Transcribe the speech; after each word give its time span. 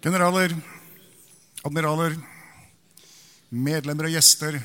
Generaler, 0.00 0.54
admiraler, 1.60 2.14
medlemmer 3.52 4.06
og 4.08 4.14
gjester. 4.14 4.56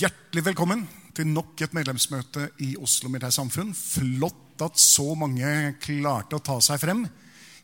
Hjertelig 0.00 0.42
velkommen 0.48 0.82
til 1.14 1.30
nok 1.30 1.62
et 1.62 1.76
medlemsmøte 1.76 2.48
i 2.66 2.72
Oslo 2.82 3.06
Militærsamfunn. 3.12 3.70
Flott 3.78 4.58
at 4.66 4.82
så 4.82 5.14
mange 5.14 5.46
klarte 5.78 6.34
å 6.34 6.42
ta 6.42 6.58
seg 6.66 6.82
frem 6.82 7.06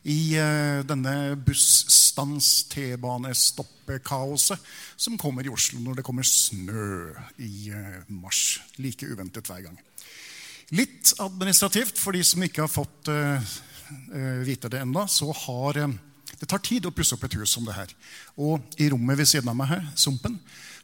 i 0.07 0.39
eh, 0.39 0.79
denne 0.87 1.35
busstans, 1.43 2.71
T-bane-stoppekaoset 2.71 4.55
som 4.95 5.19
kommer 5.19 5.43
i 5.43 5.51
Oslo 5.51 5.83
når 5.83 5.99
det 5.99 6.07
kommer 6.07 6.23
snø 6.23 7.11
i 7.35 7.67
eh, 7.75 7.99
mars. 8.15 8.63
Like 8.79 9.11
uventet 9.11 9.51
hver 9.51 9.67
gang. 9.67 9.75
Litt 10.71 11.19
administrativt 11.19 11.99
for 11.99 12.15
de 12.15 12.23
som 12.23 12.39
ikke 12.47 12.63
har 12.63 12.71
fått 12.71 13.11
eh, 13.11 13.43
vite 14.45 14.71
det 14.71 14.81
ennå, 14.81 15.05
så 15.11 15.31
har 15.45 15.81
eh, 15.81 15.95
det 16.39 16.47
tar 16.51 16.63
tid 16.63 16.85
å 16.87 16.93
pusse 16.95 17.15
opp 17.15 17.25
et 17.27 17.35
hus 17.39 17.55
som 17.55 17.65
det 17.67 17.75
her. 17.77 17.91
Og 18.41 18.63
i 18.81 18.89
rommet 18.91 19.19
ved 19.19 19.29
siden 19.29 19.49
av 19.51 19.55
meg 19.57 19.69
her, 19.71 19.83
Sumpen, 19.95 20.35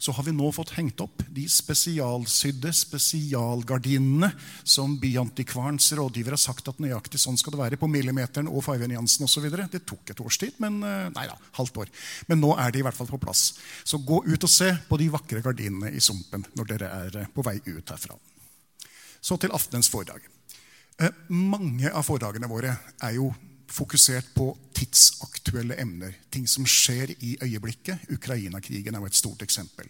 så 0.01 0.13
har 0.16 0.25
vi 0.25 0.34
nå 0.34 0.47
fått 0.56 0.72
hengt 0.73 1.01
opp 1.03 1.22
de 1.29 1.44
spesialsydde 1.51 2.72
spesialgardinene 2.73 4.31
som 4.63 4.95
Byantikvarens 5.01 5.91
rådgiver 5.97 6.34
har 6.34 6.41
sagt 6.41 6.72
at 6.72 6.79
nøyaktig 6.81 7.22
sånn 7.22 7.38
skal 7.38 7.53
det 7.53 7.62
være 7.62 7.79
på 7.81 7.89
millimeteren 7.91 8.50
og 8.50 8.63
Faiven 8.66 8.95
Jansen 8.95 9.28
osv. 9.28 9.45
Det 9.51 9.83
tok 9.85 10.13
et 10.13 10.23
års 10.23 10.39
tid, 10.41 10.57
men 10.63 10.79
eh, 10.88 11.12
nei 11.13 11.28
da, 11.29 11.38
halvt 11.59 11.83
år. 11.83 11.94
Men 12.31 12.41
nå 12.41 12.56
er 12.57 12.73
de 12.73 12.81
i 12.81 12.88
hvert 12.88 12.97
fall 12.97 13.12
på 13.12 13.22
plass. 13.22 13.51
Så 13.83 14.01
gå 14.01 14.23
ut 14.25 14.47
og 14.47 14.51
se 14.51 14.72
på 14.88 15.01
de 15.01 15.12
vakre 15.13 15.44
gardinene 15.45 15.94
i 15.94 16.01
Sumpen 16.01 16.47
når 16.57 16.73
dere 16.73 16.94
er 17.06 17.23
eh, 17.23 17.33
på 17.33 17.45
vei 17.45 17.59
ut 17.68 17.94
herfra. 17.94 18.18
Så 19.22 19.38
til 19.38 19.53
aftenens 19.53 19.91
foredrag. 19.91 20.25
Eh, 21.00 21.13
mange 21.29 21.91
av 21.91 22.06
foredragene 22.06 22.50
våre 22.52 22.75
er 23.02 23.16
jo 23.16 23.31
fokusert 23.72 24.34
på 24.35 24.52
tidsaktuelle 24.75 25.78
emner. 25.79 26.18
Ting 26.34 26.47
som 26.50 26.68
skjer 26.68 27.13
i 27.19 27.38
øyeblikket. 27.41 28.09
Ukraina-krigen 28.12 28.96
er 28.96 29.03
jo 29.03 29.09
et 29.12 29.19
stort 29.19 29.46
eksempel. 29.46 29.88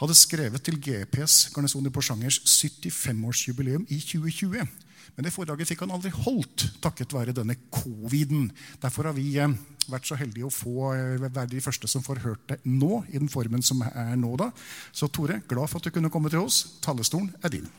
hadde 0.01 0.19
skrevet 0.19 0.65
til 0.65 0.75
GPS, 0.83 1.45
Garnison 1.55 1.87
i 1.87 1.93
Porsangers 1.95 2.41
75-årsjubileum 2.43 3.87
i 3.87 4.01
2020. 4.03 4.67
Men 5.13 5.27
det 5.27 5.33
foredraget 5.35 5.69
fikk 5.69 5.83
han 5.85 5.93
aldri 5.93 6.09
holdt 6.13 6.65
takket 6.81 7.13
være 7.13 7.35
denne 7.37 7.55
coviden. 7.73 8.47
Derfor 8.81 9.11
har 9.11 9.17
vi 9.17 9.27
eh, 9.37 9.51
vært 9.91 10.09
så 10.09 10.17
heldige 10.17 10.47
å 10.47 10.53
få 10.53 10.89
eh, 10.95 11.27
være 11.27 11.51
de 11.51 11.61
første 11.61 11.89
som 11.91 12.05
får 12.05 12.23
hørt 12.23 12.47
det 12.49 12.57
nå. 12.65 13.03
i 13.13 13.19
den 13.19 13.29
formen 13.29 13.61
som 13.61 13.83
er 13.85 14.15
nå 14.17 14.33
da. 14.41 14.49
Så 14.91 15.11
Tore, 15.13 15.43
glad 15.47 15.69
for 15.69 15.77
at 15.77 15.85
du 15.85 15.93
kunne 15.93 16.09
komme 16.13 16.33
til 16.33 16.41
oss. 16.41 16.79
Tallestolen 16.81 17.29
er 17.45 17.53
din. 17.53 17.69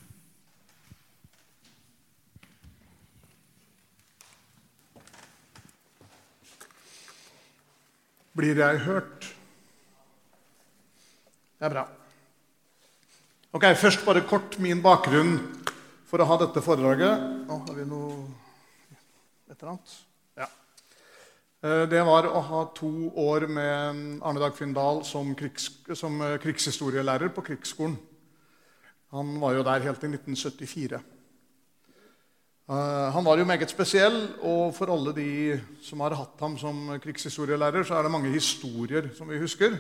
Blir 8.35 8.59
jeg 8.59 8.81
hørt? 8.87 9.27
Det 11.59 11.67
er 11.67 11.75
bra. 11.75 11.85
Ok, 13.55 13.69
Først 13.79 14.07
bare 14.07 14.23
kort 14.27 14.59
min 14.63 14.83
bakgrunn 14.83 15.37
for 16.15 16.23
å 16.23 16.27
ha 16.31 16.35
dette 16.39 16.63
foredraget. 16.63 17.23
Å, 17.51 17.57
har 17.67 17.75
vi 17.75 17.85
noe 17.91 18.13
et 19.51 19.57
eller 19.57 19.73
annet? 19.73 19.95
Ja. 20.39 20.47
Eh, 21.67 21.81
det 21.91 22.03
var 22.07 22.29
å 22.31 22.43
ha 22.53 22.61
to 22.77 22.91
år 23.19 23.49
med 23.51 24.21
Arne 24.23 24.43
Dagfinn 24.45 24.77
Dahl 24.77 25.01
som, 25.09 25.33
krigs, 25.35 25.73
som 25.99 26.21
eh, 26.23 26.37
krigshistorielærer 26.39 27.33
på 27.35 27.43
Krigsskolen. 27.49 27.97
Han 29.11 29.33
var 29.43 29.57
jo 29.57 29.65
der 29.67 29.89
helt 29.89 29.99
til 30.05 30.15
1974. 30.15 31.01
Eh, 32.71 33.09
han 33.17 33.27
var 33.27 33.43
jo 33.43 33.49
meget 33.51 33.75
spesiell, 33.75 34.21
og 34.47 34.71
for 34.77 34.95
alle 34.95 35.17
de 35.19 35.33
som 35.83 36.05
har 36.07 36.15
hatt 36.15 36.47
ham 36.47 36.55
som 36.63 36.95
krigshistorielærer, 37.03 37.83
så 37.83 37.99
er 37.99 38.07
det 38.07 38.15
mange 38.15 38.31
historier 38.37 39.11
som 39.19 39.35
vi 39.35 39.43
husker. 39.43 39.75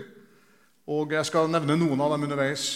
Og 0.90 1.14
jeg 1.14 1.31
skal 1.31 1.46
nevne 1.54 1.78
noen 1.78 2.02
av 2.02 2.16
dem 2.16 2.26
underveis. 2.26 2.72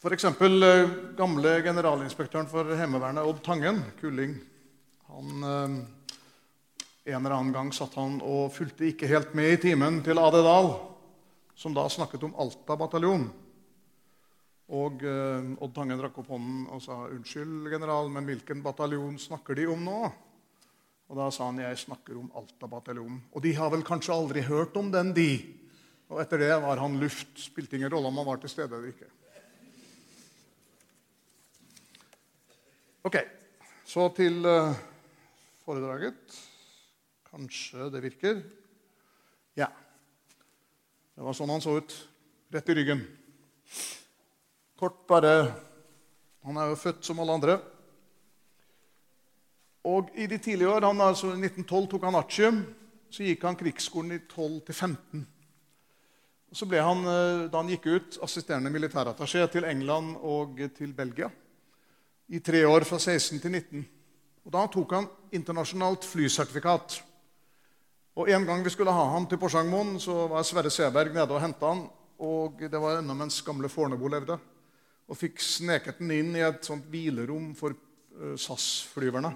F.eks. 0.00 0.24
Eh, 0.24 0.90
gamle 1.12 1.58
generalinspektøren 1.60 2.46
for 2.48 2.70
Heimevernet, 2.72 3.20
Odd 3.20 3.42
Tangen, 3.44 3.82
Kulling. 4.00 4.32
Han, 5.12 5.42
eh, 5.44 5.84
En 7.04 7.26
eller 7.26 7.36
annen 7.36 7.52
gang 7.52 7.72
satt 7.72 7.94
han 7.94 8.20
og 8.22 8.52
fulgte 8.52 8.86
ikke 8.86 9.08
helt 9.08 9.34
med 9.34 9.52
i 9.52 9.58
timen 9.60 10.02
til 10.02 10.18
AD 10.18 10.38
Dahl, 10.40 10.70
som 11.54 11.74
da 11.74 11.84
snakket 11.88 12.24
om 12.24 12.34
Alta 12.38 12.76
bataljon. 12.76 13.28
Og 14.70 15.04
eh, 15.04 15.52
Odd 15.60 15.74
Tangen 15.74 16.00
rakk 16.00 16.16
opp 16.16 16.32
hånden 16.32 16.66
og 16.72 16.80
sa 16.80 17.04
'Unnskyld, 17.04 17.68
general, 17.68 18.08
men 18.08 18.24
hvilken 18.24 18.62
bataljon 18.62 19.18
snakker 19.18 19.54
de 19.54 19.66
om 19.66 19.84
nå?' 19.84 20.12
Og 21.10 21.16
Da 21.16 21.30
sa 21.30 21.44
han 21.44 21.58
'Jeg 21.58 21.76
snakker 21.76 22.16
om 22.16 22.32
Alta 22.34 22.66
bataljon'. 22.66 23.20
Og 23.34 23.42
de 23.42 23.52
har 23.52 23.68
vel 23.68 23.82
kanskje 23.82 24.14
aldri 24.14 24.40
hørt 24.40 24.76
om 24.76 24.90
den, 24.90 25.12
de. 25.12 25.44
Og 26.08 26.20
etter 26.20 26.38
det 26.38 26.62
var 26.62 26.78
han 26.78 27.00
luft. 27.00 27.36
Spilte 27.36 27.76
ingen 27.76 27.90
rolle 27.90 28.06
om 28.06 28.16
han 28.16 28.26
var 28.26 28.36
til 28.36 28.48
stede 28.48 28.72
eller 28.76 28.88
ikke. 28.88 29.19
Ok, 33.00 33.14
så 33.88 34.10
til 34.12 34.44
uh, 34.44 34.76
foredraget. 35.64 36.34
Kanskje 37.30 37.86
det 37.88 38.02
virker. 38.04 38.42
Ja. 39.56 39.70
Det 41.16 41.24
var 41.24 41.32
sånn 41.38 41.48
han 41.48 41.64
så 41.64 41.78
ut. 41.80 41.94
Rett 42.52 42.68
i 42.68 42.76
ryggen. 42.76 43.00
Kort 44.76 45.00
bare 45.08 45.32
Han 46.44 46.60
er 46.60 46.68
jo 46.68 46.76
født 46.76 47.08
som 47.08 47.24
alle 47.24 47.40
andre. 47.40 47.58
Og 49.88 50.12
i 50.12 50.28
de 50.28 50.36
tidlige 50.36 50.68
år, 50.68 50.84
han, 50.84 51.00
altså 51.00 51.32
I 51.32 51.40
1912 51.40 51.90
tok 51.94 52.04
han 52.04 52.20
artium. 52.20 52.62
Så 53.08 53.24
gikk 53.24 53.48
han 53.48 53.56
krigsskolen 53.56 54.18
i 54.18 54.24
12-15. 54.28 55.24
Og 56.52 56.56
så 56.56 56.68
ble 56.68 56.84
han, 56.84 57.00
eh, 57.08 57.46
da 57.48 57.62
han 57.62 57.72
gikk 57.72 57.86
ut, 57.88 58.24
assisterende 58.24 58.72
militærattaché 58.72 59.46
til 59.48 59.64
England 59.64 60.18
og 60.20 60.60
til 60.76 60.92
Belgia 60.92 61.32
i 62.30 62.38
tre 62.40 62.62
år, 62.66 62.84
fra 62.86 62.98
16 62.98 63.40
til 63.42 63.50
19. 63.50 63.86
Og 64.46 64.52
Da 64.54 64.66
tok 64.70 64.92
han 64.94 65.08
internasjonalt 65.34 66.06
flysertifikat. 66.06 67.00
Og 68.16 68.30
En 68.30 68.46
gang 68.46 68.64
vi 68.64 68.70
skulle 68.70 68.92
ha 68.92 69.04
ham 69.12 69.26
til 69.26 69.38
Porsangmoen, 69.38 69.98
så 70.00 70.28
var 70.28 70.42
Sverre 70.42 70.70
Seberg 70.70 71.14
nede 71.14 71.34
og 71.34 71.40
henta 71.40 71.66
han. 71.66 71.88
Og 72.18 72.60
det 72.60 72.80
var 72.80 72.98
ennå 72.98 73.14
mens 73.14 73.42
gamle 73.42 73.68
Fornebu 73.68 74.08
levde. 74.08 74.38
Og 75.08 75.16
fikk 75.16 75.40
sneket 75.40 75.98
den 75.98 76.10
inn 76.10 76.36
i 76.36 76.44
et 76.44 76.64
sånt 76.64 76.84
hvilerom 76.86 77.54
for 77.54 77.74
uh, 77.74 78.36
SAS-flyverne. 78.36 79.32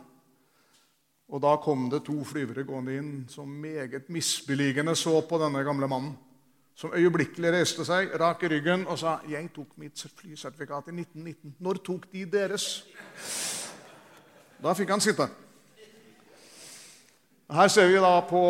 Og 1.33 1.41
da 1.41 1.57
kom 1.57 1.89
det 1.91 2.05
to 2.05 2.19
flyvere 2.25 2.67
gående 2.69 2.99
inn 2.99 3.13
som 3.29 3.49
meget 3.49 4.11
misbeligende 4.13 4.95
så 4.95 5.23
på 5.27 5.39
denne 5.41 5.65
gamle 5.65 5.89
mannen. 5.89 6.13
Som 6.75 6.91
øyeblikkelig 6.95 7.53
reiste 7.55 7.85
seg, 7.87 8.11
rak 8.19 8.43
i 8.43 8.49
ryggen 8.51 8.87
og 8.87 8.99
sa 8.99 9.21
'Jeg 9.29 9.53
tok 9.55 9.79
mitt 9.79 10.07
flysertifikat 10.17 10.89
i 10.89 10.91
1919.' 10.91 11.55
'Når 11.61 11.75
tok 11.85 12.13
de 12.13 12.25
deres?' 12.27 12.85
Da 14.63 14.73
fikk 14.73 14.91
han 14.91 15.01
sitte. 15.01 15.29
Her 17.53 17.69
ser 17.69 17.87
vi 17.87 17.95
da 18.01 18.21
på 18.21 18.43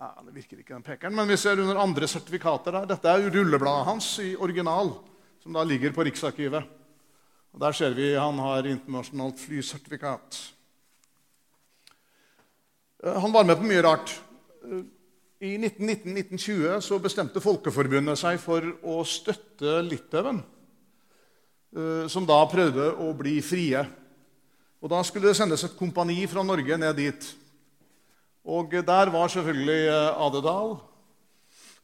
ja, 0.00 0.08
Det 0.26 0.34
virker 0.34 0.58
ikke, 0.58 0.74
den 0.74 0.82
pekeren, 0.82 1.14
men 1.14 1.28
vi 1.28 1.36
ser 1.36 1.60
under 1.60 1.78
andre 1.80 2.08
sertifikater 2.08 2.72
der. 2.72 2.88
Dette 2.90 3.08
er 3.08 3.30
rullebladet 3.30 3.86
hans 3.86 4.18
i 4.18 4.34
original, 4.36 4.90
som 5.42 5.52
da 5.52 5.62
ligger 5.62 5.92
på 5.92 6.04
Riksarkivet. 6.04 6.64
Og 7.54 7.60
Der 7.60 7.72
ser 7.72 7.94
vi 7.94 8.14
han 8.14 8.38
har 8.38 8.66
internasjonalt 8.66 9.38
flysertifikat. 9.38 10.52
Eh, 13.04 13.20
han 13.20 13.32
var 13.32 13.44
med 13.44 13.56
på 13.56 13.62
mye 13.62 13.82
rart. 13.82 14.20
Eh, 15.44 15.54
I 15.54 15.58
1919-1920 15.58 16.80
så 16.80 16.98
bestemte 17.02 17.42
Folkeforbundet 17.42 18.18
seg 18.18 18.40
for 18.40 18.64
å 18.84 19.02
støtte 19.04 19.82
Litauen, 19.84 20.40
eh, 21.76 22.06
som 22.08 22.24
da 22.26 22.40
prøvde 22.48 22.92
å 22.96 23.12
bli 23.16 23.40
frie. 23.42 23.84
Og 24.80 24.90
Da 24.90 25.02
skulle 25.02 25.28
det 25.28 25.36
sendes 25.36 25.64
et 25.64 25.76
kompani 25.76 26.26
fra 26.28 26.42
Norge 26.42 26.76
ned 26.76 26.96
dit. 26.96 27.34
Og 28.44 28.70
Der 28.70 29.10
var 29.10 29.28
selvfølgelig 29.28 29.88
Adedal, 30.16 30.80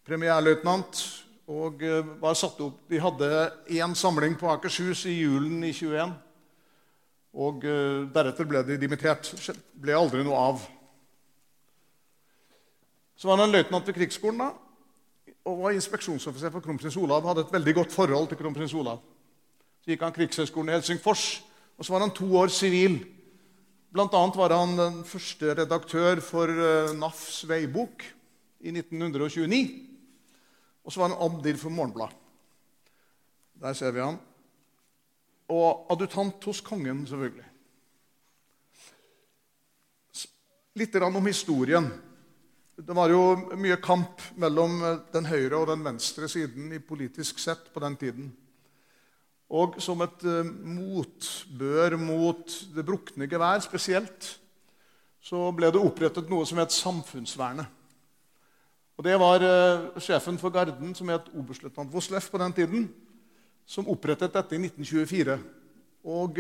premierløytnant 0.05 1.25
og 1.49 1.83
eh, 1.83 2.05
var 2.21 2.35
satt 2.35 2.61
opp. 2.61 2.89
De 2.89 2.99
hadde 2.99 3.53
én 3.69 3.95
samling 3.95 4.37
på 4.39 4.49
Akershus 4.49 5.07
i 5.07 5.21
julen 5.21 5.65
i 5.65 5.73
21. 5.73 6.13
Og 7.35 7.65
eh, 7.65 8.07
deretter 8.13 8.45
ble 8.45 8.63
de 8.63 8.77
dimittert. 8.77 9.33
Ble 9.75 9.93
aldri 9.93 10.25
noe 10.25 10.37
av. 10.37 10.80
Så 13.21 13.29
var 13.29 13.37
han 13.37 13.53
løytnant 13.53 13.85
ved 13.85 13.99
krigsskolen 13.99 14.41
da, 14.41 14.47
og 15.45 15.59
var 15.61 15.75
inspeksjonsoffiser 15.77 16.53
for 16.55 16.65
kronprins 16.65 16.97
Olav. 16.97 17.27
Hadde 17.29 17.45
et 17.45 17.53
veldig 17.53 17.75
godt 17.77 17.93
forhold 17.93 18.31
til 18.31 18.41
kronprins 18.41 18.73
Olav. 18.73 19.03
Så 19.85 19.93
gikk 19.93 20.07
han 20.07 20.15
Krigshøgskolen 20.17 20.73
i 20.73 20.79
Helsingfors, 20.79 21.43
og 21.77 21.85
så 21.85 21.93
var 21.93 22.07
han 22.07 22.15
to 22.17 22.31
år 22.41 22.49
sivil. 22.55 22.97
Blant 23.93 24.17
annet 24.17 24.41
var 24.41 24.57
han 24.57 24.73
den 24.79 24.99
første 25.05 25.53
redaktør 25.59 26.25
for 26.25 26.49
eh, 26.49 26.97
NAFs 26.97 27.43
veibok 27.51 28.09
i 28.65 28.73
1929. 28.73 29.63
Og 30.85 30.93
så 30.93 31.05
var 31.05 31.13
han 31.13 31.21
abdir 31.21 31.61
for 31.61 31.77
Morgenbladet. 31.77 32.17
Der 33.61 33.77
ser 33.77 33.93
vi 33.93 34.01
han. 34.01 34.17
Og 35.53 35.91
adjutant 35.93 36.45
hos 36.49 36.65
kongen, 36.65 37.05
selvfølgelig. 37.05 37.49
Litt 40.81 41.03
om 41.05 41.27
historien. 41.27 41.91
Det 42.81 42.95
var 42.97 43.11
jo 43.13 43.35
mye 43.61 43.77
kamp 43.83 44.23
mellom 44.41 44.79
den 45.13 45.27
høyre 45.29 45.59
og 45.59 45.67
den 45.69 45.83
venstre 45.85 46.29
siden 46.33 46.71
i 46.73 46.79
politisk 46.81 47.41
sett 47.43 47.67
på 47.75 47.83
den 47.83 47.97
tiden. 48.01 48.31
Og 49.53 49.77
som 49.85 50.01
et 50.01 50.25
uh, 50.25 50.47
motbør 50.49 51.99
mot 52.01 52.57
det 52.73 52.87
brukne 52.87 53.29
gevær 53.29 53.61
spesielt, 53.61 54.31
så 55.21 55.51
ble 55.53 55.69
det 55.75 55.83
opprettet 55.83 56.33
noe 56.33 56.49
som 56.49 56.63
het 56.63 56.73
Samfunnsvernet. 56.73 57.69
Og 58.97 59.05
Det 59.05 59.21
var 59.21 59.45
uh, 59.45 60.01
sjefen 60.01 60.41
for 60.41 60.55
Garden, 60.55 60.95
som 60.97 61.13
het 61.13 61.29
oberstløytnant 61.37 61.93
Vosleff 61.93 62.33
på 62.33 62.41
den 62.41 62.57
tiden, 62.57 62.91
som 63.69 63.91
opprettet 63.93 64.33
dette 64.33 64.57
i 64.57 64.63
1924. 64.65 65.37
Og 66.09 66.39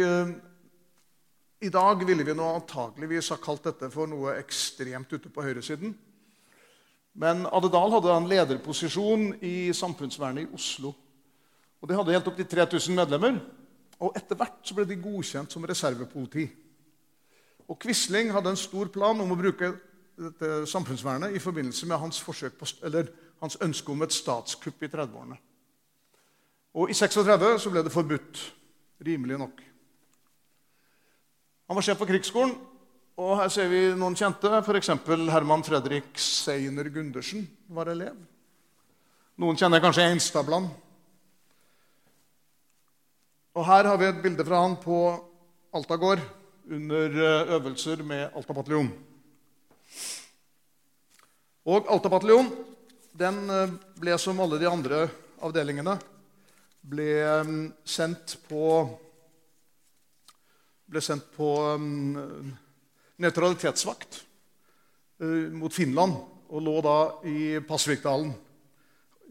i 1.60 1.68
dag 1.68 2.06
ville 2.08 2.24
vi 2.24 2.32
nå 2.32 2.46
antageligvis 2.54 3.28
ha 3.34 3.36
kalt 3.36 3.66
dette 3.68 3.90
for 3.92 4.08
noe 4.08 4.38
ekstremt 4.40 5.12
ute 5.12 5.28
på 5.28 5.44
høyresiden. 5.44 5.92
Men 7.20 7.44
Adedal 7.52 7.92
hadde 7.92 8.12
en 8.14 8.28
lederposisjon 8.30 9.26
i 9.44 9.72
Samfunnsvernet 9.76 10.46
i 10.46 10.54
Oslo. 10.56 10.94
Og 11.80 11.88
De 11.88 11.96
hadde 11.96 12.14
helt 12.14 12.28
opp 12.30 12.38
til 12.38 12.48
3000 12.48 12.96
medlemmer. 12.96 13.36
Og 14.00 14.16
Etter 14.16 14.38
hvert 14.40 14.62
så 14.64 14.76
ble 14.76 14.86
de 14.88 14.96
godkjent 15.00 15.52
som 15.52 15.66
reservepoliti. 15.68 16.46
Og 17.68 17.78
Quisling 17.78 18.32
hadde 18.32 18.54
en 18.54 18.58
stor 18.60 18.88
plan 18.92 19.20
om 19.20 19.34
å 19.34 19.38
bruke 19.38 19.68
dette 20.20 20.64
samfunnsvernet 20.68 21.36
i 21.36 21.42
forbindelse 21.42 21.86
med 21.88 22.00
hans, 22.00 22.22
på, 22.24 22.34
hans 23.40 23.58
ønske 23.60 23.92
om 23.92 24.02
et 24.04 24.16
statskupp 24.16 24.82
i 24.82 24.88
30-årene. 24.88 25.36
Og 26.80 26.90
I 26.90 26.96
36 26.96 27.60
så 27.60 27.72
ble 27.72 27.84
det 27.84 27.92
forbudt, 27.92 28.42
rimelig 29.04 29.38
nok. 29.40 29.62
Han 31.68 31.78
var 31.78 31.84
sjef 31.84 32.00
for 32.00 32.10
krigsskolen, 32.10 32.56
og 33.20 33.34
her 33.36 33.50
ser 33.52 33.68
vi 33.68 33.80
noen 33.98 34.16
kjente. 34.16 34.48
F.eks. 34.62 34.94
Herman 35.28 35.64
Fredrik 35.66 36.16
Seiner 36.16 36.88
Gundersen 36.92 37.44
var 37.68 37.90
elev. 37.92 38.16
Noen 39.40 39.58
kjenner 39.60 39.82
kanskje 39.84 40.06
Einstadbland. 40.08 40.70
Og 43.56 43.66
her 43.66 43.88
har 43.90 43.98
vi 44.00 44.08
et 44.08 44.22
bilde 44.24 44.46
fra 44.46 44.62
han 44.62 44.78
på 44.80 45.00
Alta 45.76 45.98
gård 46.00 46.22
under 46.70 47.18
eh, 47.26 47.52
øvelser 47.58 48.00
med 48.06 48.30
Alta 48.38 48.56
bataljon. 48.56 48.88
Og 51.68 51.92
Alta 51.92 52.12
bataljon 52.12 52.48
den 53.20 53.42
eh, 53.52 53.76
ble 54.00 54.16
som 54.22 54.40
alle 54.40 54.62
de 54.62 54.70
andre 54.70 55.02
avdelingene 55.44 55.98
ble 56.80 57.10
eh, 57.20 57.52
sendt 57.84 58.38
på 58.48 58.64
ble 60.90 61.04
sendt 61.04 61.28
på 61.36 61.52
um, 61.76 62.50
nøytralitetsvakt 63.20 64.20
uh, 65.22 65.48
mot 65.56 65.74
Finland 65.74 66.16
og 66.50 66.64
lå 66.66 66.76
da 66.84 66.96
i 67.30 67.38
Pasvikdalen 67.66 68.32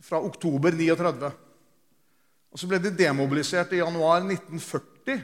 fra 0.05 0.21
oktober 0.23 0.71
39. 0.71 1.33
Og 2.49 2.61
Så 2.61 2.69
ble 2.69 2.79
de 2.81 2.93
demobilisert 2.95 3.73
i 3.75 3.81
januar 3.81 4.23
1940. 4.23 5.19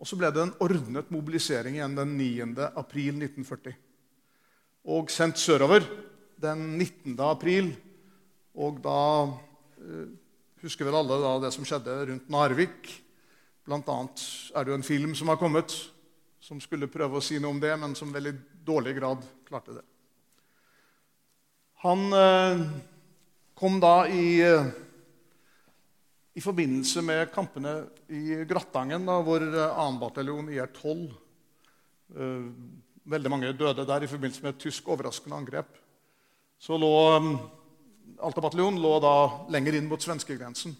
Og 0.00 0.08
så 0.08 0.16
ble 0.16 0.30
det 0.32 0.42
en 0.46 0.56
ordnet 0.64 1.12
mobilisering 1.12 1.76
igjen 1.76 1.98
den 1.98 2.16
9. 2.16 2.70
april 2.72 3.20
1940 3.20 3.76
og 4.88 5.10
sendt 5.12 5.36
sørover 5.40 5.84
den 6.40 6.78
19. 6.78 7.16
april. 7.20 7.70
Og 8.56 8.80
da 8.82 9.00
eh, 9.80 10.08
husker 10.64 10.88
vel 10.88 10.98
alle 11.00 11.36
det 11.44 11.52
som 11.54 11.66
skjedde 11.68 11.96
rundt 12.10 12.30
Narvik. 12.32 12.90
Blant 13.66 13.88
annet 13.92 14.24
er 14.56 14.64
det 14.64 14.72
jo 14.72 14.78
en 14.80 14.86
film 14.86 15.14
som 15.14 15.28
har 15.28 15.40
kommet, 15.40 15.74
som 16.50 16.58
skulle 16.58 16.90
prøve 16.90 17.20
å 17.20 17.22
si 17.22 17.36
noe 17.38 17.54
om 17.54 17.60
det, 17.62 17.70
men 17.78 17.92
som 17.94 18.10
veldig 18.10 18.32
dårlig 18.66 18.96
grad 18.96 19.22
klarte 19.46 19.76
det. 19.76 19.84
Han 21.84 22.10
eh, 22.10 22.64
kom 23.54 23.78
da 23.78 24.08
i, 24.10 24.40
eh, 24.42 24.66
i 26.34 26.42
forbindelse 26.42 27.06
med 27.06 27.30
kampene 27.30 27.76
i 28.10 28.42
Grattangen, 28.50 29.06
da, 29.06 29.20
hvor 29.22 29.46
2. 29.46 29.86
bataljon 30.02 30.50
IR-12 30.50 31.06
eh, 32.18 32.50
veldig 33.14 33.36
mange 33.36 33.54
døde 33.54 33.86
der 33.86 34.02
i 34.02 34.10
forbindelse 34.10 34.42
med 34.42 34.56
et 34.56 34.62
tysk 34.66 34.90
overraskende 34.90 35.38
angrep, 35.38 35.72
så 36.58 36.74
lå 36.78 36.94
Alta 38.20 38.42
bataljon 38.42 38.74
lå 38.82 38.96
da 39.00 39.16
lenger 39.54 39.76
inn 39.78 39.86
mot 39.88 40.02
svenskegrensen. 40.02 40.74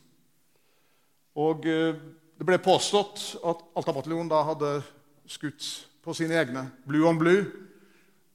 Og 1.38 1.62
det 1.62 2.46
ble 2.48 2.58
påstått 2.60 3.22
at 3.46 3.62
Alta 3.78 3.94
bataljon 3.94 4.28
da 4.28 4.42
hadde 4.50 4.80
skutt 5.30 5.66
på 6.02 6.14
sine 6.16 6.38
egne. 6.40 6.66
Blue 6.86 7.06
on 7.08 7.18
blue. 7.20 7.44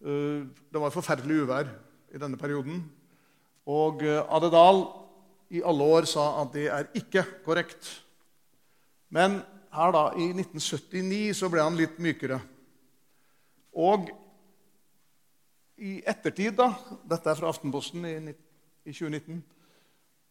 Uh, 0.06 0.46
det 0.72 0.82
var 0.82 0.94
forferdelig 0.94 1.44
uvær 1.44 1.70
i 2.14 2.22
denne 2.22 2.40
perioden. 2.40 2.84
Og 3.66 4.04
uh, 4.06 4.24
Adedal 4.38 4.86
i 5.56 5.62
alle 5.66 5.90
år 5.98 6.08
sa 6.10 6.28
at 6.42 6.54
det 6.56 6.68
er 6.72 6.92
ikke 6.98 7.26
korrekt. 7.46 7.90
Men 9.14 9.42
her 9.76 9.92
da, 9.92 10.06
i 10.16 10.30
1979 10.32 11.36
så 11.38 11.50
ble 11.52 11.64
han 11.64 11.78
litt 11.78 12.00
mykere. 12.02 12.40
Og 13.76 14.08
i 15.76 15.98
ettertid, 16.08 16.56
da 16.56 16.72
Dette 17.04 17.30
er 17.30 17.38
fra 17.38 17.52
Aftenposten 17.52 18.06
i 18.08 18.94
2019. 18.94 19.42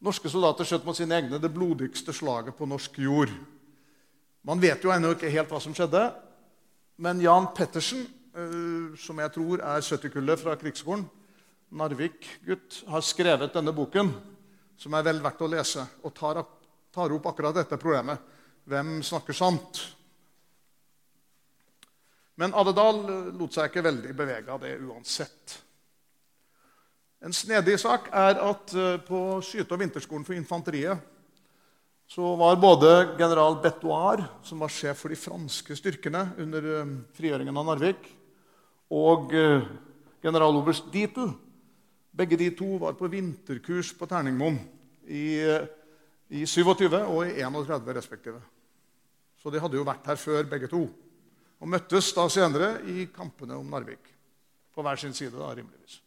Norske 0.04 0.30
soldater 0.32 0.66
skjøt 0.68 0.86
mot 0.86 0.96
sine 0.96 1.18
egne 1.20 1.40
det 1.40 1.52
blodigste 1.52 2.12
slaget 2.16 2.56
på 2.56 2.68
norsk 2.68 2.96
jord. 3.04 3.32
Man 4.44 4.60
vet 4.60 4.82
jo 4.84 4.92
ennå 4.92 5.14
ikke 5.14 5.32
helt 5.32 5.52
hva 5.52 5.60
som 5.62 5.76
skjedde, 5.76 6.02
men 6.96 7.20
Jan 7.20 7.48
Pettersen, 7.56 8.04
eh, 8.36 8.94
som 9.00 9.18
jeg 9.18 9.32
tror 9.34 9.62
er 9.62 9.82
70-kullet 9.82 10.40
fra 10.40 10.54
krigsskolen, 10.60 11.06
Narvik-gutt, 11.74 12.84
har 12.86 13.02
skrevet 13.02 13.54
denne 13.54 13.74
boken, 13.74 14.12
som 14.78 14.94
er 14.94 15.06
vel 15.06 15.22
verdt 15.24 15.42
å 15.42 15.50
lese, 15.50 15.82
og 16.06 16.14
tar, 16.14 16.42
tar 16.94 17.14
opp 17.16 17.26
akkurat 17.30 17.56
dette 17.56 17.78
problemet. 17.80 18.20
Hvem 18.70 19.00
snakker 19.02 19.36
sant? 19.36 19.80
Men 22.38 22.54
Adedal 22.54 23.02
lot 23.38 23.54
seg 23.54 23.70
ikke 23.70 23.84
veldig 23.86 24.14
bevege 24.16 24.54
av 24.54 24.62
det 24.62 24.76
uansett. 24.82 25.58
En 27.24 27.32
snedig 27.32 27.78
sak 27.80 28.10
er 28.12 28.38
at 28.42 28.74
eh, 28.76 28.96
på 29.02 29.40
skyte- 29.42 29.74
og 29.74 29.80
vinterskolen 29.80 30.26
for 30.26 30.36
infanteriet 30.36 31.10
så 32.10 32.34
var 32.38 32.60
både 32.60 32.90
general 33.18 33.56
Betoir, 33.62 34.24
som 34.44 34.60
var 34.62 34.72
sjef 34.72 35.00
for 35.02 35.12
de 35.12 35.18
franske 35.18 35.76
styrkene 35.78 36.26
under 36.42 36.68
eh, 36.74 36.92
frigjøringen 37.16 37.56
av 37.56 37.66
Narvik, 37.70 38.04
og 38.94 39.32
eh, 39.34 39.64
generaloberst 40.24 40.92
Dietl 40.92 41.32
Begge 42.14 42.38
de 42.38 42.50
to 42.54 42.76
var 42.78 42.94
på 42.94 43.08
vinterkurs 43.10 43.90
på 43.98 44.06
Terningmoen 44.06 44.60
i, 45.10 45.42
i 46.30 46.44
27 46.46 46.86
og 46.94 47.24
i 47.26 47.42
31 47.42 47.90
respektive. 47.96 48.38
Så 49.42 49.50
de 49.50 49.58
hadde 49.58 49.80
jo 49.80 49.86
vært 49.86 50.06
her 50.06 50.20
før, 50.20 50.46
begge 50.46 50.70
to. 50.70 50.84
Og 51.58 51.70
møttes 51.70 52.12
da 52.14 52.28
senere 52.30 52.76
i 52.86 53.08
kampene 53.10 53.58
om 53.58 53.66
Narvik. 53.66 54.12
På 54.74 54.86
hver 54.86 55.00
sin 55.00 55.14
side, 55.14 55.34
da, 55.34 55.50
rimeligvis. 55.58 55.98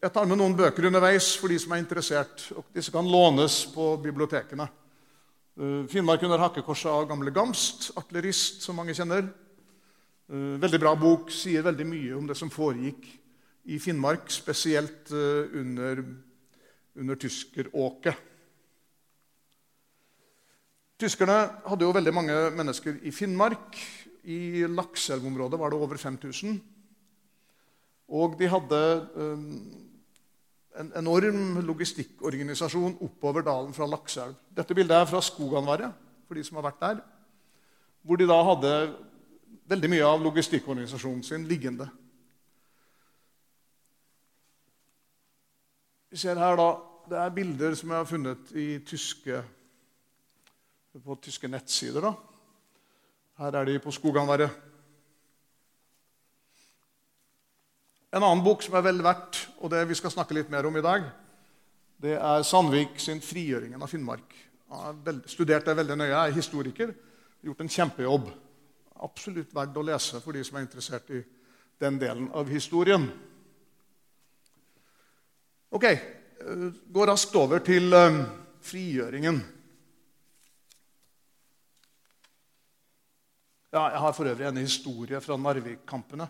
Eh, 0.00 0.06
jeg 0.06 0.12
tar 0.14 0.26
med 0.26 0.38
noen 0.38 0.56
bøker 0.56 0.86
underveis 0.86 1.36
for 1.36 1.48
de 1.48 1.58
som 1.58 1.72
er 1.72 1.82
interessert. 1.82 2.52
og 2.56 2.64
Disse 2.72 2.90
kan 2.90 3.04
lånes 3.04 3.66
på 3.72 3.96
bibliotekene. 4.02 4.68
Eh, 5.58 5.86
Finnmark 5.88 6.22
under 6.22 6.38
hakkekorset 6.38 6.90
av 6.90 7.08
gamle 7.08 7.30
Gamst, 7.30 7.92
artillerist, 7.96 8.62
som 8.62 8.76
mange 8.76 8.94
kjenner. 8.94 9.28
Eh, 10.30 10.58
veldig 10.58 10.80
bra 10.80 10.94
bok, 10.94 11.30
sier 11.30 11.62
veldig 11.62 11.86
mye 11.86 12.16
om 12.16 12.26
det 12.26 12.36
som 12.36 12.50
foregikk 12.50 13.06
i 13.66 13.78
Finnmark, 13.78 14.30
spesielt 14.30 15.12
under, 15.12 16.02
under 16.96 17.14
tyskeråket. 17.14 18.16
Tyskerne 20.98 21.60
hadde 21.66 21.84
jo 21.84 21.92
veldig 21.92 22.14
mange 22.14 22.50
mennesker 22.56 23.04
i 23.04 23.10
Finnmark. 23.10 23.76
I 24.24 24.64
Lakselvområdet 24.66 25.58
var 25.60 25.70
det 25.70 25.78
over 25.78 25.96
5000. 25.96 26.60
Og 28.08 28.34
de 28.38 28.48
hadde 28.48 29.08
um, 29.14 29.79
en 30.78 30.92
enorm 30.96 31.60
logistikkorganisasjon 31.66 32.98
oppover 33.02 33.42
dalen 33.46 33.72
fra 33.74 33.88
Lakseelv. 33.90 34.36
Dette 34.54 34.74
bildet 34.76 34.96
er 34.96 35.08
fra 35.10 35.20
Skoganvarre, 35.24 35.90
for 36.26 36.38
de 36.38 36.44
som 36.46 36.60
har 36.60 36.68
vært 36.68 36.82
der. 36.84 37.00
Hvor 38.06 38.20
de 38.20 38.28
da 38.30 38.38
hadde 38.46 38.74
veldig 39.70 39.90
mye 39.90 40.06
av 40.06 40.22
logistikkorganisasjonen 40.24 41.24
sin 41.26 41.46
liggende. 41.50 41.88
Vi 46.10 46.18
ser 46.18 46.38
her 46.38 46.56
da, 46.58 46.70
Det 47.10 47.18
er 47.18 47.30
bilder 47.34 47.74
som 47.74 47.90
jeg 47.90 47.98
har 47.98 48.06
funnet 48.06 48.50
tyske 48.86 49.38
på 51.02 51.14
tyske 51.22 51.48
nettsider. 51.48 52.00
da. 52.00 52.12
Her 53.38 53.56
er 53.56 53.64
de 53.64 53.78
på 53.78 53.90
Skoganverret. 53.90 54.69
En 58.10 58.24
annen 58.26 58.42
bok 58.42 58.64
som 58.66 58.74
er 58.74 58.82
vel 58.82 59.02
verdt, 59.06 59.44
og 59.62 59.70
det 59.70 59.84
vi 59.86 59.94
skal 59.94 60.10
snakke 60.10 60.34
litt 60.34 60.48
mer 60.50 60.66
om 60.66 60.74
i 60.76 60.82
dag, 60.82 61.04
det 62.02 62.16
er 62.16 62.42
Sandvik 62.42 62.98
sin 62.98 63.20
'Frigjøringen 63.20 63.82
av 63.82 63.88
Finnmark'. 63.88 64.34
Jeg 64.70 64.78
har 64.78 65.20
studert 65.26 65.66
det 65.66 65.76
veldig 65.76 65.96
nøye. 65.96 66.14
Er 66.14 66.32
historiker. 66.32 66.94
Gjort 67.42 67.60
en 67.60 67.68
kjempejobb. 67.68 68.30
Absolutt 69.02 69.54
verdt 69.54 69.76
å 69.76 69.82
lese 69.82 70.20
for 70.20 70.32
de 70.32 70.44
som 70.44 70.56
er 70.56 70.66
interessert 70.66 71.10
i 71.10 71.22
den 71.80 71.98
delen 71.98 72.30
av 72.34 72.48
historien. 72.48 73.10
Ok, 75.70 75.84
eh, 75.84 76.00
Gå 76.92 77.06
raskt 77.06 77.34
over 77.36 77.58
til 77.58 77.94
um, 77.94 78.24
frigjøringen. 78.60 79.40
Ja, 83.72 83.88
jeg 83.88 83.98
har 83.98 84.12
for 84.12 84.26
øvrig 84.26 84.46
en 84.46 84.56
historie 84.56 85.20
fra 85.20 85.36
Narvik-kampene. 85.36 86.28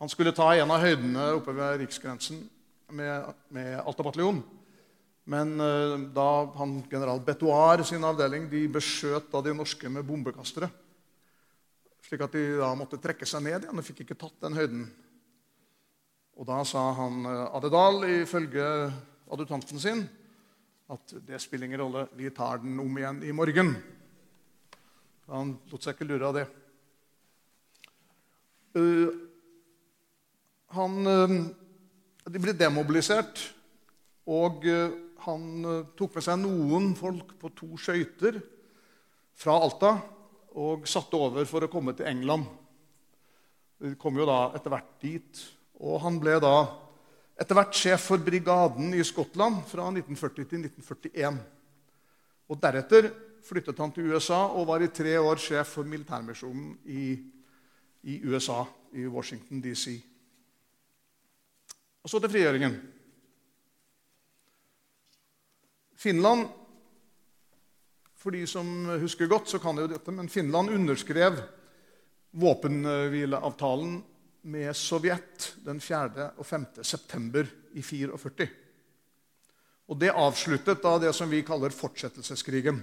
Han 0.00 0.08
skulle 0.08 0.32
ta 0.32 0.48
en 0.56 0.70
av 0.72 0.80
høydene 0.80 1.26
oppe 1.36 1.52
ved 1.52 1.82
riksgrensen 1.82 2.38
med, 2.96 3.26
med 3.52 3.74
Alta 3.82 4.06
bataljon. 4.06 4.40
Men 5.28 5.52
uh, 5.60 5.98
da 6.16 6.28
han 6.56 6.78
general 6.88 7.20
Betoir 7.26 7.84
sin 7.84 8.06
avdeling 8.08 8.48
de 8.48 8.64
beskjøt 8.72 9.28
da 9.28 9.42
de 9.44 9.52
norske 9.54 9.92
med 9.92 10.06
bombekastere, 10.08 10.70
slik 12.08 12.24
at 12.24 12.32
de 12.32 12.46
da 12.62 12.72
måtte 12.78 12.98
trekke 13.02 13.28
seg 13.28 13.44
ned 13.44 13.68
igjen 13.68 13.82
og 13.82 13.86
fikk 13.86 14.02
ikke 14.06 14.18
tatt 14.24 14.40
den 14.40 14.56
høyden. 14.56 14.88
Og 16.40 16.48
da 16.48 16.62
sa 16.64 16.88
han 16.96 17.20
uh, 17.28 17.52
Adedal 17.60 18.06
ifølge 18.08 18.66
adjutanten 19.30 19.84
sin 19.84 20.06
at 20.90 21.12
det 21.22 21.38
spiller 21.44 21.68
ingen 21.68 21.84
rolle, 21.84 22.08
vi 22.16 22.32
tar 22.34 22.64
den 22.64 22.80
om 22.80 22.96
igjen 22.98 23.20
i 23.28 23.36
morgen. 23.36 23.76
Han 25.28 25.58
lot 25.70 25.84
seg 25.84 25.92
ikke 25.94 26.08
lure 26.08 26.32
av 26.32 26.40
det. 26.40 26.48
Uh, 28.74 29.28
han, 30.76 30.96
uh, 31.06 32.30
de 32.30 32.42
ble 32.42 32.54
demobilisert, 32.56 33.42
og 34.30 34.64
uh, 34.68 34.92
han 35.26 35.44
tok 35.98 36.16
med 36.16 36.24
seg 36.24 36.40
noen 36.40 36.94
folk 36.96 37.34
på 37.40 37.50
to 37.52 37.74
skøyter 37.76 38.38
fra 39.36 39.58
Alta 39.60 39.92
og 40.60 40.86
satte 40.88 41.18
over 41.18 41.44
for 41.48 41.66
å 41.66 41.70
komme 41.72 41.92
til 41.96 42.08
England. 42.08 42.46
De 43.80 43.94
kom 44.00 44.16
jo 44.16 44.26
da 44.28 44.50
etter 44.56 44.72
hvert 44.72 44.94
dit. 45.02 45.42
Og 45.80 46.00
han 46.04 46.18
ble 46.20 46.36
da 46.42 46.54
etter 47.40 47.56
hvert 47.56 47.76
sjef 47.76 48.10
for 48.10 48.20
brigaden 48.20 48.92
i 48.96 49.04
Skottland 49.06 49.62
fra 49.70 49.86
1940 49.88 50.48
til 50.50 50.66
1941. 50.66 51.40
Og 52.50 52.60
deretter 52.60 53.08
flyttet 53.46 53.80
han 53.80 53.92
til 53.94 54.10
USA 54.12 54.42
og 54.52 54.68
var 54.68 54.84
i 54.84 54.90
tre 54.92 55.14
år 55.16 55.40
sjef 55.40 55.76
for 55.78 55.88
militærmisjonen 55.88 56.74
i, 56.92 57.04
i 58.12 58.20
USA, 58.28 58.64
i 58.92 59.06
Washington 59.08 59.62
DC. 59.64 59.96
Og 62.00 62.10
så 62.10 62.20
til 62.20 62.32
frigjøringen. 62.32 62.78
Finland 66.00 66.48
For 68.20 68.36
de 68.36 68.42
som 68.44 68.68
husker 69.00 69.28
godt, 69.28 69.48
så 69.48 69.58
kan 69.60 69.78
jo 69.80 69.86
dette, 69.88 70.12
men 70.12 70.28
Finland 70.28 70.68
underskrev 70.76 71.38
våpenhvileavtalen 72.36 73.94
med 74.52 74.76
Sovjet 74.76 75.54
den 75.64 75.80
4. 75.80 76.26
og 76.36 76.46
5. 76.46 76.66
september 76.84 77.48
i 77.72 77.82
44. 77.82 78.48
Og 79.88 79.98
Det 79.98 80.12
avsluttet 80.12 80.82
da 80.84 80.98
det 81.00 81.14
som 81.16 81.32
vi 81.32 81.40
kaller 81.42 81.72
fortsettelseskrigen. 81.72 82.82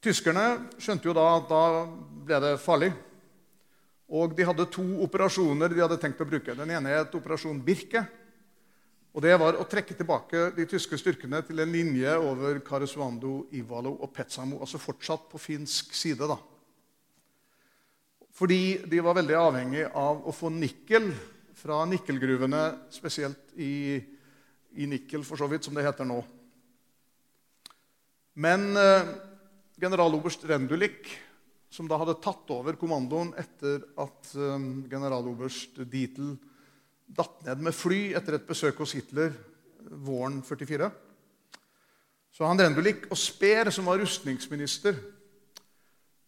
Tyskerne 0.00 0.46
skjønte 0.80 1.10
jo 1.10 1.14
da 1.18 1.26
at 1.36 1.50
da 1.50 1.64
ble 2.24 2.38
det 2.46 2.54
farlig. 2.62 2.94
Og 4.10 4.32
de 4.34 4.46
hadde 4.46 4.66
to 4.74 4.82
operasjoner 5.04 5.70
de 5.70 5.82
hadde 5.84 5.98
tenkt 6.02 6.20
å 6.22 6.26
bruke. 6.26 6.56
Den 6.58 6.72
ene 6.74 6.96
het 6.96 7.14
Operasjon 7.14 7.60
Birke. 7.62 8.02
Og 9.14 9.22
Det 9.22 9.34
var 9.38 9.58
å 9.58 9.66
trekke 9.66 9.94
tilbake 9.98 10.48
de 10.54 10.66
tyske 10.70 10.98
styrkene 10.98 11.42
til 11.46 11.62
en 11.62 11.72
linje 11.72 12.14
over 12.18 12.58
Karesuando, 12.66 13.44
Ivalo 13.54 13.96
og 14.02 14.10
Petsamo. 14.14 14.58
Altså 14.62 14.82
fortsatt 14.82 15.28
på 15.30 15.38
finsk 15.38 15.94
side. 15.94 16.26
da. 16.26 16.38
Fordi 18.34 18.82
de 18.90 19.02
var 19.02 19.18
veldig 19.18 19.38
avhengig 19.38 19.86
av 19.94 20.26
å 20.26 20.34
få 20.34 20.50
nikkel 20.54 21.10
fra 21.60 21.82
nikkelgruvene, 21.84 22.62
spesielt 22.90 23.50
i, 23.60 24.00
i 24.80 24.86
Nikkel, 24.88 25.26
for 25.28 25.36
så 25.36 25.46
vidt, 25.50 25.66
som 25.66 25.76
det 25.76 25.84
heter 25.84 26.08
nå. 26.08 26.22
Men 28.40 28.70
eh, 28.80 29.10
generaloberst 29.82 30.46
Rendulik 30.48 31.10
som 31.70 31.86
da 31.88 31.98
hadde 32.00 32.18
tatt 32.22 32.50
over 32.50 32.74
kommandoen 32.78 33.30
etter 33.38 33.84
at 34.02 34.32
um, 34.34 34.82
generaloberst 34.90 35.84
Dietl 35.86 36.34
datt 37.06 37.44
ned 37.46 37.62
med 37.62 37.74
fly 37.74 38.10
etter 38.18 38.36
et 38.36 38.46
besøk 38.46 38.82
hos 38.82 38.96
Hitler 38.98 39.32
våren 40.02 40.40
44. 40.46 40.90
Så 42.30 42.46
han 42.46 42.58
Rendulik 42.58 43.06
og 43.10 43.18
Speer, 43.18 43.70
som 43.74 43.86
var 43.90 44.02
rustningsminister, 44.02 44.98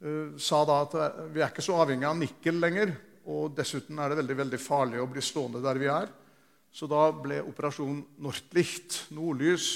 uh, 0.06 0.38
sa 0.38 0.62
da 0.68 0.80
at 0.86 0.98
uh, 0.98 1.24
vi 1.34 1.42
er 1.42 1.50
ikke 1.50 1.64
så 1.66 1.80
avhengig 1.82 2.06
av 2.06 2.18
nikkel 2.22 2.62
lenger. 2.62 2.94
Og 3.26 3.52
dessuten 3.54 3.98
er 4.02 4.10
det 4.10 4.22
veldig, 4.22 4.38
veldig 4.46 4.62
farlig 4.62 5.02
å 5.02 5.10
bli 5.10 5.22
stående 5.22 5.62
der 5.62 5.78
vi 5.78 5.90
er. 5.90 6.10
Så 6.72 6.88
da 6.90 7.10
ble 7.14 7.42
operasjon 7.44 7.98
Nordlicht, 8.22 9.08
nordlys, 9.14 9.66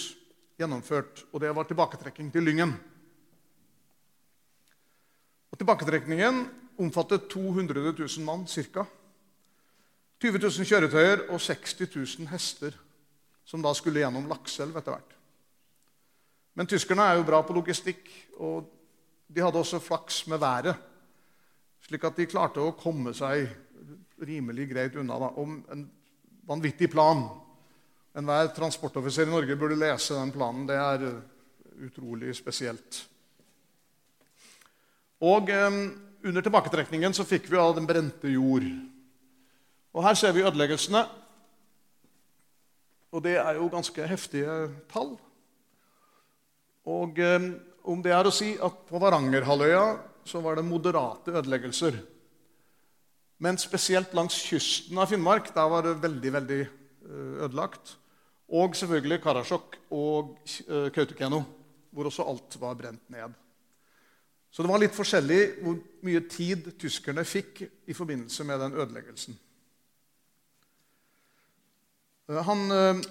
gjennomført. 0.59 1.27
Og 1.33 1.43
det 1.43 1.51
var 1.55 1.67
tilbaketrekking 1.69 2.31
til 2.35 2.47
Lyngen. 2.47 2.73
Og 5.53 5.59
tilbaketrekningen 5.59 6.45
omfattet 6.83 7.29
200 7.33 7.93
000 7.93 8.25
mann 8.27 8.47
ca. 8.47 8.85
20 10.21 10.41
000 10.41 10.69
kjøretøyer 10.69 11.27
og 11.29 11.41
60 11.41 11.77
000 11.93 12.31
hester, 12.33 12.77
som 13.45 13.63
da 13.63 13.73
skulle 13.77 14.01
gjennom 14.01 14.29
Lakselv 14.31 14.77
etter 14.77 14.97
hvert. 14.97 15.13
Men 16.57 16.69
tyskerne 16.69 17.05
er 17.05 17.19
jo 17.19 17.27
bra 17.29 17.43
på 17.45 17.55
logistikk, 17.57 18.09
og 18.41 18.71
de 19.29 19.43
hadde 19.45 19.61
også 19.61 19.81
flaks 19.83 20.23
med 20.31 20.41
været. 20.41 20.77
Slik 21.85 22.05
at 22.09 22.17
de 22.17 22.29
klarte 22.31 22.65
å 22.65 22.75
komme 22.79 23.13
seg 23.15 23.51
rimelig 24.25 24.71
greit 24.71 24.97
unna 24.97 25.19
da, 25.21 25.29
om 25.37 25.59
en 25.73 25.85
vanvittig 26.49 26.89
plan. 26.91 27.27
Enhver 28.17 28.49
transportoffiser 28.57 29.27
i 29.27 29.31
Norge 29.31 29.59
burde 29.61 29.77
lese 29.79 30.17
den 30.17 30.33
planen. 30.33 30.65
Det 30.69 30.79
er 30.81 31.05
utrolig 31.85 32.33
spesielt. 32.39 33.03
Og 35.25 35.51
eh, 35.53 35.79
under 36.27 36.45
tilbaketrekningen 36.45 37.15
så 37.17 37.25
fikk 37.29 37.49
vi 37.53 37.61
av 37.61 37.77
den 37.77 37.87
brente 37.89 38.31
jord. 38.33 38.67
Og 39.97 40.05
her 40.05 40.19
ser 40.19 40.35
vi 40.37 40.45
ødeleggelsene. 40.45 41.07
Og 43.17 43.23
det 43.25 43.39
er 43.41 43.57
jo 43.57 43.71
ganske 43.73 44.09
heftige 44.11 44.57
tall. 44.93 45.15
Og 46.87 47.19
eh, 47.23 47.49
om 47.87 48.03
det 48.03 48.13
er 48.13 48.29
å 48.29 48.35
si 48.35 48.53
at 48.61 48.83
på 48.89 49.01
Varangerhalvøya 49.01 49.87
så 50.27 50.43
var 50.43 50.59
det 50.59 50.67
moderate 50.67 51.33
ødeleggelser. 51.39 51.97
Men 53.39 53.61
spesielt 53.61 54.15
langs 54.17 54.37
kysten 54.49 54.99
av 54.99 55.11
Finnmark 55.11 55.53
der 55.55 55.71
var 55.71 55.87
det 55.87 55.97
veldig 56.03 56.33
veldig 56.41 56.61
eh, 56.65 57.33
ødelagt. 57.47 57.97
Og 58.47 58.77
selvfølgelig 58.79 59.23
Karasjok 59.25 59.81
og 59.95 60.37
eh, 60.67 60.89
Kautokeino, 60.95 61.43
hvor 61.91 62.11
også 62.11 62.27
alt 62.27 62.61
var 62.61 62.79
brent 62.79 63.03
ned. 63.13 63.35
Så 64.57 64.65
det 64.65 64.71
var 64.73 64.81
litt 64.81 64.95
forskjellig 64.97 65.41
hvor 65.61 65.75
mye 66.09 66.23
tid 66.33 66.71
tyskerne 66.81 67.27
fikk 67.29 67.59
i 67.61 67.93
forbindelse 67.93 68.45
med 68.49 68.63
den 68.63 68.77
ødeleggelsen. 68.79 69.35
Eh, 72.31 72.39
han 72.47 72.63
eh, 72.73 73.03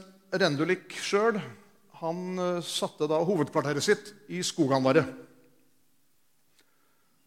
Rendulik 0.42 0.96
sjøl 0.98 1.38
eh, 1.38 2.64
satte 2.66 3.06
da 3.12 3.20
hovedkvarteret 3.22 3.86
sitt 3.86 4.10
i 4.34 4.42
Skoganvaret. 4.42 5.06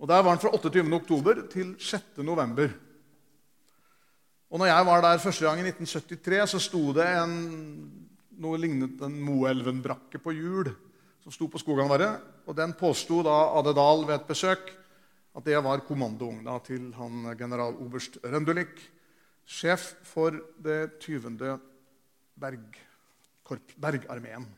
Og 0.03 0.11
Der 0.11 0.25
var 0.25 0.35
han 0.35 0.43
fra 0.43 0.51
28. 0.51 0.83
oktober 0.99 1.45
til 1.53 1.77
6. 1.79 2.19
november. 2.27 2.75
Og 4.51 4.59
når 4.59 4.73
jeg 4.73 4.89
var 4.91 5.05
der 5.05 5.23
første 5.23 5.47
gang 5.47 5.63
i 5.63 5.69
1973, 5.71 6.51
så 6.57 6.59
sto 6.59 6.83
det 6.97 7.07
en, 7.21 7.39
noe 8.35 8.59
lignet 8.59 8.99
en 8.99 9.15
Moelven-brakke 9.23 10.19
på 10.19 10.35
hjul 10.35 10.73
som 11.23 11.31
sto 11.31 11.47
på 11.47 11.63
Skoganvaret. 11.63 12.35
Og 12.49 12.57
den 12.57 12.73
påsto 12.81 13.21
da 13.26 13.37
Adedal 13.61 14.07
ved 14.09 14.17
et 14.17 14.28
besøk 14.28 14.71
at 15.37 15.45
det 15.45 15.59
var 15.62 15.85
kommandoovna 15.87 16.57
til 16.64 16.88
han 16.97 17.28
generaloberst 17.38 18.17
Røndulik, 18.25 18.73
sjef 19.44 19.92
for 20.09 20.35
det 20.64 20.99
20. 21.05 21.37
Berg, 22.38 22.79
Bergarmeen. 23.77 24.49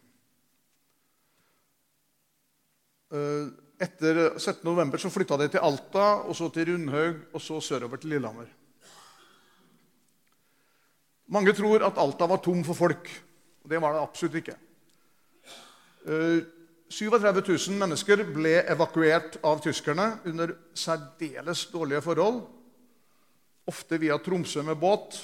Eh, 3.10 3.50
etter 3.82 4.22
17.11. 4.38 4.96
så 5.02 5.10
flytta 5.10 5.40
de 5.40 5.50
til 5.50 5.66
Alta, 5.66 6.06
og 6.22 6.36
så 6.36 6.50
til 6.54 6.70
Rundhaug, 6.70 7.26
og 7.34 7.42
så 7.42 7.58
sørover 7.64 7.98
til 7.98 8.14
Lillehammer. 8.14 8.46
Mange 11.30 11.54
tror 11.58 11.82
at 11.86 11.98
Alta 11.98 12.26
var 12.30 12.42
tom 12.44 12.62
for 12.66 12.78
folk. 12.78 13.10
Det 13.70 13.82
var 13.82 13.94
det 13.94 14.02
absolutt 14.06 14.40
ikke. 14.40 14.56
Eh, 16.90 16.94
37 16.94 17.70
000 17.70 17.78
mennesker 17.78 18.24
ble 18.34 18.64
evakuert 18.66 19.38
av 19.46 19.60
tyskerne 19.62 20.18
under 20.26 20.56
særdeles 20.74 21.68
dårlige 21.70 22.02
forhold. 22.02 22.42
Ofte 23.70 23.98
via 23.98 24.18
Tromsø 24.18 24.62
med 24.62 24.76
båt. 24.76 25.14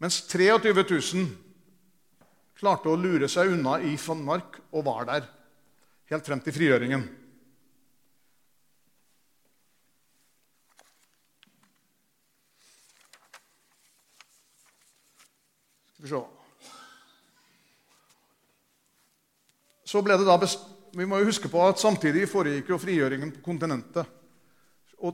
Mens 0.00 0.22
23 0.28 0.72
000 0.72 1.26
klarte 2.56 2.88
å 2.88 2.96
lure 2.96 3.28
seg 3.28 3.52
unna 3.52 3.78
i 3.84 3.96
Fannmark 4.00 4.60
og 4.72 4.84
var 4.86 5.04
der 5.04 5.28
helt 6.08 6.26
frem 6.26 6.40
til 6.40 6.56
frigjøringen. 6.56 7.04
Skal 15.96 16.04
vi 16.04 16.12
se 16.12 16.35
så 19.86 20.02
ble 20.02 20.18
det 20.18 20.26
da 20.26 20.38
Vi 20.96 21.04
må 21.06 21.18
jo 21.20 21.28
huske 21.28 21.48
på 21.52 21.60
at 21.60 21.78
samtidig 21.78 22.28
foregikk 22.30 22.70
jo 22.72 22.78
frigjøringen 22.80 23.34
på 23.34 23.42
kontinentet, 23.44 24.06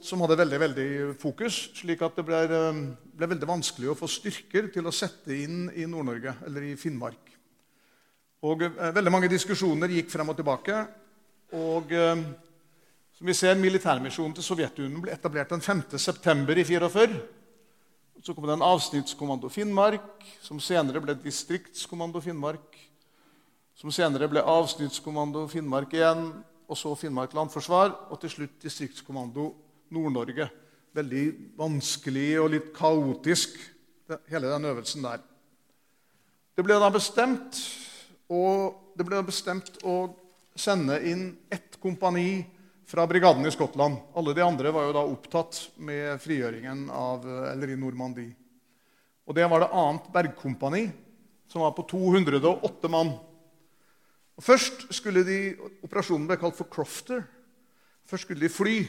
som 0.07 0.21
hadde 0.23 0.37
veldig 0.39 0.61
veldig 0.63 0.91
fokus, 1.19 1.57
slik 1.75 2.05
at 2.07 2.15
det 2.17 2.25
ble, 2.25 2.39
eh, 2.47 2.79
ble 3.19 3.29
veldig 3.33 3.49
vanskelig 3.49 3.91
å 3.91 3.97
få 3.99 4.07
styrker 4.07 4.69
til 4.73 4.87
å 4.87 4.95
sette 4.95 5.35
inn 5.35 5.67
i 5.75 5.89
Nord-Norge 5.91 6.37
eller 6.47 6.69
i 6.69 6.77
Finnmark. 6.79 7.33
Og 8.47 8.63
eh, 8.63 8.93
Veldig 8.95 9.11
mange 9.11 9.29
diskusjoner 9.33 9.91
gikk 9.91 10.11
frem 10.13 10.31
og 10.31 10.39
tilbake. 10.39 10.87
og 11.53 11.93
eh, 11.93 12.23
som 13.19 13.27
vi 13.27 13.35
ser, 13.35 13.59
Militærmisjonen 13.59 14.35
til 14.35 14.47
Sovjetunionen 14.47 15.03
ble 15.03 15.13
etablert 15.13 15.51
den 15.51 15.61
5. 15.61 15.99
september 15.99 16.59
i 16.59 16.65
44. 16.65 17.19
Så 18.23 18.35
kom 18.35 18.47
det 18.47 18.55
en 18.55 18.65
avsnittskommando 18.71 19.51
Finnmark, 19.51 20.23
som 20.41 20.61
senere 20.61 21.03
ble 21.03 21.19
distriktskommando 21.19 22.23
Finnmark 22.23 22.92
som 23.83 23.90
senere 23.90 24.29
ble 24.31 24.45
avsnittskommando 24.47 25.49
Finnmark 25.51 25.90
igjen, 25.97 26.29
og 26.71 26.79
så 26.79 26.92
Finnmark 26.95 27.33
landforsvar, 27.35 27.90
og 28.14 28.21
til 28.23 28.31
slutt 28.31 28.61
distriktskommando 28.62 29.49
Nord-Norge. 29.90 30.47
Veldig 30.95 31.25
vanskelig 31.59 32.29
og 32.38 32.53
litt 32.53 32.68
kaotisk, 32.77 33.57
hele 34.31 34.53
den 34.53 34.68
øvelsen 34.71 35.03
der. 35.03 35.25
Det 36.55 36.62
ble 36.62 36.77
da 36.79 36.92
bestemt, 36.95 37.59
ble 38.29 39.23
bestemt 39.27 39.83
å 39.83 39.97
sende 40.55 41.01
inn 41.09 41.25
ett 41.51 41.81
kompani 41.83 42.45
fra 42.87 43.09
brigaden 43.11 43.49
i 43.49 43.51
Skottland. 43.51 43.99
Alle 44.14 44.37
de 44.37 44.47
andre 44.47 44.71
var 44.71 44.87
jo 44.87 44.95
da 44.95 45.03
opptatt 45.09 45.59
med 45.83 46.23
frigjøringen 46.23 46.87
av, 46.87 47.27
eller 47.51 47.75
i 47.75 47.81
Normandie. 47.81 48.31
Og 49.27 49.35
Det 49.35 49.51
var 49.51 49.64
det 49.64 49.73
annet 49.75 50.09
bergkompani, 50.14 50.87
som 51.51 51.66
var 51.66 51.75
på 51.75 51.88
208 51.90 52.92
mann. 52.92 53.14
Først 54.43 54.89
skulle 54.95 55.23
de, 55.27 55.39
Operasjonen 55.87 56.27
ble 56.27 56.39
kalt 56.41 56.59
for 56.59 56.71
Crofter. 56.71 57.23
Først 58.11 58.27
skulle 58.27 58.43
de 58.43 58.51
fly, 58.51 58.81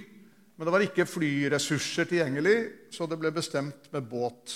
men 0.57 0.65
det 0.65 0.73
var 0.73 0.85
ikke 0.85 1.05
flyressurser 1.09 2.09
tilgjengelig, 2.09 2.57
så 2.93 3.05
det 3.09 3.19
ble 3.21 3.31
bestemt 3.33 3.89
med 3.93 4.07
båt. 4.09 4.55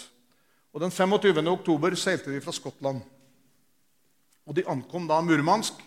Og 0.73 0.81
Den 0.81 0.93
25. 0.93 1.41
oktober 1.49 1.95
seilte 1.97 2.33
de 2.33 2.41
fra 2.41 2.53
Skottland. 2.53 3.01
Og 4.47 4.55
De 4.55 4.65
ankom 4.69 5.07
da 5.09 5.19
Murmansk 5.21 5.79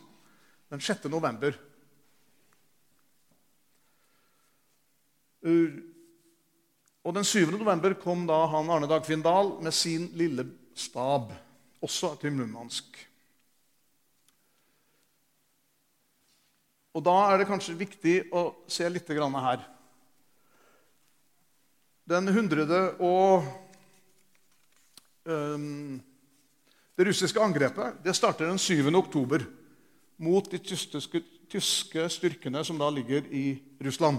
den 0.71 0.81
6. 0.83 1.09
november. 1.11 1.57
Og 7.03 7.15
Den 7.17 7.25
7. 7.25 7.51
november 7.57 7.95
kom 7.99 8.27
da 8.29 8.45
han 8.53 8.71
Arne 8.71 8.91
Dagfinn 8.91 9.23
Dahl 9.25 9.57
med 9.63 9.75
sin 9.75 10.11
lille 10.15 10.47
stab 10.75 11.33
også 11.83 12.15
til 12.21 12.35
Murmansk. 12.37 13.10
Og 16.91 17.05
da 17.07 17.17
er 17.31 17.39
det 17.39 17.49
kanskje 17.51 17.79
viktig 17.79 18.15
å 18.35 18.51
se 18.71 18.89
litt 18.91 19.09
her. 19.09 19.63
Den 22.11 22.29
hundrede 22.35 22.81
og 22.99 23.45
um, 25.25 26.01
Det 26.97 27.07
russiske 27.07 27.41
angrepet 27.41 28.03
det 28.05 28.17
starter 28.17 28.51
den 28.51 28.59
7. 28.59 28.91
oktober 28.99 29.47
mot 30.21 30.51
de 30.51 30.59
tyske, 30.59 31.23
tyske 31.49 32.09
styrkene 32.11 32.65
som 32.67 32.77
da 32.79 32.91
ligger 32.91 33.25
i 33.31 33.63
Russland. 33.81 34.19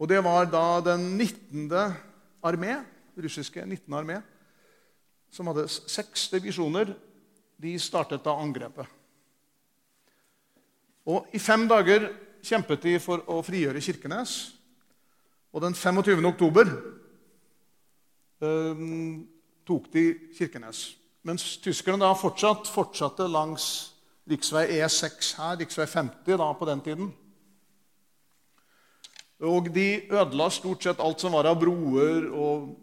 Og 0.00 0.08
det 0.08 0.18
var 0.24 0.48
da 0.50 0.80
den 0.82 1.12
19. 1.14 1.68
armé, 2.42 2.80
russiske 3.14 3.62
19. 3.62 3.92
armé, 3.94 4.18
som 5.30 5.46
hadde 5.46 5.68
seks 5.68 6.26
divisjoner. 6.32 6.90
De 7.62 7.76
startet 7.78 8.24
da 8.24 8.34
angrepet. 8.34 8.88
Og 11.06 11.26
I 11.34 11.38
fem 11.42 11.66
dager 11.70 12.10
kjempet 12.46 12.82
de 12.86 12.96
for 13.02 13.22
å 13.30 13.40
frigjøre 13.46 13.82
Kirkenes. 13.82 14.34
Og 15.52 15.62
den 15.64 15.74
25. 15.74 16.22
oktober 16.30 16.70
eh, 18.42 18.84
tok 19.66 19.88
de 19.92 20.04
Kirkenes. 20.36 20.84
Mens 21.26 21.56
tyskerne 21.62 22.02
da 22.02 22.14
fortsatt 22.18 22.70
fortsatte 22.70 23.28
langs 23.30 23.66
rv. 24.26 24.38
E6 24.38 25.34
her, 25.38 25.58
rv. 25.58 25.86
50 25.86 26.38
da 26.38 26.48
på 26.54 26.68
den 26.70 26.80
tiden. 26.80 27.12
Og 29.42 29.72
de 29.74 30.04
ødela 30.10 30.48
stort 30.54 30.84
sett 30.84 31.00
alt 31.02 31.20
som 31.20 31.34
var 31.34 31.48
av 31.50 31.58
broer 31.58 32.28
og 32.30 32.76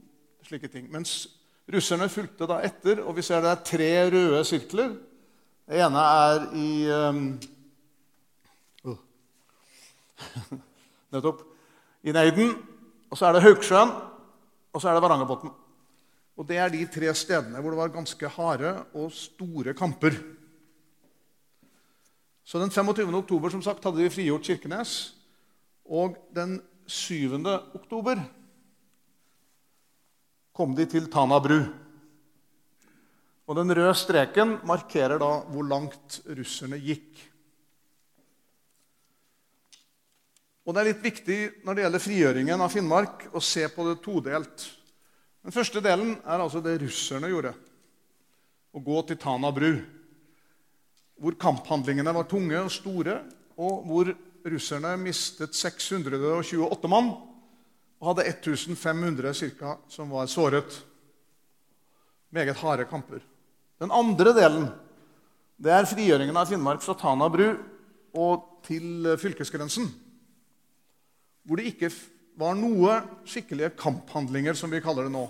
slike 0.44 0.68
ting. 0.68 0.90
Mens 0.92 1.30
russerne 1.72 2.10
fulgte 2.12 2.48
da 2.50 2.60
etter, 2.68 3.00
og 3.00 3.16
vi 3.16 3.24
ser 3.24 3.44
det 3.44 3.54
er 3.54 3.64
tre 3.64 3.92
røde 4.12 4.42
sirkler. 4.48 4.92
Det 5.70 5.80
ene 5.80 6.04
er 6.04 6.46
i 6.58 6.70
uh, 6.90 7.22
Nettopp. 11.14 11.44
I 12.04 12.14
Neiden. 12.16 12.54
Og 13.10 13.18
så 13.18 13.28
er 13.28 13.36
det 13.36 13.44
Hauksjøen, 13.44 13.92
og 14.74 14.82
så 14.82 14.90
er 14.90 14.98
det 14.98 15.04
Varangerbotn. 15.04 15.52
Og 16.40 16.48
Det 16.48 16.58
er 16.58 16.70
de 16.72 16.86
tre 16.88 17.12
stedene 17.18 17.60
hvor 17.60 17.74
det 17.74 17.80
var 17.82 17.92
ganske 17.92 18.30
harde 18.32 18.76
og 18.96 19.12
store 19.12 19.74
kamper. 19.74 20.16
Så 22.46 22.62
Den 22.62 22.72
25. 22.72 23.14
oktober 23.14 23.50
som 23.50 23.62
sagt, 23.62 23.84
hadde 23.84 24.02
de 24.02 24.10
frigjort 24.10 24.48
Kirkenes. 24.48 25.16
Og 25.86 26.16
den 26.34 26.62
7. 26.88 27.36
oktober 27.76 28.22
kom 30.54 30.76
de 30.76 30.86
til 30.86 31.10
Tana 31.12 31.40
bru. 31.40 31.60
Og 33.50 33.56
Den 33.58 33.74
røde 33.74 33.94
streken 33.98 34.60
markerer 34.64 35.18
da 35.18 35.32
hvor 35.50 35.66
langt 35.66 36.22
russerne 36.26 36.78
gikk. 36.78 37.18
Og 40.70 40.76
Det 40.76 40.82
er 40.84 40.88
litt 40.92 41.02
viktig 41.02 41.36
når 41.66 41.74
det 41.76 41.82
gjelder 41.82 42.02
frigjøringen 42.04 42.62
av 42.62 42.70
Finnmark, 42.70 43.24
å 43.34 43.42
se 43.42 43.64
på 43.74 43.88
det 43.88 43.96
todelt. 44.06 44.66
Den 45.42 45.54
første 45.56 45.82
delen 45.82 46.12
er 46.22 46.44
altså 46.44 46.60
det 46.62 46.76
russerne 46.84 47.32
gjorde. 47.32 47.56
Å 48.78 48.82
gå 48.86 49.00
til 49.10 49.18
Tana 49.18 49.50
bru, 49.50 49.80
hvor 51.18 51.38
kamphandlingene 51.42 52.14
var 52.14 52.28
tunge 52.30 52.60
og 52.62 52.70
store, 52.70 53.16
og 53.58 53.88
hvor 53.90 54.12
russerne 54.46 54.92
mistet 55.02 55.58
628 55.58 56.92
mann 56.94 57.10
og 57.98 58.12
hadde 58.12 58.28
1500 58.30 59.34
cirka, 59.40 59.74
som 59.90 60.14
var 60.14 60.30
såret. 60.30 60.76
Meget 62.30 62.62
harde 62.62 62.86
kamper. 62.92 63.24
Den 63.82 63.90
andre 63.90 64.36
delen 64.38 64.70
det 65.58 65.74
er 65.74 65.90
frigjøringen 65.90 66.38
av 66.38 66.54
Finnmark 66.54 66.86
fra 66.86 66.94
Tana 66.94 67.26
bru 67.34 67.48
og 68.14 68.62
til 68.70 69.10
fylkesgrensen. 69.18 69.90
Hvor 71.44 71.60
det 71.60 71.72
ikke 71.74 71.92
var 72.40 72.56
noe 72.56 73.02
skikkelige 73.28 73.74
kamphandlinger, 73.80 74.56
som 74.56 74.72
vi 74.72 74.82
kaller 74.84 75.08
det 75.08 75.14
nå. 75.14 75.26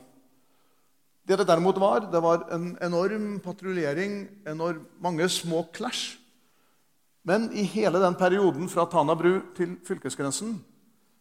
Det 1.28 1.38
det 1.38 1.46
derimot 1.48 1.78
var, 1.82 2.08
det 2.10 2.22
var 2.22 2.48
en 2.54 2.72
enorm 2.82 3.38
patruljering, 3.44 4.24
enorm, 4.50 4.86
mange 5.02 5.30
små 5.30 5.68
clash 5.74 6.20
men 7.30 7.50
i 7.54 7.64
hele 7.64 8.00
den 8.00 8.16
perioden 8.16 8.70
fra 8.72 8.88
Tana 8.90 9.16
bru 9.18 9.36
til 9.58 9.76
fylkesgrensen 9.86 10.56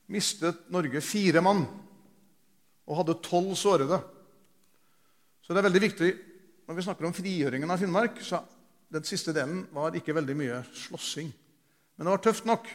mistet 0.09 0.69
Norge 0.73 1.03
fire 1.05 1.43
mann 1.45 1.67
og 2.89 3.01
hadde 3.03 3.19
tolv 3.27 3.53
sårede. 3.59 3.99
Så 5.45 5.53
det 5.53 5.61
er 5.61 5.69
veldig 5.69 5.83
viktig 5.85 6.13
når 6.69 6.79
vi 6.79 6.85
snakker 6.87 7.09
om 7.09 7.17
frigjøringen 7.17 7.71
av 7.71 7.83
Finnmark. 7.83 8.23
så 8.25 8.41
Den 8.89 9.05
siste 9.05 9.35
delen 9.37 9.67
var 9.73 9.97
ikke 9.97 10.15
veldig 10.17 10.37
mye 10.37 10.63
slåssing. 10.73 11.29
Men 11.97 12.07
det 12.07 12.15
var 12.15 12.25
tøft 12.25 12.49
nok. 12.49 12.71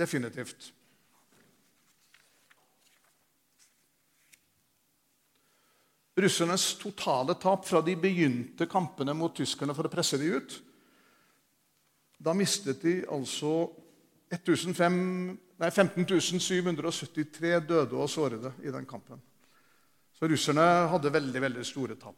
Definitivt. 0.00 0.70
Russernes 6.20 6.74
totale 6.80 7.34
tap 7.40 7.64
fra 7.68 7.80
de 7.84 7.94
begynte 7.96 8.66
kampene 8.68 9.14
mot 9.16 9.34
tyskerne 9.36 9.74
for 9.76 9.88
å 9.88 9.92
presse 9.92 10.18
dem 10.20 10.36
ut, 10.36 10.56
da 12.20 12.34
mistet 12.36 12.82
de 12.84 12.98
altså 13.08 13.70
15 14.30 15.38
773 15.60 17.54
døde 17.64 17.96
og 17.96 18.10
sårede 18.10 18.52
i 18.64 18.72
den 18.72 18.86
kampen. 18.88 19.20
Så 20.16 20.28
russerne 20.28 20.66
hadde 20.92 21.12
veldig, 21.12 21.40
veldig 21.46 21.64
store 21.64 21.96
tap. 22.00 22.16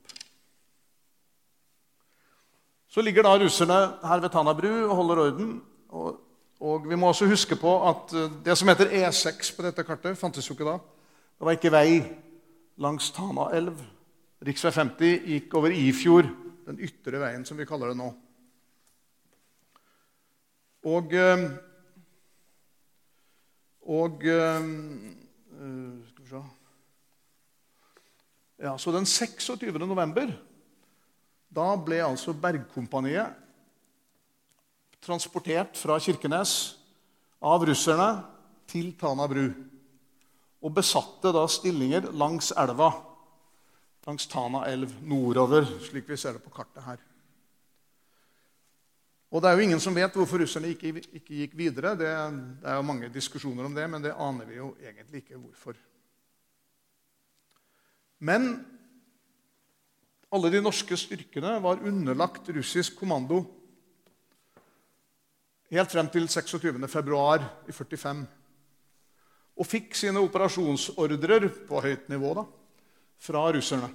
Så 2.90 3.00
ligger 3.00 3.24
da 3.24 3.36
russerne 3.38 3.78
her 4.02 4.20
ved 4.20 4.32
Tana 4.34 4.52
bru 4.58 4.72
og 4.82 4.96
holder 4.98 5.22
orden. 5.22 5.54
Og, 5.94 6.18
og, 6.62 6.84
vi 6.86 6.96
må 6.96 7.08
også 7.10 7.26
huske 7.26 7.56
på 7.58 7.70
at 7.88 8.12
eh, 8.14 8.34
det 8.46 8.54
som 8.58 8.70
heter 8.70 8.92
E6 9.02 9.50
på 9.56 9.64
dette 9.66 9.82
kartet, 9.86 10.18
fantes 10.18 10.46
jo 10.46 10.54
ikke 10.54 10.68
da. 10.68 10.76
Det 11.34 11.48
var 11.48 11.56
ikke 11.58 11.72
vei 11.74 11.88
langs 12.82 13.10
Tana 13.14 13.48
elv. 13.56 13.80
Rv. 14.42 14.54
50 14.54 15.26
gikk 15.26 15.54
over 15.58 15.74
Ifjord, 15.74 16.30
den 16.66 16.78
ytre 16.82 17.18
veien 17.22 17.44
som 17.46 17.58
vi 17.58 17.66
kaller 17.66 17.92
det 17.92 17.98
nå. 17.98 18.08
Og, 20.92 21.12
eh, 21.14 21.44
og 23.90 24.24
eh, 24.26 24.64
Skal 26.08 26.24
vi 26.24 26.30
se 26.30 26.40
ja, 28.62 28.72
Så 28.78 28.94
den 28.94 29.06
26. 29.06 29.70
november 29.78 30.30
da 31.52 31.68
ble 31.76 32.00
altså 32.02 32.32
Bergkompaniet 32.32 33.41
transportert 35.02 35.76
fra 35.78 35.98
Kirkenes 36.00 36.54
av 37.42 37.64
russerne 37.66 38.08
til 38.70 38.92
Tana 38.98 39.26
bru. 39.30 39.46
Og 40.62 40.74
besatte 40.74 41.32
da 41.34 41.42
stillinger 41.50 42.12
langs 42.14 42.52
elva, 42.54 42.92
langs 44.06 44.28
Tana 44.30 44.62
elv 44.70 44.92
nordover, 45.02 45.66
slik 45.88 46.06
vi 46.08 46.18
ser 46.18 46.38
det 46.38 46.44
på 46.44 46.54
kartet 46.54 46.84
her. 46.86 47.00
Og 49.32 49.40
Det 49.40 49.48
er 49.48 49.56
jo 49.56 49.64
ingen 49.64 49.80
som 49.80 49.94
vet 49.96 50.12
hvorfor 50.12 50.42
russerne 50.42 50.68
ikke, 50.74 50.92
ikke 51.16 51.38
gikk 51.38 51.54
videre. 51.56 51.94
Det, 51.96 52.10
det, 52.60 52.68
er 52.68 52.76
jo 52.76 52.84
mange 52.84 53.08
diskusjoner 53.08 53.64
om 53.64 53.74
det, 53.74 53.86
men 53.88 54.04
det 54.04 54.12
aner 54.12 54.44
vi 54.44 54.58
jo 54.58 54.74
egentlig 54.76 55.22
ikke 55.22 55.40
hvorfor. 55.40 55.78
Men 58.20 58.52
alle 60.32 60.50
de 60.52 60.60
norske 60.62 60.96
styrkene 61.00 61.56
var 61.64 61.80
underlagt 61.80 62.52
russisk 62.52 63.00
kommando 63.00 63.40
helt 65.78 65.92
frem 65.92 66.08
til 66.12 66.28
26. 66.28 66.88
februar 66.92 67.44
i 67.68 67.72
45. 67.72 68.22
Og 69.56 69.68
fikk 69.68 69.96
sine 69.96 70.20
operasjonsordrer 70.20 71.48
på 71.68 71.82
høyt 71.84 72.08
nivå 72.12 72.32
da, 72.36 72.46
fra 73.22 73.44
russerne. 73.54 73.90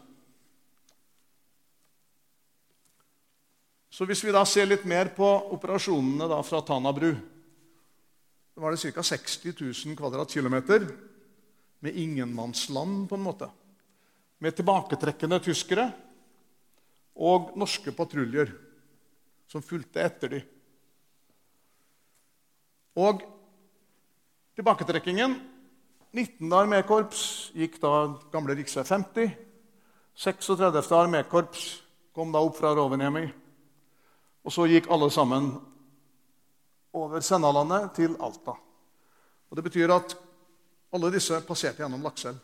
Så 3.90 4.06
hvis 4.06 4.22
vi 4.26 4.34
da 4.34 4.44
ser 4.46 4.70
litt 4.70 4.86
mer 4.86 5.10
på 5.16 5.26
operasjonene 5.56 6.28
da 6.30 6.42
fra 6.46 6.62
Tana 6.66 6.94
bru 6.94 7.12
så 8.58 8.62
var 8.62 8.74
det 8.74 8.90
ca. 8.90 9.04
60 9.06 9.54
000 9.86 9.96
kvadratkilometer 9.98 10.88
med 11.86 11.94
ingenmannsland, 11.94 13.10
på 13.10 13.16
en 13.16 13.22
måte. 13.22 13.50
Med 14.42 14.56
tilbaketrekkende 14.58 15.38
tyskere 15.46 15.86
og 17.22 17.52
norske 17.54 17.94
patruljer 17.94 18.50
som 19.46 19.62
fulgte 19.62 20.02
etter 20.02 20.34
dem. 20.34 20.48
Og 22.98 23.22
tilbaketrekkingen 24.58 25.36
19. 26.18 26.50
armékorps 26.50 27.52
gikk 27.54 27.78
da 27.84 28.08
gamle 28.34 28.56
rv. 28.58 28.66
50. 28.66 29.38
36. 30.18 30.90
armékorps 30.98 31.84
kom 32.16 32.32
da 32.34 32.40
opp 32.42 32.58
fra 32.58 32.74
Rovaniemi. 32.74 33.28
Og 34.42 34.50
så 34.54 34.66
gikk 34.66 34.90
alle 34.90 35.12
sammen 35.14 35.62
over 36.98 37.22
Sennalandet 37.22 37.94
til 38.00 38.18
Alta. 38.18 38.58
Og 39.50 39.56
Det 39.56 39.64
betyr 39.64 39.90
at 39.94 40.18
alle 40.98 41.12
disse 41.14 41.42
passerte 41.46 41.82
gjennom 41.84 42.02
Lakselv. 42.02 42.38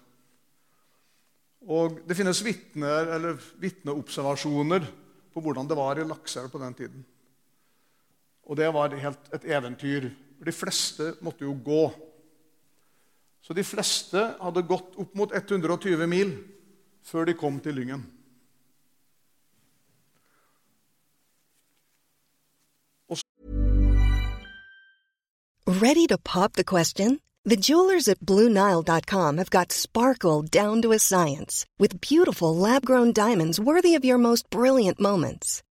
Og 1.65 1.99
Det 2.05 2.15
finnes 2.15 2.45
vitneobservasjoner 2.45 4.81
på 5.33 5.41
hvordan 5.41 5.67
det 5.67 5.77
var 5.79 5.97
i 5.97 6.05
Lakselv 6.05 6.49
på 6.51 6.59
den 6.61 6.73
tiden. 6.77 7.05
Og 8.45 8.57
det 8.57 8.73
var 8.73 8.89
helt 8.93 9.33
et 9.33 9.45
eventyr. 9.49 10.11
For 10.43 10.51
de 10.51 10.57
fleste 10.59 11.05
måtte 11.23 11.45
jo 11.45 11.53
gå. 11.55 11.83
Så 13.39 13.53
de 13.55 13.63
fleste 13.63 14.19
hadde 14.41 14.63
gått 14.67 14.97
opp 14.99 15.13
mot 15.15 15.31
120 15.31 16.03
mil 16.11 16.33
før 17.07 17.29
de 17.29 17.35
kom 17.39 17.61
til 17.63 17.79
Lyngen. 17.79 18.03
Ready 25.65 26.07
to 26.07 26.17
pop 26.17 26.53
the 26.53 26.65
question? 26.65 27.21
The 27.45 27.55
jewelers 27.55 28.09
at 28.09 28.19
BlueNile.com 28.19 29.37
have 29.37 29.49
got 29.49 29.71
sparkle 29.71 30.41
down 30.41 30.81
to 30.81 30.91
a 30.91 30.99
science 30.99 31.65
with 31.79 32.01
beautiful 32.01 32.53
lab 32.53 32.85
grown 32.85 33.13
diamonds 33.13 33.61
worthy 33.61 33.95
of 33.95 34.03
your 34.03 34.17
most 34.17 34.49
brilliant 34.49 34.99
moments. 34.99 35.63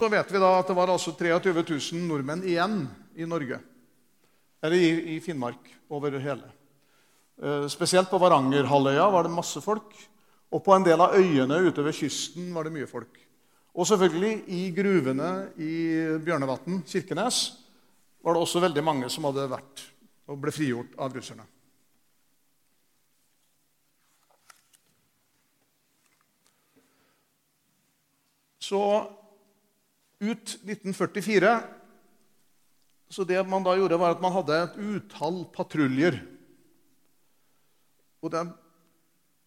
Så 0.00 0.08
vet 0.08 0.30
vi 0.32 0.40
da 0.40 0.54
at 0.56 0.64
det 0.70 0.72
var 0.72 0.88
altså 0.88 1.12
23 1.12 1.52
000 1.60 2.06
nordmenn 2.08 2.40
igjen 2.48 2.86
i 3.20 3.26
Norge. 3.28 3.58
Eller 4.64 4.80
i, 4.80 4.86
i 5.12 5.16
Finnmark 5.20 5.66
over 5.92 6.16
hele. 6.16 6.48
Eh, 7.36 7.66
spesielt 7.68 8.08
på 8.08 8.20
Varangerhalvøya 8.22 9.10
var 9.12 9.28
det 9.28 9.34
masse 9.34 9.60
folk. 9.60 9.92
Og 10.56 10.64
på 10.64 10.72
en 10.72 10.88
del 10.88 11.04
av 11.04 11.18
øyene 11.20 11.60
ute 11.68 11.84
ved 11.84 11.98
kysten 12.00 12.48
var 12.56 12.64
det 12.64 12.72
mye 12.78 12.88
folk. 12.88 13.20
Og 13.76 13.90
selvfølgelig 13.92 14.32
i 14.48 14.62
gruvene 14.72 15.30
i 15.60 15.74
Bjørnevatn, 16.24 16.80
Kirkenes, 16.88 17.44
var 18.24 18.32
det 18.32 18.46
også 18.46 18.64
veldig 18.64 18.88
mange 18.88 19.12
som 19.12 19.28
hadde 19.28 19.50
vært 19.52 19.84
og 20.32 20.40
ble 20.40 20.56
frigjort 20.56 20.96
av 20.96 21.12
russerne. 21.12 21.44
Så 28.64 28.80
ut 30.20 30.56
1944 30.62 31.52
Så 33.10 33.24
det 33.26 33.40
man 33.48 33.64
da 33.66 33.74
gjorde, 33.74 33.98
var 33.98 34.14
at 34.14 34.20
man 34.22 34.32
hadde 34.36 34.54
et 34.54 34.76
utall 34.78 35.40
patruljer. 35.50 36.20
Og 38.22 38.30
det, 38.30 38.44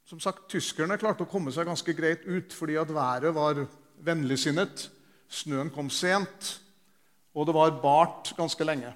som 0.04 0.20
sagt, 0.20 0.50
Tyskerne 0.52 0.98
klarte 1.00 1.24
å 1.24 1.30
komme 1.32 1.54
seg 1.56 1.70
ganske 1.70 1.96
greit 1.96 2.26
ut 2.28 2.52
fordi 2.52 2.76
at 2.82 2.92
været 2.92 3.32
var 3.32 3.62
vennligsinnet. 4.04 4.90
Snøen 5.32 5.72
kom 5.72 5.88
sent, 5.88 6.58
og 7.32 7.48
det 7.48 7.56
var 7.56 7.72
bart 7.80 8.34
ganske 8.36 8.68
lenge. 8.68 8.92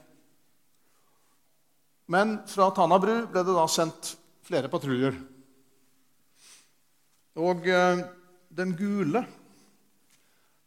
Men 2.11 2.37
fra 2.51 2.67
Tana 2.75 2.99
bru 2.99 3.15
ble 3.31 3.47
det 3.47 3.55
da 3.55 3.65
sendt 3.71 4.17
flere 4.47 4.67
patruljer. 4.71 5.15
Og 7.37 7.67
eh, 7.71 8.03
den 8.51 8.75
gule 8.75 9.23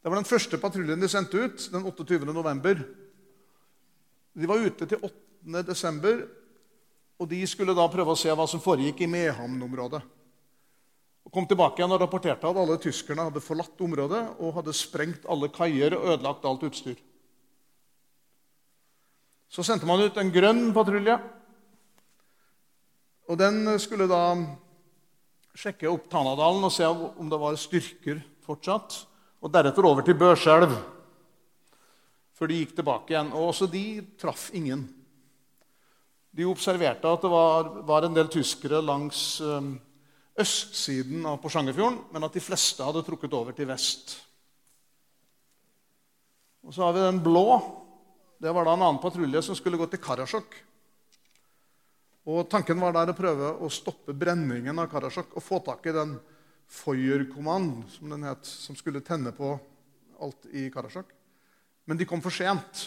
Det 0.01 0.09
var 0.09 0.17
den 0.17 0.25
første 0.25 0.57
patruljen 0.57 1.01
de 1.01 1.09
sendte 1.09 1.37
ut 1.37 1.67
den 1.69 1.83
28. 1.85 2.25
november. 2.25 2.79
De 4.33 4.47
var 4.49 4.63
ute 4.63 4.87
til 4.89 4.97
8. 4.97 5.61
desember, 5.67 6.23
og 7.21 7.29
de 7.29 7.41
skulle 7.45 7.75
da 7.77 7.85
prøve 7.91 8.15
å 8.15 8.17
se 8.17 8.33
hva 8.33 8.47
som 8.49 8.63
foregikk 8.63 9.03
i 9.05 9.09
Mehamn-området. 9.11 10.01
Og 11.21 11.35
kom 11.35 11.45
tilbake 11.45 11.77
igjen 11.77 11.93
og 11.93 12.01
rapporterte 12.01 12.49
at 12.49 12.57
alle 12.57 12.79
tyskerne 12.81 13.27
hadde 13.27 13.43
forlatt 13.45 13.83
området 13.85 14.23
og 14.41 14.55
hadde 14.57 14.73
sprengt 14.73 15.27
alle 15.29 15.51
kaier 15.53 15.93
og 15.93 16.07
ødelagt 16.15 16.47
alt 16.49 16.65
utstyr. 16.65 16.97
Så 19.51 19.61
sendte 19.67 19.85
man 19.85 20.01
ut 20.01 20.17
en 20.17 20.33
grønn 20.33 20.71
patrulje. 20.73 21.19
Og 23.29 23.37
Den 23.37 23.77
skulle 23.79 24.09
da 24.09 24.33
sjekke 25.53 25.91
opp 25.91 26.09
Tanadalen 26.09 26.65
og 26.65 26.73
se 26.73 26.87
om 26.89 27.29
det 27.29 27.39
var 27.39 27.59
styrker 27.59 28.23
fortsatt. 28.47 29.03
Og 29.41 29.49
deretter 29.49 29.85
over 29.89 30.05
til 30.05 30.17
Børselv, 30.19 30.73
før 32.37 32.49
de 32.49 32.59
gikk 32.61 32.75
tilbake 32.77 33.13
igjen. 33.13 33.31
Og 33.33 33.51
også 33.51 33.67
de 33.69 33.85
traff 34.21 34.49
ingen. 34.57 34.83
De 36.31 36.47
observerte 36.47 37.09
at 37.09 37.23
det 37.25 37.31
var, 37.31 37.71
var 37.87 38.07
en 38.07 38.15
del 38.15 38.29
tyskere 38.31 38.79
langs 38.85 39.41
øhm, 39.43 39.73
østsiden 40.39 41.25
av 41.27 41.41
Porsangerfjorden, 41.43 41.99
men 42.13 42.23
at 42.27 42.37
de 42.37 42.43
fleste 42.43 42.85
hadde 42.85 43.03
trukket 43.03 43.33
over 43.35 43.57
til 43.57 43.67
vest. 43.67 44.15
Og 46.61 46.73
så 46.75 46.85
har 46.85 46.95
vi 46.95 47.03
den 47.03 47.21
blå. 47.25 47.45
Det 48.41 48.53
var 48.53 48.65
da 48.65 48.75
en 48.77 48.85
annen 48.85 49.01
patrulje 49.01 49.41
som 49.43 49.57
skulle 49.57 49.79
gå 49.81 49.89
til 49.89 50.01
Karasjok. 50.01 50.53
Og 52.31 52.45
Tanken 52.49 52.79
var 52.81 52.93
der 52.93 53.11
å 53.11 53.17
prøve 53.17 53.55
å 53.65 53.69
stoppe 53.73 54.13
brenningen 54.13 54.77
av 54.79 54.89
Karasjok 54.91 55.33
og 55.33 55.43
få 55.43 55.59
tak 55.65 55.89
i 55.89 55.95
den 55.95 56.15
Feuerkommand, 56.71 57.83
som 57.91 58.11
den 58.13 58.23
het, 58.23 58.47
som 58.47 58.77
skulle 58.79 59.03
tenne 59.03 59.33
på 59.35 59.53
alt 60.23 60.45
i 60.55 60.69
Karasjok. 60.71 61.09
Men 61.89 61.99
de 61.99 62.07
kom 62.07 62.21
for 62.23 62.33
sent. 62.33 62.85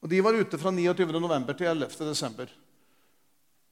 Og 0.00 0.08
De 0.08 0.22
var 0.22 0.38
ute 0.38 0.58
fra 0.60 0.70
29.11. 0.72 1.52
til 1.58 1.66
11.12. 1.66 2.54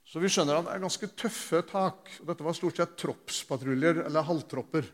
Så 0.04 0.20
vi 0.20 0.28
skjønner 0.28 0.58
at 0.58 0.66
det 0.66 0.74
er 0.74 0.82
ganske 0.82 1.08
tøffe 1.16 1.62
tak. 1.68 2.10
Og 2.20 2.28
dette 2.28 2.44
var 2.44 2.56
stort 2.58 2.80
sett 2.80 2.98
troppspatruljer, 3.00 4.04
eller 4.04 4.26
halvtropper. 4.28 4.90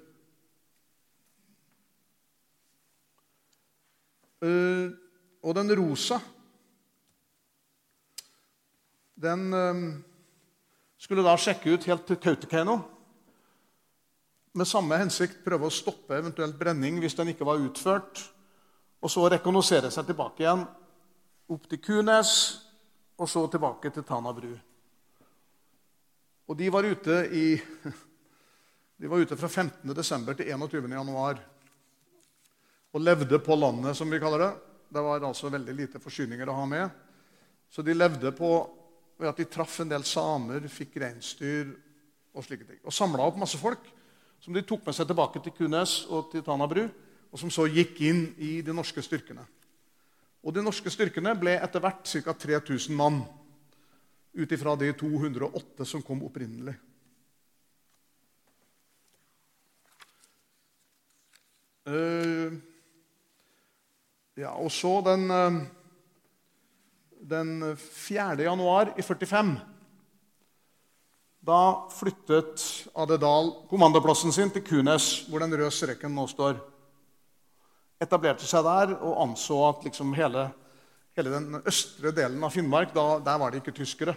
Uh, 4.41 4.95
og 5.45 5.53
den 5.53 5.69
rosa 5.77 6.17
Den 9.21 9.43
uh, 9.53 9.83
skulle 10.97 11.25
da 11.27 11.35
sjekke 11.37 11.75
ut 11.75 11.85
helt 11.91 12.07
til 12.09 12.17
Kautokeino. 12.17 12.79
Med 14.53 14.67
samme 14.67 14.99
hensikt 14.99 15.45
prøve 15.45 15.69
å 15.69 15.73
stoppe 15.73 16.17
eventuelt 16.19 16.57
brenning 16.59 16.99
hvis 16.99 17.15
den 17.19 17.31
ikke 17.31 17.47
var 17.47 17.63
utført. 17.63 18.19
Og 19.01 19.13
så 19.13 19.29
rekognosere 19.31 19.93
seg 19.95 20.09
tilbake 20.09 20.43
igjen 20.43 20.65
opp 21.51 21.69
til 21.71 21.81
Kunes, 21.83 22.33
og 23.19 23.29
så 23.31 23.45
tilbake 23.51 23.91
til 23.95 24.05
Tana 24.07 24.33
bru. 24.35 24.51
Og 26.51 26.59
de 26.59 26.71
var 26.73 26.87
ute, 26.87 27.17
i, 27.31 27.45
de 29.01 29.11
var 29.11 29.23
ute 29.23 29.39
fra 29.39 29.49
15. 29.49 29.95
desember 29.95 30.39
til 30.39 30.51
21. 30.51 30.89
januar. 30.99 31.39
Og 32.91 33.03
levde 33.03 33.39
på 33.43 33.55
landet, 33.59 33.95
som 33.99 34.11
vi 34.11 34.19
kaller 34.23 34.45
det. 34.45 34.51
Det 34.91 35.03
var 35.07 35.23
altså 35.27 35.51
veldig 35.51 35.77
lite 35.79 36.03
forsyninger 36.03 36.51
å 36.51 36.59
ha 36.59 36.67
med. 36.67 36.99
Så 37.71 37.87
de 37.87 37.95
levde 37.95 38.33
på 38.35 38.51
ved 39.21 39.31
at 39.31 39.39
de 39.39 39.47
traff 39.47 39.77
en 39.83 39.91
del 39.91 40.03
samer, 40.07 40.67
fikk 40.67 40.97
reinsdyr 41.03 41.71
og 42.35 42.47
slike 42.47 42.67
ting. 42.67 42.81
Og 42.83 42.95
samla 42.95 43.27
opp 43.27 43.39
masse 43.39 43.59
folk 43.61 43.85
som 44.41 44.57
de 44.57 44.63
tok 44.65 44.87
med 44.87 44.97
seg 44.97 45.09
tilbake 45.09 45.43
til 45.45 45.55
Kunes 45.57 46.05
og 46.09 46.31
til 46.33 46.45
Tana 46.45 46.67
bru, 46.69 46.87
og 47.31 47.39
som 47.39 47.53
så 47.53 47.67
gikk 47.71 48.01
inn 48.09 48.23
i 48.43 48.59
de 48.65 48.75
norske 48.75 49.03
styrkene. 49.05 49.45
Og 50.41 50.55
De 50.57 50.63
norske 50.65 50.91
styrkene 50.91 51.35
ble 51.37 51.59
etter 51.61 51.83
hvert 51.85 52.09
ca. 52.09 52.33
3000 52.33 52.97
mann 52.97 53.21
ut 54.33 54.53
ifra 54.53 54.77
de 54.79 54.93
208 54.97 55.85
som 55.85 56.03
kom 56.03 56.23
opprinnelig. 56.25 56.77
Uh, 61.91 62.55
ja, 64.39 64.53
og 64.53 64.71
så 64.73 65.01
den, 65.05 65.27
uh, 65.33 65.61
den 67.21 67.77
4. 67.77 68.45
januar 68.47 68.95
i 68.97 69.03
45 69.03 69.57
Da 71.41 71.89
flyttet 71.95 72.63
Adedal 72.95 73.53
kommandoplassen 73.71 74.33
sin 74.33 74.51
til 74.53 74.65
Kunes, 74.65 75.27
hvor 75.29 75.41
den 75.41 75.55
røde 75.57 75.73
streken 75.73 76.13
nå 76.15 76.27
står. 76.29 76.59
Etablerte 78.01 78.49
seg 78.49 78.65
der 78.65 78.97
og 78.99 79.23
anså 79.25 79.61
at 79.69 79.87
liksom 79.89 80.13
hele, 80.17 80.49
hele 81.17 81.33
den 81.33 81.63
østre 81.65 82.13
delen 82.17 82.45
av 82.45 82.53
Finnmark 82.53 82.93
da, 82.97 83.07
der 83.25 83.41
var 83.41 83.53
det 83.53 83.63
ikke 83.63 83.77
tyskere 83.81 84.17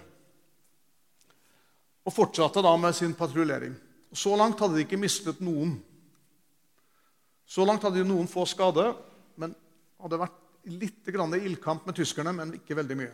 og 2.04 2.12
fortsatte 2.12 2.64
da 2.64 2.76
med 2.78 2.96
sin 2.96 3.16
patruljering. 3.16 3.76
Så 4.12 4.36
langt 4.38 4.60
hadde 4.60 4.78
de 4.78 4.86
ikke 4.86 5.00
mistet 5.00 5.40
noen. 5.44 5.78
Så 7.48 7.66
langt 7.66 7.84
hadde 7.84 8.02
de 8.02 8.08
noen 8.08 8.28
få 8.30 8.46
skade, 8.50 8.90
men 9.40 9.56
hadde 10.04 10.20
vært 10.20 10.40
litt 10.68 11.08
i 11.08 11.40
ildkamp 11.44 11.86
med 11.88 11.96
tyskerne, 11.96 12.34
men 12.36 12.54
ikke 12.60 12.76
veldig 12.76 12.98
mye. 13.00 13.14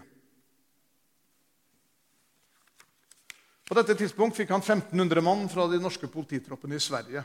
På 3.70 3.78
dette 3.78 3.94
tidspunkt 3.94 4.34
fikk 4.34 4.50
han 4.50 4.64
1500 4.64 5.22
mann 5.22 5.44
fra 5.52 5.68
de 5.70 5.78
norske 5.78 6.08
polititroppene 6.10 6.80
i 6.80 6.82
Sverige. 6.82 7.22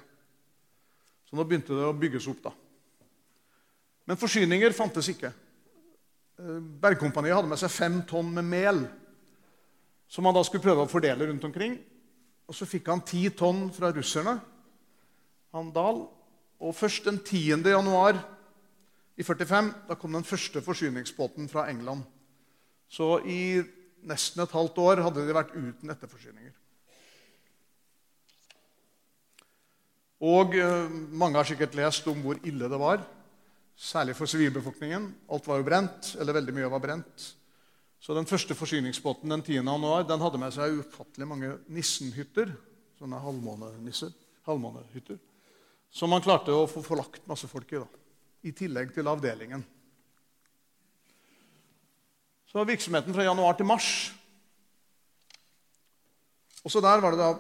Så 1.25 1.39
nå 1.39 1.47
begynte 1.49 1.73
det 1.73 1.87
å 1.89 1.97
bygges 1.97 2.27
opp. 2.29 2.43
da. 2.45 2.53
Men 4.05 4.21
forsyninger 4.21 4.77
fantes 4.77 5.09
ikke. 5.09 5.33
Eh, 6.39 6.59
Bergkompaniet 6.85 7.39
hadde 7.39 7.49
med 7.49 7.61
seg 7.63 7.73
fem 7.73 8.03
tonn 8.05 8.29
med 8.35 8.45
mel 8.45 8.85
som 10.09 10.29
han 10.29 10.37
da 10.37 10.43
skulle 10.45 10.63
prøve 10.63 10.85
å 10.85 10.91
fordele 10.91 11.31
rundt 11.31 11.47
omkring. 11.49 11.79
Og 12.45 12.55
så 12.55 12.69
fikk 12.69 12.91
han 12.93 13.01
ti 13.09 13.25
tonn 13.33 13.71
fra 13.73 13.89
russerne, 13.95 14.37
han 15.57 15.73
Dahl. 15.73 16.05
Og 16.61 16.77
først 16.77 17.09
den 17.09 17.23
10. 17.25 17.65
januar 17.73 18.21
i 19.17 19.25
45 19.25 19.73
da 19.89 19.97
kom 19.97 20.13
den 20.13 20.29
første 20.29 20.61
forsyningsbåten 20.61 21.49
fra 21.49 21.71
England. 21.73 22.05
Så 22.89 23.17
i 23.25 23.63
nesten 24.09 24.43
et 24.45 24.55
halvt 24.55 24.79
år 24.83 25.03
hadde 25.07 25.25
de 25.27 25.37
vært 25.37 25.55
uten 25.57 25.93
etterforsyninger. 25.95 26.55
Og 30.25 30.55
eh, 30.57 30.93
mange 31.13 31.37
har 31.37 31.49
sikkert 31.49 31.77
lest 31.77 32.07
om 32.09 32.21
hvor 32.25 32.39
ille 32.47 32.69
det 32.71 32.81
var. 32.81 33.03
Særlig 33.75 34.15
for 34.17 34.31
sivilbefolkningen. 34.31 35.09
Alt 35.35 35.49
var 35.51 35.59
jo 35.59 35.67
brent, 35.67 36.15
eller 36.21 36.37
veldig 36.39 36.55
mye 36.57 36.71
var 36.73 36.83
brent. 36.85 37.27
Så 38.01 38.15
den 38.15 38.29
første 38.29 38.55
forsyningsbåten 38.55 39.33
den 39.33 39.43
10. 39.43 39.59
januar 39.65 40.05
den 40.07 40.23
hadde 40.23 40.41
med 40.41 40.55
seg 40.55 40.79
ufattelig 40.79 41.29
mange 41.29 41.55
nissenhytter. 41.73 42.53
Sånne 43.01 43.21
halvmånenisser, 43.21 44.13
halvmånehytter. 44.47 45.19
Som 45.95 46.13
man 46.13 46.23
klarte 46.23 46.55
å 46.55 46.69
få 46.71 46.83
forlagt 46.85 47.27
masse 47.31 47.49
folk 47.51 47.73
i. 47.73 47.81
da, 47.81 47.89
I 48.45 48.53
tillegg 48.53 48.95
til 48.95 49.09
avdelingen. 49.09 49.65
Så 52.55 52.63
virksomheten 52.63 53.11
fra 53.11 53.25
januar 53.27 53.57
til 53.59 53.67
mars. 53.67 53.89
Også 56.63 56.79
der 56.79 57.01
var 57.03 57.11
det 57.11 57.19
da 57.19 57.33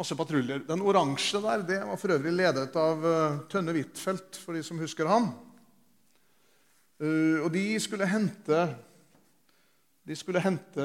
masse 0.00 0.16
patruljer. 0.16 0.62
Den 0.64 0.80
oransje 0.80 1.42
der 1.44 1.66
det 1.68 1.76
var 1.84 2.00
for 2.00 2.14
øvrig 2.14 2.32
ledet 2.32 2.78
av 2.80 3.04
uh, 3.04 3.36
Tønne 3.52 3.74
Huitfeldt, 3.76 4.40
for 4.40 4.56
de 4.56 4.64
som 4.64 4.80
husker 4.80 5.12
han. 5.12 5.28
Uh, 6.96 7.44
og 7.44 7.52
de 7.52 7.66
skulle 7.84 8.08
hente 8.08 8.64
de 10.08 10.16
skulle 10.16 10.40
hente 10.40 10.82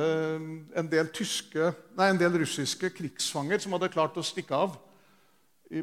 en 0.76 0.88
del, 0.92 1.08
tyske, 1.14 1.72
nei, 1.96 2.10
en 2.12 2.20
del 2.20 2.42
russiske 2.42 2.90
krigsfanger 2.92 3.62
som 3.62 3.78
hadde 3.78 3.94
klart 3.94 4.18
å 4.20 4.26
stikke 4.26 4.58
av 4.66 4.76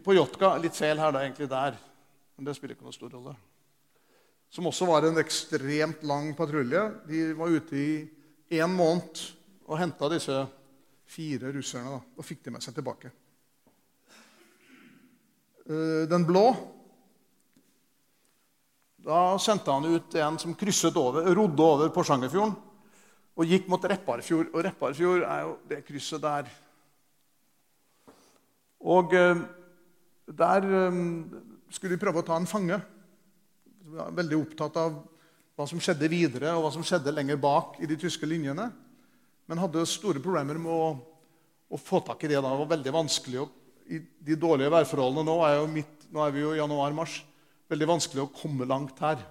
på 0.04 0.16
Jotka. 0.18 0.58
Litt 0.60 0.76
feil 0.76 0.98
her, 0.98 1.14
da, 1.14 1.22
egentlig 1.22 1.48
der, 1.48 1.78
men 2.36 2.50
det 2.50 2.58
spiller 2.58 2.76
ikke 2.76 2.90
noe 2.90 2.96
stor 2.98 3.14
rolle. 3.14 3.38
Som 4.48 4.68
også 4.70 4.86
var 4.88 5.04
en 5.04 5.20
ekstremt 5.20 6.04
lang 6.08 6.32
patrulje. 6.36 6.84
De 7.08 7.24
var 7.36 7.52
ute 7.52 7.76
i 7.76 7.90
én 8.58 8.72
måned 8.72 9.20
og 9.68 9.76
henta 9.80 10.08
disse 10.08 10.34
fire 11.08 11.52
russerne 11.52 11.96
da, 11.96 12.00
og 12.16 12.24
fikk 12.24 12.46
de 12.46 12.54
med 12.54 12.64
seg 12.64 12.76
tilbake. 12.76 13.10
Eh, 15.68 16.04
den 16.08 16.24
blå 16.24 16.46
Da 19.08 19.36
sendte 19.40 19.72
han 19.72 19.84
ut 19.88 20.14
en 20.20 20.38
som 20.40 20.56
krysset 20.58 20.96
over, 21.00 21.28
rodde 21.36 21.64
over 21.64 21.92
Porsangerfjorden 21.92 22.56
og 23.38 23.46
gikk 23.46 23.68
mot 23.70 23.84
Repparfjord. 23.84 24.50
Og 24.50 24.64
Repparfjord 24.66 25.22
er 25.22 25.44
jo 25.44 25.52
det 25.70 25.84
krysset 25.86 26.20
der. 26.24 26.48
Og 28.80 29.14
eh, 29.14 29.44
der 30.26 30.66
eh, 30.66 30.98
skulle 31.70 31.94
de 31.94 32.00
prøve 32.00 32.24
å 32.24 32.26
ta 32.26 32.36
en 32.40 32.48
fange. 32.50 32.80
Veldig 33.88 34.36
opptatt 34.38 34.76
av 34.80 34.98
hva 35.58 35.66
som 35.66 35.80
skjedde 35.82 36.10
videre, 36.10 36.52
og 36.54 36.66
hva 36.66 36.74
som 36.74 36.84
skjedde 36.86 37.14
lenger 37.14 37.40
bak 37.40 37.80
i 37.82 37.88
de 37.88 37.96
tyske 37.98 38.28
linjene 38.28 38.68
men 39.48 39.60
hadde 39.62 39.86
store 39.88 40.20
problemer 40.20 40.58
med 40.60 40.68
å, 40.68 40.88
å 41.72 41.80
få 41.80 42.02
tak 42.04 42.20
i 42.24 42.28
det. 42.28 42.36
Da. 42.36 42.50
Det 42.52 42.60
var 42.60 42.70
veldig 42.74 42.92
vanskelig. 42.92 43.40
Å, 43.40 43.48
I 43.88 44.00
de 44.28 44.36
dårlige 44.36 44.72
værforholdene 44.74 45.24
nå 45.24 45.36
er, 45.46 45.62
midt, 45.72 46.04
nå 46.12 46.20
er 46.20 46.34
vi 46.34 46.42
jo 46.42 46.52
i 46.52 46.60
januar-mars. 46.60 47.22
Veldig 47.72 47.88
vanskelig 47.88 48.26
å 48.26 48.32
komme 48.34 48.68
langt 48.68 49.00
her. 49.00 49.22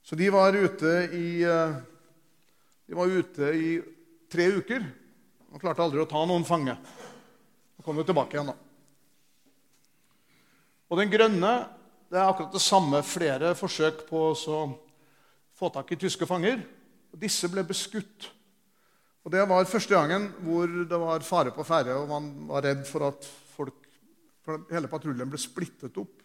Så 0.00 0.16
de 0.16 0.30
var 0.32 0.56
ute 0.56 0.94
i, 1.12 1.42
eh, 1.44 1.76
de 2.88 2.96
var 2.96 3.12
ute 3.12 3.52
i 3.52 3.68
tre 4.32 4.48
uker. 4.56 4.88
og 5.50 5.58
klarte 5.58 5.82
aldri 5.82 5.98
å 5.98 6.06
ta 6.06 6.20
noen 6.24 6.44
fange. 6.46 6.76
De 7.74 7.82
kom 7.82 7.96
jo 7.98 8.04
tilbake 8.06 8.36
igjen, 8.36 8.52
da. 8.52 8.54
Og 10.86 11.00
den 11.00 11.10
grønne 11.10 11.50
det 12.10 12.18
er 12.18 12.26
akkurat 12.26 12.52
det 12.52 12.62
samme. 12.62 13.02
Flere 13.06 13.54
forsøk 13.54 14.04
på 14.08 14.22
å 14.32 14.62
få 15.54 15.70
tak 15.70 15.92
i 15.94 15.98
tyske 16.00 16.26
fanger. 16.26 16.62
Disse 17.14 17.50
ble 17.50 17.62
beskutt. 17.66 18.30
Og 19.24 19.30
Det 19.30 19.42
var 19.46 19.68
første 19.68 19.94
gangen 19.94 20.30
hvor 20.42 20.66
det 20.66 20.98
var 20.98 21.20
fare 21.26 21.52
på 21.54 21.64
ferde, 21.66 21.94
og 21.94 22.08
man 22.08 22.30
var 22.48 22.64
redd 22.64 22.86
for 22.88 23.04
at 23.10 23.26
folk, 23.54 23.76
for 24.42 24.64
hele 24.72 24.88
patruljen 24.88 25.28
ble 25.30 25.38
splittet 25.38 25.98
opp. 26.00 26.16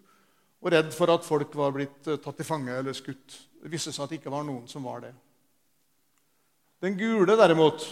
Og 0.63 0.71
redd 0.73 0.89
for 0.95 1.11
at 1.13 1.27
folk 1.27 1.53
var 1.53 1.75
blitt 1.75 2.07
eh, 2.07 2.17
tatt 2.17 2.39
til 2.39 2.47
fange 2.47 2.73
eller 2.73 2.95
skutt. 2.95 3.35
Det 3.61 3.69
viste 3.69 3.91
seg 3.93 4.05
at 4.05 4.13
det 4.13 4.21
ikke 4.21 4.33
var 4.33 4.45
noen 4.47 4.65
som 4.71 4.87
var 4.87 5.03
det. 5.03 5.11
Den 6.81 6.95
gule, 6.97 7.35
derimot, 7.37 7.83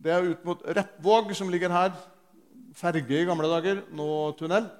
det 0.00 0.14
er 0.14 0.30
ut 0.30 0.46
mot 0.46 0.64
Repvåg, 0.64 1.34
som 1.36 1.50
ligger 1.52 1.74
her. 1.74 1.92
Ferge 2.78 3.20
i 3.20 3.26
gamle 3.28 3.50
dager, 3.50 3.82
nå 3.92 4.08
tunnel. 4.38 4.70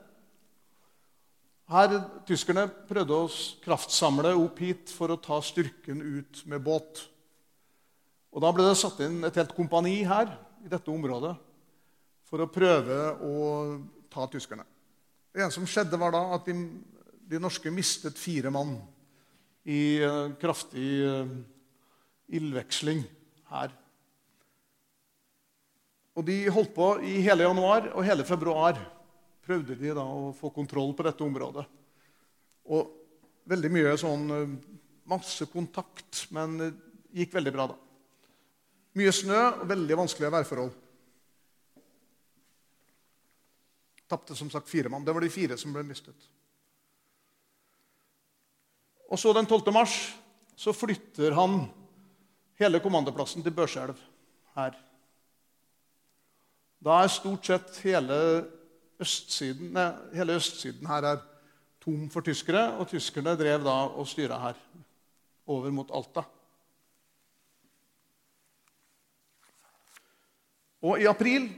Her 1.72 1.94
Tyskerne 2.28 2.66
prøvde 2.88 3.16
å 3.16 3.28
kraftsamle 3.64 4.34
opp 4.36 4.58
hit 4.60 4.92
for 4.92 5.12
å 5.12 5.20
ta 5.20 5.38
styrken 5.40 6.02
ut 6.02 6.42
med 6.50 6.60
båt. 6.64 7.06
Og 8.34 8.42
Da 8.42 8.50
ble 8.52 8.66
det 8.66 8.76
satt 8.76 9.00
inn 9.06 9.22
et 9.24 9.36
helt 9.38 9.54
kompani 9.56 10.02
her 10.04 10.28
i 10.64 10.68
dette 10.68 10.90
området 10.92 11.32
for 12.28 12.42
å 12.42 12.50
prøve 12.50 12.98
å 13.22 13.36
ta 14.12 14.26
tyskerne. 14.28 14.66
Det 15.32 15.40
eneste 15.40 15.60
som 15.60 15.68
skjedde, 15.70 15.98
var 15.98 16.12
da 16.14 16.22
at 16.36 16.44
de, 16.46 16.54
de 17.30 17.40
norske 17.40 17.70
mistet 17.72 18.18
fire 18.18 18.52
mann 18.52 18.76
i 19.64 20.02
uh, 20.04 20.34
kraftig 20.40 20.88
uh, 21.00 21.30
ildveksling 22.28 23.04
her. 23.50 23.72
Og 26.14 26.26
De 26.28 26.36
holdt 26.54 26.74
på 26.76 26.90
i 27.02 27.18
hele 27.24 27.46
januar 27.46 27.88
og 27.94 28.04
hele 28.06 28.26
februar. 28.26 28.78
Prøvde 29.44 29.76
de 29.76 29.92
da 29.96 30.04
å 30.04 30.32
få 30.36 30.50
kontroll 30.54 30.94
på 30.96 31.04
dette 31.06 31.24
området. 31.24 31.64
Og 32.72 32.94
veldig 33.50 33.70
mye 33.72 33.96
sånn 34.00 34.24
uh, 34.32 34.54
Masse 35.04 35.44
kontakt, 35.52 36.22
men 36.32 36.54
det 36.56 36.70
gikk 37.12 37.34
veldig 37.36 37.50
bra 37.52 37.66
da. 37.68 37.74
Mye 38.96 39.12
snø 39.12 39.36
og 39.50 39.66
veldig 39.68 39.98
vanskelige 40.00 40.32
værforhold. 40.32 40.70
Tapte 44.08 44.36
som 44.38 44.48
sagt 44.48 44.70
fire 44.72 44.88
mann. 44.88 45.04
Det 45.04 45.12
var 45.12 45.20
de 45.20 45.28
fire 45.34 45.58
som 45.60 45.76
ble 45.76 45.84
mistet. 45.84 46.16
Og 49.12 49.20
så 49.20 49.34
Den 49.36 49.44
12. 49.46 49.68
mars 49.76 50.14
så 50.56 50.72
flytter 50.72 51.36
han 51.36 51.66
hele 52.60 52.80
kommandoplassen 52.80 53.44
til 53.44 53.54
Børselv 53.54 53.98
her. 54.56 54.76
Da 56.84 57.02
er 57.02 57.12
stort 57.12 57.44
sett 57.44 57.80
hele 57.84 58.16
østsiden, 59.00 59.72
nei, 59.74 59.88
hele 60.14 60.36
østsiden 60.38 60.86
her 60.86 61.08
er 61.08 61.22
tom 61.82 62.06
for 62.12 62.24
tyskere, 62.24 62.78
og 62.78 62.88
tyskerne 62.88 63.36
drev 63.38 63.64
da 63.64 63.74
og 63.92 64.08
styra 64.08 64.38
her 64.46 64.60
over 65.46 65.70
mot 65.74 65.90
Alta. 65.94 66.24
Og 70.84 71.00
I 71.00 71.08
april 71.08 71.48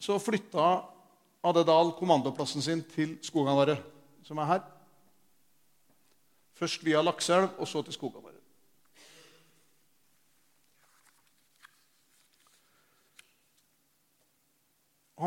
så 0.00 0.18
flytta 0.20 0.66
Adedal 1.44 1.92
kommandoplassen 1.98 2.62
sin 2.64 2.80
til 2.94 3.18
Skoganvarre, 3.22 3.76
som 4.24 4.38
er 4.40 4.48
her. 4.48 4.62
Først 6.56 6.84
via 6.84 7.02
Lakselv, 7.02 7.50
og 7.58 7.68
så 7.68 7.82
til 7.82 7.92
Skoganvarre. 7.92 8.33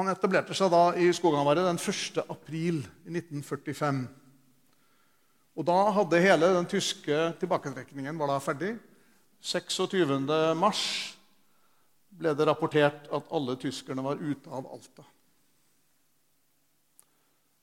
Han 0.07 0.15
etablerte 0.15 0.55
seg 0.55 0.69
da 0.71 0.93
i 0.95 1.09
Skoganvarre 1.11 1.65
den 1.65 1.75
1. 1.75 2.21
april 2.31 2.77
1945. 3.11 3.97
Og 5.59 5.65
Da 5.67 5.75
hadde 5.97 6.21
hele 6.23 6.47
den 6.55 6.69
tyske 6.71 7.17
tilbaketrekningen 7.41 8.15
var 8.15 8.31
da 8.31 8.37
ferdig. 8.39 8.77
26. 9.43 10.31
mars 10.55 10.83
ble 12.15 12.31
det 12.39 12.47
rapportert 12.47 13.09
at 13.11 13.27
alle 13.35 13.57
tyskerne 13.59 14.05
var 14.05 14.23
ute 14.23 14.47
av 14.47 14.69
Alta. 14.77 15.03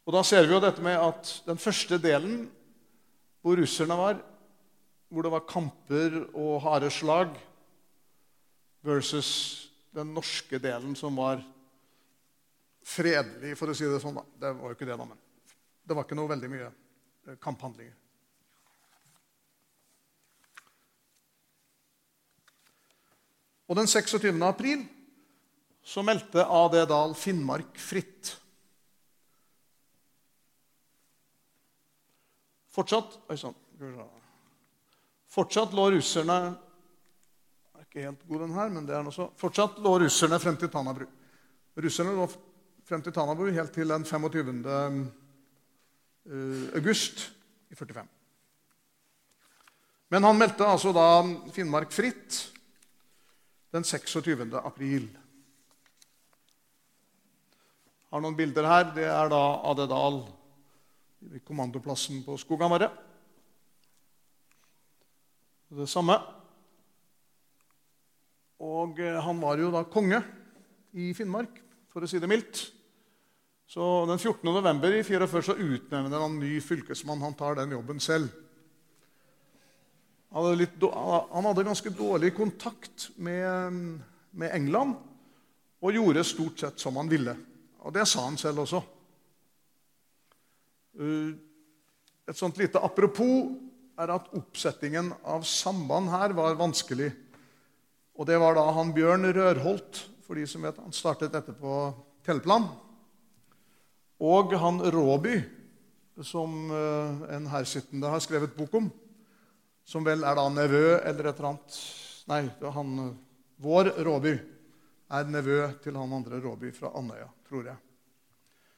Og 0.04 0.12
Da 0.12 0.20
ser 0.20 0.44
vi 0.44 0.52
jo 0.52 0.60
dette 0.60 0.84
med 0.84 1.00
at 1.00 1.32
den 1.48 1.56
første 1.56 1.96
delen, 1.96 2.50
hvor 3.40 3.56
russerne 3.56 3.96
var, 3.96 4.20
hvor 5.08 5.24
det 5.24 5.32
var 5.32 5.48
kamper 5.48 6.20
og 6.34 6.60
harde 6.60 6.92
slag, 6.92 7.32
versus 8.84 9.32
den 9.96 10.12
norske 10.12 10.60
delen, 10.60 10.92
som 10.92 11.16
var 11.16 11.40
fredelig, 12.84 13.54
for 13.58 13.72
å 13.72 13.76
si 13.76 13.88
det 13.88 14.00
sånn. 14.02 14.16
da. 14.18 14.24
Det 14.40 14.54
var 14.58 14.72
jo 14.72 14.76
ikke 14.76 14.88
det, 14.88 14.96
da, 15.00 15.06
men 15.08 15.20
det 15.84 15.96
var 15.96 16.06
ikke 16.06 16.18
noe 16.18 16.30
veldig 16.32 16.50
mye 16.52 16.68
eh, 16.68 17.36
kamphandlinger. 17.42 18.00
Og 23.64 23.78
den 23.78 23.88
26. 23.88 24.28
april 24.44 24.84
så 25.84 26.04
meldte 26.04 26.44
A.D. 26.44 26.82
Dahl 26.88 27.14
Finnmark 27.16 27.78
fritt. 27.80 28.34
Fortsatt, 32.74 33.16
sånn, 33.38 33.56
fortsatt 35.30 35.72
lå 35.76 35.88
russerne 35.94 36.38
ikke 37.94 38.08
helt 38.08 38.24
god, 38.26 38.40
den 38.42 38.54
her, 38.56 38.70
men 38.74 38.86
det 38.86 38.94
er 38.94 39.04
den 39.04 39.12
også. 39.12 39.28
Fortsatt 39.38 39.76
lå 39.82 39.92
russerne 40.02 40.40
frem 40.42 40.56
til 40.58 40.70
Tanabru. 40.72 41.04
Russerne 41.78 42.16
lå 42.16 42.24
frem 42.84 43.00
til 43.04 43.14
Tanabu 43.16 43.46
helt 43.48 43.72
til 43.72 43.88
den 43.88 44.04
25. 44.04 44.50
eh, 46.28 46.76
august 46.76 47.32
i 47.70 47.74
45. 47.74 48.04
Men 50.12 50.24
han 50.28 50.38
meldte 50.38 50.66
altså 50.68 50.92
da 50.92 51.06
Finnmark 51.54 51.92
fritt 51.92 52.52
den 53.72 53.84
26. 53.84 54.52
april. 54.60 55.08
Jeg 58.04 58.12
Har 58.12 58.22
noen 58.22 58.36
bilder 58.36 58.68
her. 58.68 58.92
Det 58.94 59.08
er 59.08 59.32
da 59.32 59.42
Adedal 59.72 60.20
kommandoplassen 61.48 62.20
på 62.22 62.36
Skogamare. 62.38 62.90
Det 65.74 65.88
samme. 65.90 66.20
Og 68.62 69.00
eh, 69.00 69.18
han 69.24 69.40
var 69.42 69.58
jo 69.58 69.72
da 69.72 69.82
konge 69.88 70.20
i 70.94 71.10
Finnmark, 71.16 71.63
for 71.94 72.02
å 72.02 72.10
si 72.10 72.18
det 72.18 72.26
mildt. 72.26 72.64
Så 73.70 73.80
den 74.10 74.18
14. 74.18 74.42
november 74.50 74.92
i 74.92 75.04
44 75.06 75.42
så 75.46 75.54
utnevner 75.54 76.24
han 76.24 76.40
ny 76.40 76.58
fylkesmann. 76.60 77.22
Han 77.22 77.36
tar 77.38 77.54
den 77.60 77.76
jobben 77.76 78.02
selv. 78.02 78.32
Han 80.34 80.42
hadde, 80.42 80.58
litt, 80.64 80.82
han 80.82 81.46
hadde 81.46 81.66
ganske 81.68 81.92
dårlig 81.94 82.32
kontakt 82.34 83.08
med, 83.22 83.76
med 84.34 84.54
England 84.56 84.96
og 85.78 85.94
gjorde 85.94 86.24
stort 86.26 86.58
sett 86.58 86.82
som 86.82 86.98
han 86.98 87.10
ville. 87.10 87.36
Og 87.86 87.94
det 87.94 88.08
sa 88.10 88.24
han 88.26 88.38
selv 88.40 88.64
også. 88.64 88.80
Eh, 90.98 91.30
et 92.26 92.40
sånt 92.40 92.58
lite 92.58 92.82
apropos 92.82 93.52
er 94.00 94.10
at 94.10 94.32
oppsettingen 94.34 95.12
av 95.22 95.46
samband 95.46 96.10
her 96.10 96.34
var 96.34 96.58
vanskelig. 96.58 97.12
Og 98.18 98.26
det 98.26 98.40
var 98.42 98.58
da 98.58 98.66
han 98.74 98.90
Bjørn 98.96 99.30
Rørholt, 99.36 100.02
for 100.24 100.38
de 100.38 100.46
som 100.48 100.64
vet, 100.64 100.80
han 100.80 100.94
startet 100.94 101.32
dette 101.34 101.52
på 101.56 101.74
Telleplan. 102.24 102.66
Og 104.24 104.54
han 104.60 104.80
Råby, 104.94 105.36
som 106.24 106.70
eh, 106.70 107.24
en 107.36 107.48
hersittende 107.50 108.10
har 108.12 108.22
skrevet 108.22 108.54
bok 108.56 108.76
om. 108.78 108.88
Som 109.84 110.06
vel 110.06 110.24
er 110.24 110.38
da 110.38 110.46
nevø 110.48 110.84
eller 110.96 111.28
et 111.28 111.38
eller 111.38 111.50
annet 111.52 111.78
Nei, 112.24 112.40
han, 112.72 112.92
vår 113.60 113.90
Råby 114.06 114.30
er 115.12 115.26
nevø 115.28 115.58
til 115.84 115.98
han 116.00 116.14
andre 116.16 116.38
Råby 116.40 116.70
fra 116.72 116.94
Andøya, 116.96 117.26
tror 117.44 117.68
jeg. 117.68 117.76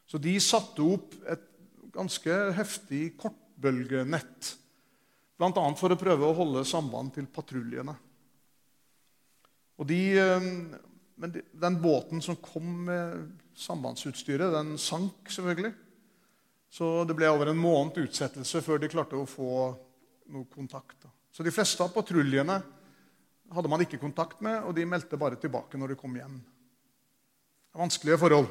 Så 0.07 0.19
de 0.23 0.33
satte 0.43 0.83
opp 0.83 1.15
et 1.31 1.45
ganske 1.95 2.39
heftig 2.57 3.13
kortbølgenett. 3.21 4.51
Bl.a. 5.39 5.65
for 5.79 5.93
å 5.93 6.01
prøve 6.01 6.27
å 6.27 6.35
holde 6.35 6.65
samband 6.67 7.15
til 7.15 7.29
patruljene. 7.31 7.95
Og 9.77 9.89
de, 9.91 10.01
eh, 10.19 10.51
men 11.17 11.33
den 11.53 11.83
båten 11.83 12.23
som 12.23 12.37
kom 12.37 12.85
med 12.85 13.27
sambandsutstyret, 13.57 14.53
den 14.53 14.77
sank 14.79 15.31
selvfølgelig. 15.33 15.73
Så 16.71 17.05
det 17.09 17.17
ble 17.17 17.31
over 17.33 17.49
en 17.51 17.61
måned 17.61 17.97
utsettelse 18.05 18.61
før 18.65 18.83
de 18.83 18.91
klarte 18.93 19.17
å 19.17 19.29
få 19.29 19.51
noe 20.35 20.49
kontakt. 20.53 21.07
Så 21.33 21.45
de 21.47 21.53
fleste 21.55 21.81
av 21.85 21.95
patruljene 21.95 22.59
hadde 23.55 23.71
man 23.71 23.85
ikke 23.85 24.01
kontakt 24.03 24.43
med, 24.45 24.61
og 24.67 24.75
de 24.77 24.85
meldte 24.89 25.19
bare 25.21 25.39
tilbake 25.41 25.79
når 25.81 25.95
de 25.95 25.99
kom 26.01 26.17
hjem. 26.19 26.37
Det 26.37 27.79
er 27.79 27.85
vanskelige 27.85 28.21
forhold. 28.21 28.51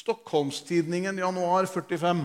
Stockholmstidningen 0.00 1.18
januar 1.18 1.66
45. 1.66 2.22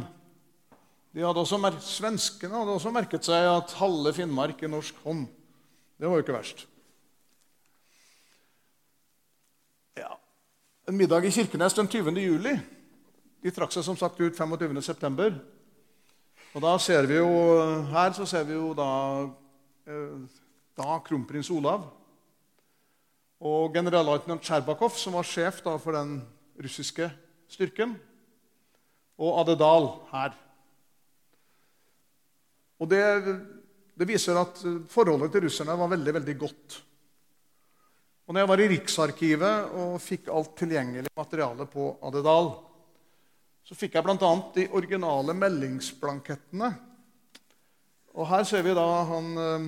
De 1.15 1.23
hadde 1.23 1.39
også, 1.39 1.57
svenskene 1.79 2.57
hadde 2.59 2.73
også 2.75 2.91
merket 2.91 3.23
seg 3.23 3.45
at 3.47 3.71
halve 3.79 4.11
Finnmark 4.17 4.59
i 4.59 4.67
norsk 4.67 4.97
hånd. 5.05 5.29
Det 5.95 6.09
var 6.09 6.19
jo 6.19 6.25
ikke 6.25 6.35
verst. 6.35 6.65
Ja. 9.95 10.11
En 10.91 10.99
middag 10.99 11.23
i 11.23 11.31
Kirkenes 11.31 11.77
den 11.77 11.87
20. 11.87 12.19
juli. 12.19 12.57
De 13.39 13.55
trakk 13.55 13.71
seg 13.71 13.87
som 13.87 13.95
sagt 13.95 14.19
ut 14.19 14.35
25. 14.35 14.81
september. 14.83 15.39
Og 16.51 16.67
da 16.67 16.75
ser 16.83 17.07
vi 17.07 17.21
jo, 17.21 17.31
Her 17.95 18.11
så 18.11 18.27
ser 18.27 18.43
vi 18.43 18.59
jo 18.59 18.73
da, 18.75 18.91
eh, 19.87 20.19
da 20.75 20.99
kronprins 20.99 21.49
Olav 21.49 21.93
og 23.39 23.73
generalløytnant 23.73 24.43
Tsjerbakov, 24.43 24.97
som 24.99 25.13
var 25.13 25.23
sjef 25.23 25.61
for 25.63 25.91
den 25.91 26.25
russiske 26.59 27.07
styrken, 27.47 27.95
og 29.17 29.39
Adedal 29.39 29.93
her. 30.11 30.33
Og 32.85 32.91
det, 32.91 33.05
det, 33.97 34.05
viser 34.05 34.37
at 34.37 34.59
forholdet 34.93 35.31
til 35.33 35.47
russerne 35.47 35.73
var 35.79 35.89
veldig, 35.89 36.13
veldig 36.19 36.35
godt. 36.37 36.75
Og 38.25 38.33
når 38.33 38.43
jeg 38.43 38.49
var 38.51 38.61
i 38.61 38.67
Riksarkivet 38.69 39.73
og 39.81 39.95
fikk 40.01 40.29
alt 40.29 40.53
tilgjengelig 40.59 41.09
materiale 41.17 41.65
på 41.69 41.95
Adedal, 42.05 42.51
så 43.65 43.77
fikk 43.77 43.97
jeg 43.97 44.05
bl.a. 44.05 44.31
de 44.53 44.67
originale 44.77 45.33
meldingsblankettene. 45.33 46.69
Og 48.13 48.29
her 48.29 48.45
ser 48.45 48.61
vi 48.65 48.77
da 48.77 48.85
han 49.09 49.33
eh, 49.41 49.67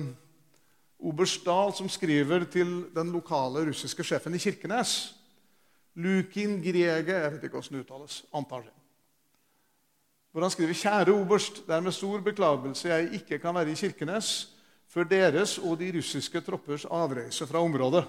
oberst 1.10 1.42
Dahl 1.46 1.74
som 1.74 1.90
skriver 1.90 2.46
til 2.50 2.84
den 2.94 3.10
lokale 3.14 3.66
russiske 3.66 4.06
sjefen 4.06 4.38
i 4.38 4.42
Kirkenes. 4.42 4.96
Lukin 5.98 6.60
Grege 6.62 7.18
Jeg 7.18 7.34
vet 7.34 7.48
ikke 7.48 7.58
hvordan 7.58 7.80
det 7.80 7.86
uttales. 7.88 8.22
antar 8.30 8.62
jeg. 8.68 8.77
Hvor 10.32 10.44
han 10.44 10.52
skriver 10.52 10.76
Kjære 10.76 11.14
oberst, 11.14 11.62
det 11.66 11.74
er 11.74 11.84
med 11.84 11.94
stor 11.96 12.20
beklagelse 12.24 12.90
jeg 12.90 13.20
ikke 13.20 13.38
kan 13.40 13.56
være 13.56 13.72
i 13.72 13.78
Kirkenes 13.78 14.30
før 14.88 15.08
deres 15.08 15.56
og 15.58 15.78
de 15.80 15.90
russiske 15.96 16.40
troppers 16.44 16.84
avreise 16.84 17.46
fra 17.48 17.62
området. 17.64 18.04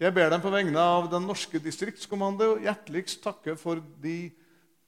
Jeg 0.00 0.14
ber 0.14 0.30
dem 0.32 0.40
på 0.40 0.52
vegne 0.52 0.80
av 0.80 1.10
den 1.12 1.26
norske 1.28 1.60
distriktskommando 1.60 2.54
hjerteligst 2.62 3.20
takke 3.24 3.56
for 3.58 3.82
de 4.02 4.30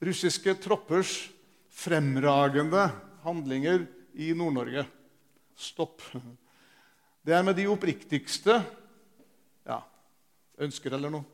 russiske 0.03 0.55
troppers 0.63 1.29
fremragende 1.69 2.87
handlinger 3.27 3.85
i 4.15 4.33
Nord-Norge. 4.37 4.87
Stopp. 5.59 6.01
Det 7.23 7.35
er 7.35 7.45
med 7.45 7.59
de 7.59 7.69
oppriktigste 7.71 8.57
ja, 9.69 9.83
ønsker 10.59 10.97
eller 10.97 11.13
noe 11.13 11.29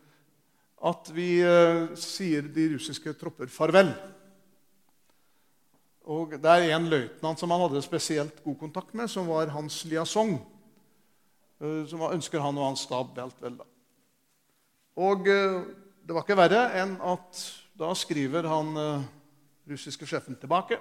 at 0.87 1.09
vi 1.11 1.41
uh, 1.43 1.91
sier 1.99 2.47
de 2.55 2.69
russiske 2.77 3.15
tropper 3.19 3.51
farvel. 3.51 3.91
Og 6.09 6.33
Det 6.41 6.49
er 6.49 6.71
en 6.73 6.89
løytnant 6.89 7.41
som 7.41 7.53
han 7.53 7.61
hadde 7.67 7.85
spesielt 7.85 8.41
god 8.45 8.57
kontakt 8.59 8.95
med, 8.97 9.11
som 9.13 9.29
var 9.29 9.53
Hans 9.53 9.83
Liasong. 9.85 10.39
Uh, 11.61 11.85
som 11.91 12.07
ønsker 12.07 12.41
han 12.41 12.57
og 12.57 12.71
hans 12.71 12.87
stab 12.87 13.19
alt 13.19 13.43
vel. 13.43 13.59
da. 13.59 13.67
Og 14.97 15.27
uh, 15.29 15.67
det 16.07 16.17
var 16.17 16.25
ikke 16.25 16.39
verre 16.39 16.63
enn 16.81 16.95
at 17.05 17.43
da 17.79 17.91
skriver 17.95 18.47
han 18.49 18.73
russiske 19.69 20.07
sjefen 20.09 20.39
tilbake. 20.41 20.79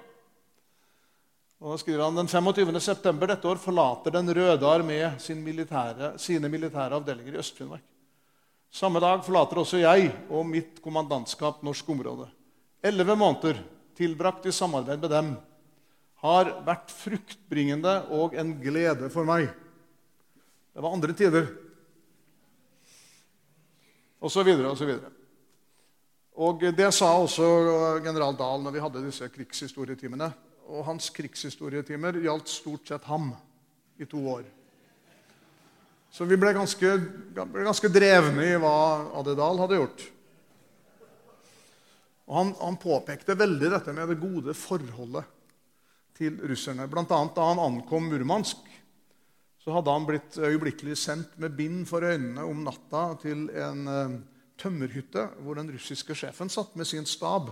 Og 1.58 1.74
da 1.74 1.78
skriver 1.82 2.04
han 2.04 2.18
Den 2.18 2.30
25. 2.30 2.80
september 2.80 3.30
dette 3.30 3.48
år 3.50 3.58
forlater 3.58 4.14
Den 4.14 4.30
røde 4.34 4.66
armé 4.66 5.00
sin 5.18 5.40
militære, 5.42 6.14
sine 6.18 6.48
militære 6.48 6.94
avdelinger 6.94 7.34
i 7.34 7.40
Øst-Finnmark. 7.42 7.82
Samme 8.70 9.00
dag 9.00 9.24
forlater 9.24 9.58
også 9.58 9.80
jeg 9.80 10.12
og 10.30 10.46
mitt 10.46 10.82
kommandantskap 10.84 11.62
norsk 11.62 11.88
område. 11.88 12.28
Elleve 12.84 13.16
måneder 13.16 13.58
tilbrakt 13.98 14.46
i 14.46 14.54
samarbeid 14.54 15.02
med 15.02 15.12
dem 15.12 15.30
har 16.22 16.50
vært 16.66 16.90
fruktbringende 16.94 17.94
og 18.14 18.34
en 18.38 18.56
glede 18.62 19.10
for 19.12 19.26
meg. 19.26 19.50
Det 20.74 20.82
var 20.82 20.94
andre 20.94 21.14
tider. 21.14 21.46
Og 24.18 24.32
så 24.34 24.42
videre 24.46 24.72
og 24.72 24.78
så 24.78 24.86
videre. 24.88 25.14
Og 26.38 26.62
Det 26.74 26.92
sa 26.94 27.10
også 27.18 27.46
general 28.02 28.36
Dahl 28.38 28.62
når 28.62 28.74
vi 28.74 28.82
hadde 28.82 29.04
disse 29.06 29.26
krigshistorietimene. 29.34 30.30
Og 30.68 30.84
hans 30.86 31.08
krigshistorietimer 31.10 32.20
gjaldt 32.22 32.50
stort 32.50 32.86
sett 32.86 33.06
ham 33.10 33.32
i 33.98 34.06
to 34.06 34.20
år. 34.30 34.44
Så 36.10 36.24
vi 36.24 36.38
ble 36.40 36.52
ganske, 36.56 36.92
ble 37.34 37.66
ganske 37.66 37.90
drevne 37.92 38.46
i 38.46 38.58
hva 38.60 38.76
Adedal 39.20 39.58
hadde 39.64 39.80
gjort. 39.80 40.04
Og 42.28 42.34
han, 42.36 42.54
han, 42.60 42.76
påpekte 42.76 43.36
veldig 43.38 43.70
dette 43.72 43.92
med 43.96 44.10
det 44.12 44.18
gode 44.20 44.54
forholdet 44.56 45.28
til 46.18 46.36
russerne. 46.50 46.88
Bl.a. 46.90 47.04
da 47.08 47.46
han 47.48 47.62
ankom 47.62 48.10
Murmansk, 48.10 48.66
så 49.58 49.72
hadde 49.72 49.94
han 49.94 50.06
blitt 50.08 50.36
øyeblikkelig 50.36 50.96
sendt 51.00 51.38
med 51.40 51.56
bind 51.56 51.86
for 51.88 52.04
øynene 52.04 52.44
om 52.44 52.60
natta 52.66 53.04
til 53.22 53.48
en 53.56 53.88
uh, 53.88 54.18
tømmerhytte 54.60 55.24
hvor 55.44 55.58
den 55.58 55.72
russiske 55.72 56.16
sjefen 56.16 56.52
satt 56.52 56.76
med 56.76 56.88
sin 56.88 57.08
stab. 57.08 57.50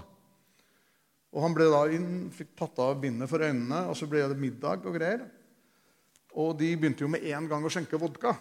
Og 1.32 1.42
Han 1.42 1.56
ble 1.56 1.66
da 1.68 1.82
inn, 1.92 2.28
fikk 2.32 2.54
tatt 2.56 2.78
av 2.80 3.00
bindet 3.00 3.28
for 3.28 3.44
øynene, 3.44 3.82
og 3.90 3.96
så 3.98 4.08
ble 4.08 4.22
det 4.30 4.38
middag 4.40 4.86
og 4.88 4.96
greier. 4.96 5.26
Og 6.36 6.54
de 6.60 6.70
begynte 6.76 7.04
jo 7.04 7.10
med 7.12 7.24
en 7.28 7.48
gang 7.48 7.64
å 7.64 7.72
skjenke 7.72 8.00
vodka. 8.00 8.32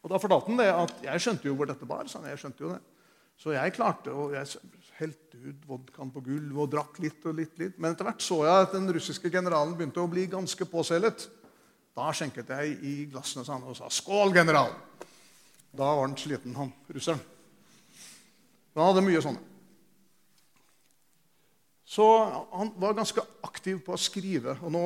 Og 0.00 0.08
Da 0.12 0.20
fortalte 0.20 0.48
han 0.48 0.60
det 0.60 0.70
at 0.72 1.04
jeg 1.04 1.24
skjønte 1.24 1.48
jo 1.48 1.56
hvor 1.56 1.68
dette 1.68 1.88
bar. 1.88 2.08
Så 2.08 2.22
jeg 2.24 2.40
skjønte 2.40 2.64
jo 2.64 2.72
det. 2.72 2.80
Så 3.40 3.54
jeg 3.54 3.72
klarte 3.72 4.12
og 4.12 4.34
jeg 4.36 4.60
helte 4.98 5.38
ut 5.40 5.62
vodkaen 5.64 6.10
på 6.12 6.20
gulvet 6.26 6.60
og 6.60 6.72
drakk 6.74 6.98
litt 7.00 7.24
og 7.24 7.38
litt. 7.38 7.54
litt. 7.60 7.78
Men 7.80 7.94
etter 7.94 8.04
hvert 8.04 8.24
så 8.24 8.42
jeg 8.44 8.66
at 8.66 8.74
den 8.76 8.90
russiske 8.92 9.32
generalen 9.32 9.72
begynte 9.78 10.02
å 10.02 10.10
bli 10.12 10.26
ganske 10.28 10.66
påselet. 10.68 11.24
Da 11.96 12.10
skjenket 12.12 12.52
jeg 12.52 12.76
i 12.84 12.94
glassene 13.10 13.46
han, 13.48 13.64
og 13.64 13.76
sa 13.76 13.88
'Skål, 13.88 14.34
general!' 14.34 14.76
Da 15.72 15.84
var 15.94 16.06
han 16.06 16.16
sliten, 16.16 16.54
han 16.54 16.72
russeren. 16.88 17.20
Han 18.74 18.86
hadde 18.86 19.06
mye 19.06 19.22
sånne. 19.22 19.40
Så 21.86 22.06
han 22.52 22.72
var 22.76 22.94
ganske 22.94 23.22
aktiv 23.42 23.80
på 23.82 23.94
å 23.94 23.98
skrive. 23.98 24.58
Og 24.62 24.72
nå 24.72 24.84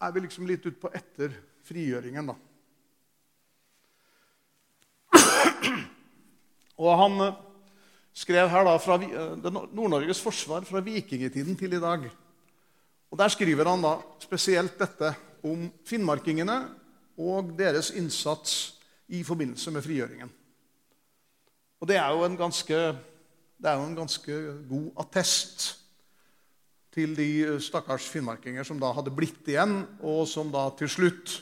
er 0.00 0.12
vi 0.12 0.20
liksom 0.20 0.46
litt 0.46 0.66
utpå 0.66 0.88
etter 0.94 1.34
frigjøringen, 1.64 2.26
da. 2.26 2.36
Og 6.82 6.98
han 6.98 7.20
eh, 7.20 7.40
skrev 8.12 8.50
her 8.52 8.66
da 8.66 8.76
fra 8.80 8.98
eh, 9.02 9.48
Nord-Norges 9.72 10.20
forsvar 10.22 10.66
fra 10.68 10.82
vikingtiden 10.84 11.56
til 11.58 11.76
i 11.76 11.82
dag. 11.82 12.08
Og 13.12 13.18
Der 13.18 13.28
skriver 13.28 13.68
han 13.68 13.82
da 13.84 13.98
spesielt 14.20 14.78
dette 14.80 15.14
om 15.44 15.66
finnmarkingene 15.84 16.58
og 17.20 17.52
deres 17.58 17.90
innsats 17.90 18.78
i 19.12 19.22
forbindelse 19.22 19.70
med 19.70 19.84
frigjøringen. 19.84 20.30
Og 21.82 21.88
det 21.88 21.98
er 21.98 22.08
jo 22.14 22.24
en 22.24 22.36
ganske, 22.38 22.78
jo 23.62 23.86
en 23.86 23.96
ganske 23.96 24.34
god 24.68 24.90
attest 25.02 25.82
til 26.92 27.16
de 27.16 27.58
stakkars 27.60 28.06
finnmarkinger 28.08 28.64
som 28.64 28.80
da 28.80 28.92
hadde 28.94 29.14
blitt 29.14 29.48
igjen, 29.48 29.82
og 30.00 30.26
som 30.28 30.52
da 30.52 30.68
til 30.78 30.90
slutt 30.92 31.40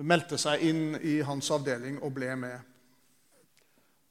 meldte 0.00 0.38
seg 0.40 0.62
inn 0.64 0.96
i 1.02 1.18
hans 1.26 1.50
avdeling 1.52 1.98
og 2.00 2.14
ble 2.16 2.32
med. 2.40 2.56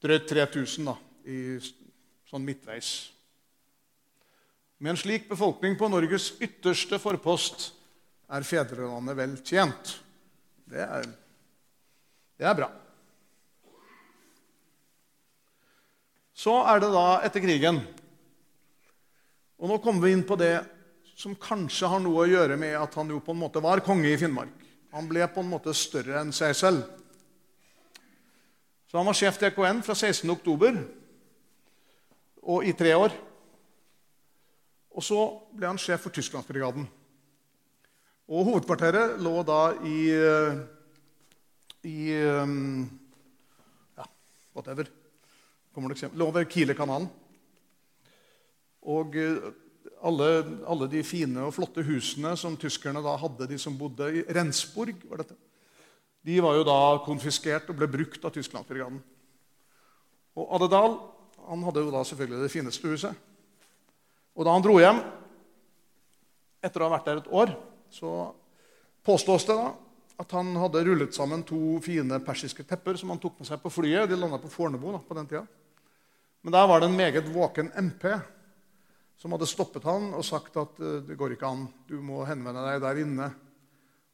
Drøyt 0.03 0.27
3000 0.29 0.85
da, 0.87 0.95
i 1.29 1.39
sånn 2.29 2.45
midtveis. 2.45 3.09
Med 4.79 4.93
en 4.93 4.99
slik 5.01 5.27
befolkning 5.29 5.75
på 5.79 5.89
Norges 5.91 6.31
ytterste 6.39 6.99
forpost 7.01 7.71
er 8.31 8.45
fedrelandet 8.47 9.17
vel 9.17 9.33
tjent. 9.43 9.95
Det 10.69 10.83
er, 10.85 11.07
det 12.39 12.47
er 12.47 12.55
bra. 12.55 12.69
Så 16.39 16.53
er 16.71 16.79
det 16.79 16.91
da 16.93 17.07
etter 17.27 17.43
krigen. 17.43 17.81
Og 19.59 19.67
nå 19.67 19.79
kommer 19.83 20.07
vi 20.07 20.13
inn 20.15 20.23
på 20.23 20.37
det 20.39 20.53
som 21.19 21.35
kanskje 21.35 21.89
har 21.91 21.99
noe 21.99 22.23
å 22.23 22.29
gjøre 22.29 22.55
med 22.55 22.77
at 22.79 22.93
han 22.95 23.09
jo 23.11 23.19
på 23.19 23.35
en 23.35 23.41
måte 23.41 23.59
var 23.59 23.83
konge 23.83 24.07
i 24.07 24.19
Finnmark. 24.21 24.53
Han 24.95 25.09
ble 25.09 25.27
på 25.27 25.43
en 25.43 25.51
måte 25.51 25.75
større 25.75 26.21
enn 26.21 26.31
seg 26.33 26.55
selv. 26.55 26.85
Så 28.87 28.97
han 28.97 29.09
var 29.09 29.17
sjef 29.17 29.35
til 29.37 29.51
EKN 29.51 29.83
fra 29.85 29.97
16. 29.97 30.23
oktober 30.31 30.79
og 32.49 32.65
i 32.65 32.73
tre 32.73 32.95
år. 32.97 33.13
Og 34.97 35.05
så 35.05 35.19
ble 35.53 35.69
han 35.69 35.79
sjef 35.81 36.07
for 36.07 36.13
Tysklandsbrigaden. 36.13 36.87
Og 38.29 38.45
hovedkvarteret 38.45 39.17
lå 39.21 39.35
da 39.45 39.61
i, 39.85 39.99
i 41.89 41.99
Ja, 43.97 44.05
whatever. 44.57 44.89
Kommer 45.73 45.89
det 45.89 45.99
eksempel? 45.99 46.21
Lå 46.21 46.29
ved 46.33 46.49
Kielekanalen. 46.49 47.09
Og 48.89 49.15
alle, 49.99 50.29
alle, 50.69 50.87
de 50.89 51.03
fine 51.03 51.43
og 51.45 51.53
flotte 51.53 51.83
husene 51.85 52.33
som 52.39 52.57
tyskerne 52.57 53.03
da 53.03 53.15
hadde, 53.19 53.47
de 53.49 53.57
som 53.61 53.77
bodde 53.77 54.07
i 54.15 54.23
Rensburg, 54.35 54.95
var 55.09 55.21
dette, 55.21 55.35
de 56.25 56.39
var 56.43 56.57
jo 56.57 56.65
da 56.67 56.79
konfiskert 57.05 57.69
og 57.71 57.77
ble 57.79 57.87
brukt 57.91 58.25
av 58.25 58.33
Tysklandsbrigaden. 58.35 58.99
Og 60.39 60.55
Adedal 60.55 60.97
han 61.49 61.65
hadde 61.65 61.81
jo 61.81 61.93
da 61.93 62.03
selvfølgelig 62.05 62.43
det 62.45 62.53
fineste 62.53 62.91
huset. 62.91 63.27
Og 64.37 64.45
da 64.45 64.53
han 64.53 64.63
dro 64.63 64.77
hjem, 64.79 65.01
etter 66.61 66.83
å 66.83 66.89
ha 66.89 66.93
vært 66.93 67.07
der 67.09 67.21
et 67.21 67.31
år, 67.33 67.53
så 67.89 68.11
påstås 69.05 69.47
det 69.49 69.55
da 69.57 69.71
at 70.19 70.35
han 70.35 70.51
hadde 70.59 70.83
rullet 70.83 71.15
sammen 71.15 71.45
to 71.47 71.79
fine 71.81 72.19
persiske 72.25 72.65
tepper 72.67 72.99
som 72.99 73.13
han 73.13 73.21
tok 73.23 73.39
med 73.39 73.47
seg 73.47 73.61
på 73.63 73.71
flyet. 73.71 74.09
De 74.11 74.17
landa 74.19 74.37
på 74.41 74.51
Fornebu 74.51 74.91
da, 74.91 74.99
på 74.99 75.15
den 75.17 75.29
tida. 75.31 75.45
Men 76.43 76.55
der 76.55 76.67
var 76.67 76.81
det 76.81 76.89
en 76.89 76.99
meget 76.99 77.31
våken 77.31 77.71
MP 77.79 78.05
som 79.19 79.33
hadde 79.35 79.47
stoppet 79.49 79.83
han 79.87 80.13
og 80.15 80.23
sagt 80.23 80.55
at 80.59 80.77
eh, 80.79 81.01
det 81.07 81.17
går 81.19 81.35
ikke 81.35 81.47
an, 81.47 81.65
du 81.87 81.97
må 82.03 82.21
henvende 82.27 82.63
deg 82.67 82.83
der 82.83 83.01
inne. 83.01 83.29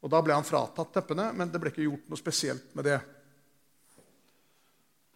Og 0.02 0.10
Da 0.10 0.22
ble 0.22 0.34
han 0.34 0.46
fratatt 0.46 0.92
teppene, 0.94 1.28
men 1.34 1.50
det 1.50 1.60
ble 1.62 1.70
ikke 1.72 1.86
gjort 1.86 2.10
noe 2.10 2.18
spesielt 2.18 2.74
med 2.78 2.86
det. 2.86 2.98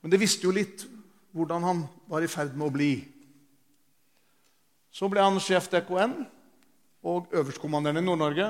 Men 0.03 0.15
det 0.15 0.21
visste 0.23 0.47
jo 0.47 0.55
litt 0.55 0.87
hvordan 1.37 1.65
han 1.67 1.83
var 2.11 2.25
i 2.25 2.31
ferd 2.31 2.57
med 2.57 2.69
å 2.69 2.75
bli. 2.75 2.93
Så 4.91 5.09
ble 5.11 5.23
han 5.23 5.39
sjef 5.43 5.69
DKN 5.71 6.17
og 7.07 7.31
øverstkommanderende 7.33 8.03
i 8.03 8.09
Nord-Norge 8.09 8.49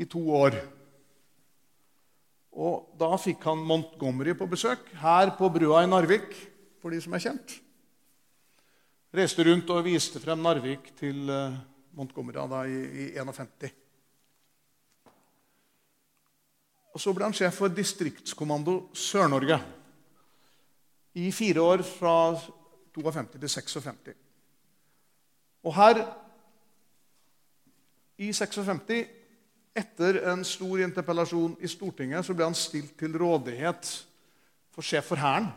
i 0.00 0.06
to 0.08 0.22
år. 0.34 0.56
Og 2.52 2.88
Da 3.00 3.16
fikk 3.20 3.44
han 3.48 3.64
Montgomery 3.64 4.34
på 4.36 4.48
besøk 4.48 4.88
her 5.00 5.34
på 5.36 5.48
brua 5.52 5.82
i 5.84 5.90
Narvik, 5.90 6.32
for 6.80 6.92
de 6.92 7.00
som 7.00 7.14
er 7.14 7.22
kjent. 7.24 7.54
Reiste 9.12 9.44
rundt 9.44 9.70
og 9.70 9.84
viste 9.84 10.20
frem 10.20 10.40
Narvik 10.40 10.92
til 10.98 11.28
eh, 11.28 11.60
Montgomery 11.96 12.40
da, 12.48 12.62
i, 12.64 13.08
i 13.12 13.20
51. 13.20 13.72
Og 16.92 17.00
Så 17.00 17.12
ble 17.16 17.24
han 17.24 17.36
sjef 17.36 17.56
for 17.56 17.72
distriktskommando 17.72 18.78
Sør-Norge 18.96 19.60
i 21.14 21.30
fire 21.32 21.60
år, 21.60 21.82
fra 21.84 22.34
52 22.94 23.40
til 23.40 23.48
56. 23.48 24.14
Og 25.62 25.74
her, 25.76 26.02
i 28.18 28.32
56, 28.32 29.04
etter 29.76 30.18
en 30.32 30.44
stor 30.44 30.82
interpellasjon 30.84 31.54
i 31.60 31.70
Stortinget, 31.70 32.26
så 32.26 32.34
ble 32.36 32.48
han 32.48 32.56
stilt 32.56 32.96
til 33.00 33.16
rådighet 33.18 33.88
for 34.72 34.84
sjef 34.84 35.12
for 35.12 35.20
Hæren. 35.20 35.48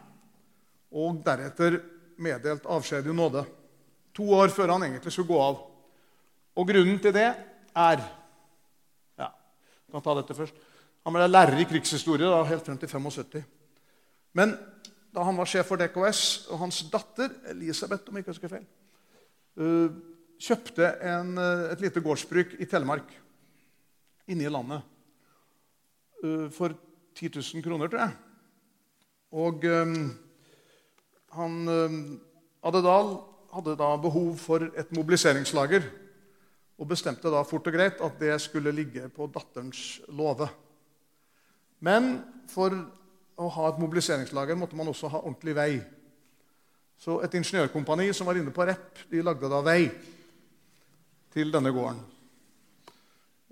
Og 0.95 1.19
deretter 1.25 1.79
meddelt 2.21 2.67
avskjed 2.71 3.09
i 3.09 3.15
nåde. 3.15 3.43
To 4.15 4.29
år 4.37 4.53
før 4.55 4.75
han 4.75 4.85
egentlig 4.87 5.11
skulle 5.11 5.27
gå 5.33 5.39
av. 5.41 5.57
Og 6.55 6.69
grunnen 6.69 7.01
til 7.03 7.15
det 7.15 7.27
er 7.27 8.05
Ja, 9.19 9.27
jeg 9.27 9.91
kan 9.91 10.03
ta 10.03 10.15
dette 10.15 10.37
først. 10.37 10.55
Han 11.05 11.13
ble 11.13 11.27
lærer 11.27 11.59
i 11.59 11.67
krigshistorie 11.69 12.25
da, 12.25 12.43
helt 12.47 12.65
frem 12.65 12.77
til 12.79 12.89
75. 12.89 13.43
Men 14.33 14.55
da 15.15 15.23
han 15.23 15.37
var 15.39 15.47
sjef 15.47 15.69
for 15.71 15.79
DKS, 15.79 16.21
og 16.51 16.59
hans 16.65 16.81
datter 16.91 17.31
Elisabeth 17.53 18.09
om 18.09 18.17
jeg 18.17 18.25
ikke 18.25 18.33
husker 18.33 18.51
feil, 18.51 18.65
uh, 19.61 19.93
kjøpte 20.43 20.89
en, 21.07 21.37
uh, 21.39 21.69
et 21.71 21.83
lite 21.83 22.03
gårdsbruk 22.03 22.57
i 22.59 22.67
Telemark, 22.67 23.13
inne 24.27 24.43
i 24.43 24.51
landet, 24.51 24.83
uh, 26.23 26.47
for 26.51 26.75
10 27.15 27.31
000 27.31 27.63
kroner, 27.63 27.87
tror 27.87 28.03
jeg. 28.03 28.17
Og 29.35 29.63
han, 31.35 31.55
Adedal 32.63 33.09
hadde 33.51 33.73
da 33.79 33.87
behov 33.99 34.29
for 34.39 34.63
et 34.67 34.91
mobiliseringslager 34.95 35.87
og 36.79 36.87
bestemte 36.87 37.31
da 37.31 37.41
fort 37.47 37.67
og 37.67 37.75
greit 37.75 37.99
at 38.03 38.19
det 38.21 38.35
skulle 38.43 38.71
ligge 38.75 39.09
på 39.15 39.27
datterens 39.31 39.81
låve. 40.07 40.47
Men 41.83 42.21
for 42.51 42.75
å 43.35 43.49
ha 43.51 43.67
et 43.69 43.79
mobiliseringslager 43.81 44.57
måtte 44.59 44.77
man 44.79 44.89
også 44.91 45.09
ha 45.11 45.21
ordentlig 45.21 45.55
vei. 45.57 45.71
Så 46.99 47.19
et 47.25 47.33
ingeniørkompani 47.35 48.07
som 48.15 48.27
var 48.29 48.39
inne 48.39 48.53
på 48.55 48.65
Repp, 48.67 49.03
de 49.11 49.23
lagde 49.23 49.51
da 49.51 49.59
vei 49.65 49.89
til 51.35 51.51
denne 51.51 51.73
gården. 51.75 51.99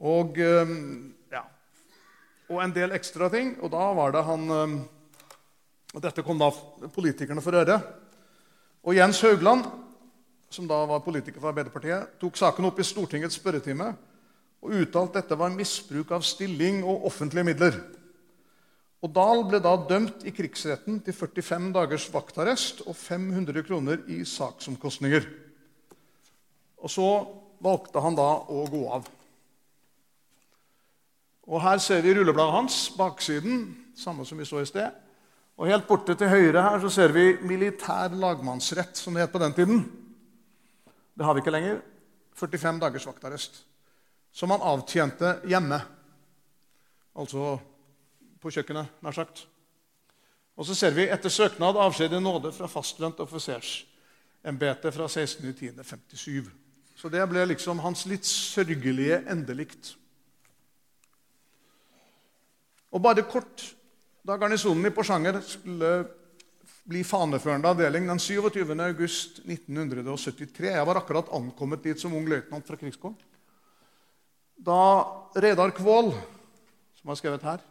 Og, 0.03 0.39
ja, 0.39 1.43
og 2.49 2.63
en 2.63 2.75
del 2.75 2.95
ekstra 2.95 3.29
ting. 3.31 3.53
Og 3.61 3.71
da 3.71 3.83
var 3.95 4.15
det 4.15 4.23
han 4.27 4.49
og 5.93 6.01
Dette 6.01 6.23
kom 6.25 6.39
da 6.41 6.49
politikerne 6.89 7.41
for 7.45 7.53
øre. 7.53 7.77
Og 8.83 8.97
Jens 8.97 9.19
Haugland, 9.21 9.67
som 10.49 10.65
da 10.69 10.79
var 10.89 11.03
politiker 11.05 11.37
for 11.37 11.51
Arbeiderpartiet, 11.51 12.15
tok 12.21 12.37
saken 12.39 12.65
opp 12.65 12.81
i 12.81 12.85
Stortingets 12.87 13.37
spørretime 13.37 13.91
og 14.63 14.73
uttalte 14.79 15.19
at 15.19 15.27
dette 15.27 15.37
var 15.37 15.53
misbruk 15.53 16.13
av 16.15 16.25
stilling 16.25 16.81
og 16.81 17.05
offentlige 17.11 17.45
midler. 17.45 17.77
Og 19.03 19.11
Dahl 19.11 19.41
ble 19.43 19.59
da 19.59 19.73
dømt 19.89 20.23
i 20.23 20.31
krigsretten 20.31 21.01
til 21.03 21.15
45 21.15 21.73
dagers 21.75 22.05
vaktarrest 22.13 22.85
og 22.87 22.95
500 22.95 23.65
kroner 23.67 24.05
i 24.07 24.21
saksomkostninger. 24.23 25.25
Og 26.79 26.91
så 26.91 27.07
valgte 27.63 28.03
han 28.03 28.15
da 28.15 28.29
å 28.47 28.63
gå 28.71 28.83
av. 28.95 29.09
Og 31.51 31.59
Her 31.59 31.81
ser 31.83 31.99
vi 32.05 32.13
rullebladet 32.15 32.55
hans, 32.55 32.77
baksiden, 32.95 33.65
samme 33.99 34.23
som 34.25 34.39
vi 34.39 34.47
så 34.47 34.61
i 34.63 34.69
sted. 34.69 34.95
Og 35.59 35.67
Helt 35.67 35.87
borte 35.87 36.15
til 36.15 36.31
høyre 36.31 36.63
her 36.63 36.79
så 36.79 36.91
ser 36.91 37.11
vi 37.11 37.35
militær 37.43 38.15
lagmannsrett, 38.15 38.95
som 38.95 39.13
det 39.13 39.25
het 39.25 39.35
på 39.35 39.43
den 39.43 39.53
tiden. 39.53 39.83
Det 41.13 41.27
har 41.27 41.35
vi 41.35 41.43
ikke 41.43 41.53
lenger. 41.53 41.83
45 42.39 42.79
dagers 42.81 43.05
vaktarrest. 43.05 43.59
Som 44.31 44.55
han 44.55 44.63
avtjente 44.63 45.35
hjemme. 45.45 45.77
Altså 47.19 47.59
på 48.43 48.51
kjøkkenet, 48.53 48.91
nær 49.03 49.15
sagt. 49.15 49.45
Og 50.53 50.67
så 50.67 50.75
ser 50.77 50.93
vi 50.93 51.07
etter 51.09 51.33
søknad 51.33 51.79
avskjed 51.81 52.13
i 52.13 52.21
nåde 52.21 52.51
fra 52.53 52.69
fastlønt 52.69 53.21
offisersembete 53.23 54.91
fra 54.93 55.07
16.10.57. 55.09 56.51
Så 56.99 57.09
det 57.09 57.23
ble 57.29 57.45
liksom 57.49 57.81
hans 57.81 58.05
litt 58.07 58.27
sørgelige 58.29 59.23
endelikt. 59.33 59.95
Og 62.93 63.01
bare 63.01 63.25
kort, 63.25 63.65
da 64.21 64.37
garnisonen 64.37 64.85
i 64.85 64.93
Porsanger 64.93 65.41
skulle 65.41 65.95
bli 66.85 67.01
faneførende 67.07 67.71
avdeling 67.71 68.05
den 68.07 68.19
27. 68.21 68.75
august 68.83 69.39
1973 69.47 70.69
Jeg 70.69 70.85
var 70.87 70.99
akkurat 70.99 71.31
ankommet 71.33 71.83
dit 71.83 71.99
som 71.99 72.13
ung 72.13 72.27
løytnant 72.29 72.67
fra 72.67 72.77
Krigsskolen. 72.77 73.17
Da 74.59 74.79
Reidar 75.33 75.73
Kvål, 75.75 76.11
som 76.99 77.09
har 77.09 77.17
skrevet 77.19 77.47
her 77.47 77.63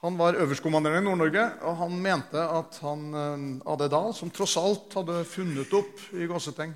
han 0.00 0.16
var 0.16 0.38
øverstkommanderende 0.40 1.02
i 1.02 1.04
Nord-Norge, 1.10 1.42
og 1.60 1.76
han 1.76 1.96
mente 2.02 2.40
at 2.40 2.78
han, 2.80 3.02
eh, 3.14 3.72
Ade 3.72 3.88
Dahl, 3.92 4.14
som 4.14 4.30
tross 4.30 4.56
alt 4.56 4.94
hadde 4.96 5.24
funnet 5.28 5.72
opp 5.76 6.00
i 6.16 6.26
Gåseteng 6.26 6.72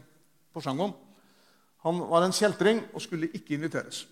på 0.53 0.61
Sjangon, 0.61 0.93
han 1.85 2.01
var 2.09 2.25
en 2.25 2.33
kjeltring 2.33 2.83
og 2.93 3.01
skulle 3.01 3.31
ikke 3.33 3.55
inviteres. 3.57 4.07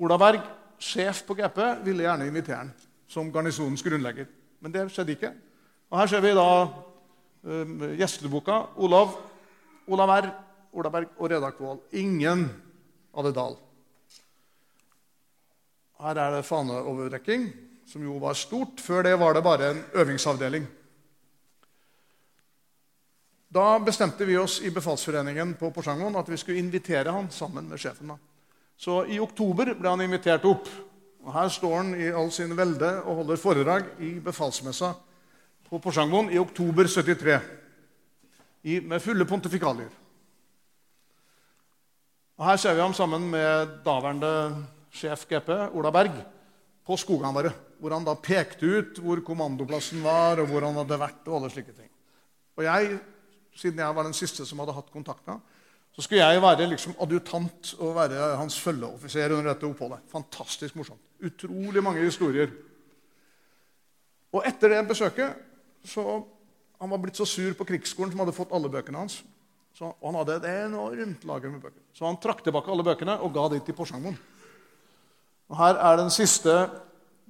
Ola 0.00 0.16
Berg, 0.18 0.40
sjef 0.78 1.24
på 1.26 1.34
GP, 1.34 1.58
ville 1.84 2.06
gjerne 2.06 2.26
invitere 2.26 2.56
han 2.56 2.72
som 3.10 3.30
garnisonens 3.32 3.82
grunnlegger. 3.82 4.26
Men 4.60 4.72
det 4.72 4.86
skjedde 4.90 5.14
ikke. 5.16 5.32
Og 5.90 5.98
Her 5.98 6.06
ser 6.06 6.22
vi 6.24 6.34
da 6.34 6.46
um, 7.42 7.74
gjesteboka. 7.98 8.60
Olav, 8.76 9.16
Olav 9.86 10.10
R., 10.14 10.30
Ola 10.72 10.90
Berg 10.90 11.08
og 11.18 11.30
Reda 11.30 11.50
Kvål. 11.50 11.80
Ingen 11.92 12.46
Ade 13.18 13.32
Dahl. 13.34 13.56
Her 16.00 16.16
er 16.16 16.36
det 16.36 16.46
faneoverrekking 16.46 17.50
som 17.90 18.04
jo 18.06 18.20
var 18.22 18.38
stort. 18.38 18.78
Før 18.80 19.02
det 19.02 19.16
var 19.18 19.34
det 19.34 19.42
bare 19.42 19.70
en 19.70 19.82
øvingsavdeling. 19.98 20.66
Da 23.50 23.78
bestemte 23.82 24.26
vi 24.26 24.36
oss 24.38 24.60
i 24.62 24.70
befalsforeningen 24.70 25.56
på 25.58 25.72
Porsangon 25.74 26.14
at 26.16 26.28
vi 26.30 26.38
skulle 26.38 26.62
invitere 26.62 27.10
han 27.10 27.30
sammen 27.34 27.66
med 27.68 27.82
sjefen. 27.82 28.12
Så 28.78 29.02
i 29.10 29.18
oktober 29.20 29.74
ble 29.74 29.90
han 29.90 30.04
invitert 30.06 30.46
opp. 30.46 30.68
Og 31.26 31.32
Her 31.34 31.48
står 31.52 31.76
han 31.76 31.94
i 31.98 32.12
all 32.14 32.30
sin 32.32 32.54
velde 32.56 32.92
og 33.02 33.22
holder 33.22 33.40
foredrag 33.42 33.88
i 34.00 34.14
befalsmessa 34.22 34.94
på 35.68 35.78
Porsangon 35.82 36.30
i 36.30 36.38
oktober 36.38 36.86
73 36.86 37.40
i, 38.62 38.80
med 38.80 39.02
fulle 39.02 39.26
pontifikalier. 39.26 39.90
Og 42.38 42.46
Her 42.46 42.56
ser 42.56 42.74
vi 42.74 42.86
ham 42.86 42.94
sammen 42.94 43.26
med 43.30 43.80
daværende 43.84 44.32
sjef 44.94 45.26
GP, 45.26 45.50
Ola 45.74 45.90
Berg, 45.90 46.22
på 46.86 46.96
skogene 47.00 47.34
våre. 47.34 47.52
hvor 47.80 47.94
han 47.94 48.04
da 48.04 48.14
pekte 48.14 48.66
ut 48.66 48.98
hvor 49.00 49.22
kommandoplassen 49.24 50.02
var, 50.04 50.40
og 50.40 50.50
hvor 50.50 50.66
han 50.66 50.76
hadde 50.76 50.98
vært. 51.00 51.22
og 51.28 51.36
alle 51.36 51.50
slike 51.50 51.72
ting. 51.72 51.88
Og 52.56 52.64
jeg, 52.64 52.98
Siden 53.56 53.78
jeg 53.82 53.94
var 53.94 54.04
den 54.06 54.14
siste 54.14 54.46
som 54.46 54.60
hadde 54.62 54.72
hatt 54.72 54.92
kontakt 54.92 55.26
med 55.26 55.34
ham, 55.34 55.40
så 55.92 56.02
skulle 56.02 56.22
jeg 56.22 56.42
være 56.42 56.68
liksom 56.70 56.94
adjutant 57.02 57.74
og 57.80 57.96
være 57.96 58.36
hans 58.38 58.58
følgeoffiser 58.62 59.34
under 59.34 59.50
dette 59.50 59.66
oppholdet. 59.66 60.04
Fantastisk 60.08 60.76
morsomt. 60.78 61.02
Utrolig 61.20 61.82
mange 61.82 62.04
historier. 62.04 62.52
Og 64.30 64.46
etter 64.46 64.76
det 64.76 64.84
besøket 64.88 65.34
så 65.84 66.22
Han 66.80 66.88
var 66.88 66.96
blitt 67.02 67.18
så 67.18 67.26
sur 67.28 67.52
på 67.52 67.64
krigsskolen, 67.68 68.08
som 68.08 68.20
hadde 68.22 68.32
fått 68.32 68.52
alle 68.56 68.70
bøkene 68.72 69.02
hans. 69.02 69.18
Så, 69.76 69.84
og 69.84 70.06
han 70.06 70.16
hadde 70.16 70.38
et 70.38 70.46
enormt 70.64 71.26
lager 71.28 71.52
med 71.52 71.60
bøker. 71.60 71.82
Så 71.92 72.06
han 72.06 72.16
trakk 72.16 72.40
tilbake 72.40 72.72
alle 72.72 72.86
bøkene 72.86 73.18
og 73.20 73.34
ga 73.34 73.42
de 73.52 73.58
til 73.66 73.76
Porsangmoen. 73.76 74.16
Og 75.50 75.58
Her 75.58 75.80
er 75.82 75.96
den 75.98 76.10
siste 76.14 76.52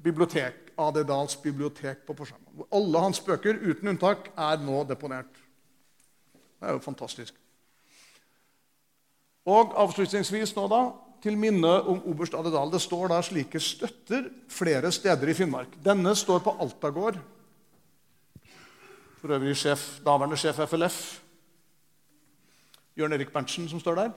bibliotek, 0.04 0.72
A.D. 0.78 1.04
Dahls 1.08 1.36
bibliotek 1.40 2.04
på 2.06 2.16
Porsanger. 2.16 2.52
Hvor 2.52 2.68
alle 2.76 3.00
hans 3.00 3.20
bøker 3.20 3.56
uten 3.60 3.94
unntak 3.94 4.28
er 4.36 4.60
nå 4.60 4.82
deponert. 4.88 5.40
Det 6.60 6.68
er 6.68 6.76
jo 6.76 6.84
fantastisk. 6.84 7.34
Og 9.48 9.72
avslutningsvis 9.80 10.52
nå 10.56 10.66
da, 10.68 10.82
til 11.24 11.36
minne 11.36 11.72
om 11.88 12.00
oberst 12.08 12.36
A.D. 12.36 12.52
Dahl. 12.52 12.72
Det 12.72 12.80
står 12.84 13.08
da 13.12 13.20
slike 13.24 13.60
støtter 13.60 14.28
flere 14.52 14.92
steder 14.92 15.32
i 15.32 15.36
Finnmark. 15.36 15.76
Denne 15.84 16.12
står 16.16 16.44
på 16.44 16.56
Altagård. 16.60 17.16
For 19.20 19.32
øvrig 19.36 19.56
sjef, 19.56 20.00
daværende 20.04 20.36
sjef 20.40 20.60
FLF, 20.68 21.00
Jørn 22.96 23.12
Erik 23.12 23.32
Berntsen, 23.32 23.68
som 23.68 23.80
står 23.80 23.98
der. 23.98 24.12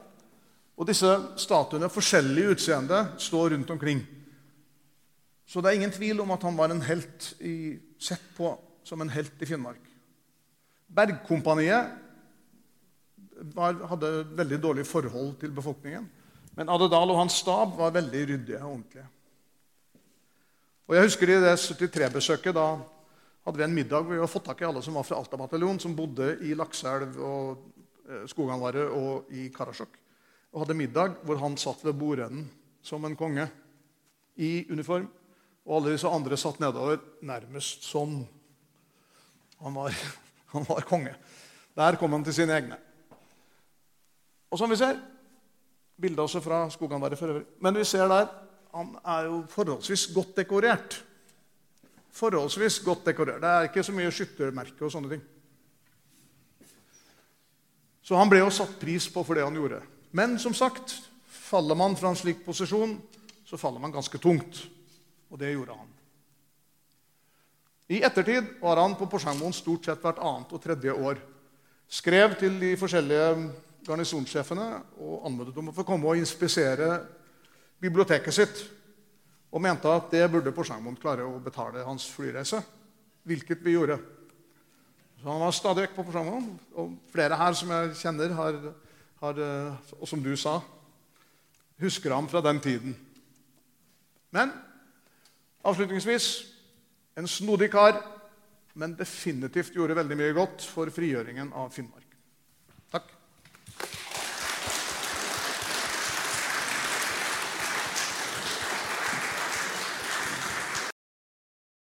Og 0.74 0.88
disse 0.90 1.10
statuene, 1.38 1.90
forskjellig 1.92 2.48
utseende, 2.56 3.04
står 3.22 3.54
rundt 3.54 3.70
omkring. 3.76 4.02
Så 5.46 5.62
det 5.62 5.70
er 5.70 5.80
ingen 5.82 5.94
tvil 5.94 6.24
om 6.24 6.32
at 6.34 6.44
han 6.48 6.58
var 6.58 6.72
en 6.74 6.82
helt 6.82 7.34
i, 7.46 7.78
sett 8.02 8.24
på 8.38 8.56
som 8.84 9.02
en 9.04 9.12
helt 9.14 9.42
i 9.42 9.46
Finnmark. 9.48 9.84
Bergkompaniet 10.94 11.94
var, 13.54 13.78
hadde 13.92 14.12
veldig 14.38 14.60
dårlig 14.62 14.86
forhold 14.88 15.36
til 15.42 15.54
befolkningen. 15.54 16.08
Men 16.58 16.70
Adedal 16.70 17.14
og 17.14 17.22
hans 17.22 17.38
stab 17.42 17.78
var 17.78 17.94
veldig 17.96 18.24
ryddige 18.30 18.62
og 18.62 18.72
ordentlige. 18.72 19.08
Og 20.88 20.98
jeg 20.98 21.08
husker 21.08 21.32
I 21.32 21.40
det 21.42 21.56
73-besøket 21.58 22.56
da 22.58 22.68
hadde 23.46 23.60
vi 23.60 23.66
en 23.66 23.76
middag 23.76 24.04
hvor 24.04 24.14
vi 24.14 24.20
hadde 24.22 24.32
fått 24.32 24.48
tak 24.50 24.62
i 24.62 24.68
alle 24.68 24.84
som 24.84 24.98
var 24.98 25.08
fra 25.08 25.18
Alta 25.20 25.40
bataljon, 25.40 25.80
som 25.80 25.96
bodde 25.96 26.36
i 26.46 26.54
Lakseelv 26.58 27.18
og 27.20 27.64
eh, 28.10 28.26
Skoganvaret 28.30 28.92
og 28.92 29.32
i 29.34 29.48
Karasjok. 29.54 30.03
Og 30.54 30.64
hadde 30.64 30.78
middag 30.78 31.18
hvor 31.26 31.42
han 31.42 31.58
satt 31.58 31.82
ved 31.86 31.98
bordenden 31.98 32.48
som 32.84 33.06
en 33.06 33.18
konge 33.18 33.48
i 34.38 34.66
uniform 34.70 35.08
og 35.64 35.78
alle 35.78 35.94
disse 35.96 36.10
andre 36.10 36.38
satt 36.40 36.60
nedover 36.60 37.00
nærmest 37.24 37.86
sånn. 37.88 38.20
Han 39.64 39.78
var, 39.78 39.96
han 40.54 40.68
var 40.68 40.88
konge. 40.88 41.16
Der 41.74 41.98
kom 42.00 42.14
han 42.14 42.26
til 42.28 42.36
sine 42.36 42.58
egne. 42.58 42.78
Og 44.54 44.60
som 44.60 44.70
vi 44.70 44.78
ser 44.78 45.00
Bildet 46.04 46.20
også 46.24 46.42
fra 46.42 46.66
Skoganværet 46.74 47.18
for 47.20 47.32
øvrig. 47.32 47.46
Men 47.62 47.78
vi 47.78 47.86
ser 47.88 48.08
der 48.10 48.28
han 48.74 48.96
er 49.06 49.28
jo 49.30 49.44
forholdsvis 49.50 50.08
godt 50.16 50.36
dekorert. 50.38 50.98
Forholdsvis 52.14 52.80
godt 52.86 53.06
dekorert. 53.06 53.42
Det 53.42 53.50
er 53.50 53.68
ikke 53.70 53.84
så 53.86 53.94
mye 53.94 54.12
skyttermerke 54.12 54.86
og 54.86 54.92
sånne 54.92 55.12
ting. 55.12 55.22
Så 58.04 58.18
han 58.18 58.30
ble 58.30 58.42
jo 58.42 58.50
satt 58.52 58.74
pris 58.82 59.06
på 59.14 59.24
for 59.24 59.38
det 59.38 59.46
han 59.46 59.56
gjorde. 59.56 59.80
Men 60.14 60.38
som 60.40 60.54
sagt, 60.54 60.94
faller 61.26 61.78
man 61.78 61.98
fra 61.98 62.12
en 62.14 62.20
slik 62.20 62.46
posisjon, 62.46 62.96
så 63.46 63.58
faller 63.58 63.82
man 63.82 63.94
ganske 63.94 64.18
tungt. 64.22 64.62
Og 65.34 65.40
det 65.42 65.52
gjorde 65.56 65.76
han. 65.78 65.90
I 67.94 68.00
ettertid 68.06 68.56
var 68.62 68.80
han 68.80 68.96
på 68.98 69.10
Porsangmoen 69.10 69.54
stort 69.54 69.86
sett 69.86 70.02
hvert 70.02 70.22
annet 70.24 70.54
og 70.54 70.62
tredje 70.64 70.94
år. 70.94 71.20
Skrev 71.90 72.38
til 72.40 72.56
de 72.62 72.72
forskjellige 72.80 73.50
garnisonssjefene 73.84 74.68
og 75.04 75.26
anmodet 75.28 75.58
om 75.60 75.70
å 75.70 75.76
få 75.76 75.86
komme 75.88 76.08
og 76.10 76.22
inspisere 76.22 76.96
biblioteket 77.84 78.34
sitt. 78.38 78.64
Og 79.54 79.62
mente 79.62 79.92
at 79.92 80.10
det 80.14 80.24
burde 80.32 80.54
Porsangmoen 80.56 80.98
klare 80.98 81.26
å 81.28 81.42
betale 81.44 81.84
hans 81.86 82.08
flyreise. 82.10 82.62
Hvilket 83.28 83.62
vi 83.66 83.76
gjorde. 83.76 84.00
Så 85.22 85.30
Han 85.30 85.44
var 85.44 85.54
stadig 85.56 85.86
vekk 85.86 85.98
på 85.98 86.08
Porsangmoen. 86.08 86.48
Og 86.80 86.96
flere 87.12 87.38
her 87.38 87.54
som 87.54 87.70
jeg 87.76 87.94
kjenner, 88.00 88.34
har, 88.40 88.58
har, 89.24 89.40
og 89.98 90.06
som 90.10 90.22
du 90.24 90.34
sa, 90.38 90.60
husker 91.80 92.14
ham 92.14 92.28
fra 92.30 92.44
den 92.44 92.60
tiden. 92.62 92.94
Men 94.36 94.52
Avslutningsvis 95.64 96.26
en 97.18 97.28
snodig 97.28 97.70
kar, 97.72 98.02
men 98.74 98.98
definitivt 99.00 99.76
gjorde 99.76 99.96
veldig 99.96 100.18
mye 100.20 100.34
godt 100.36 100.66
for 100.68 100.92
frigjøringen 100.92 101.54
av 101.56 101.70
Finnmark. 101.72 102.03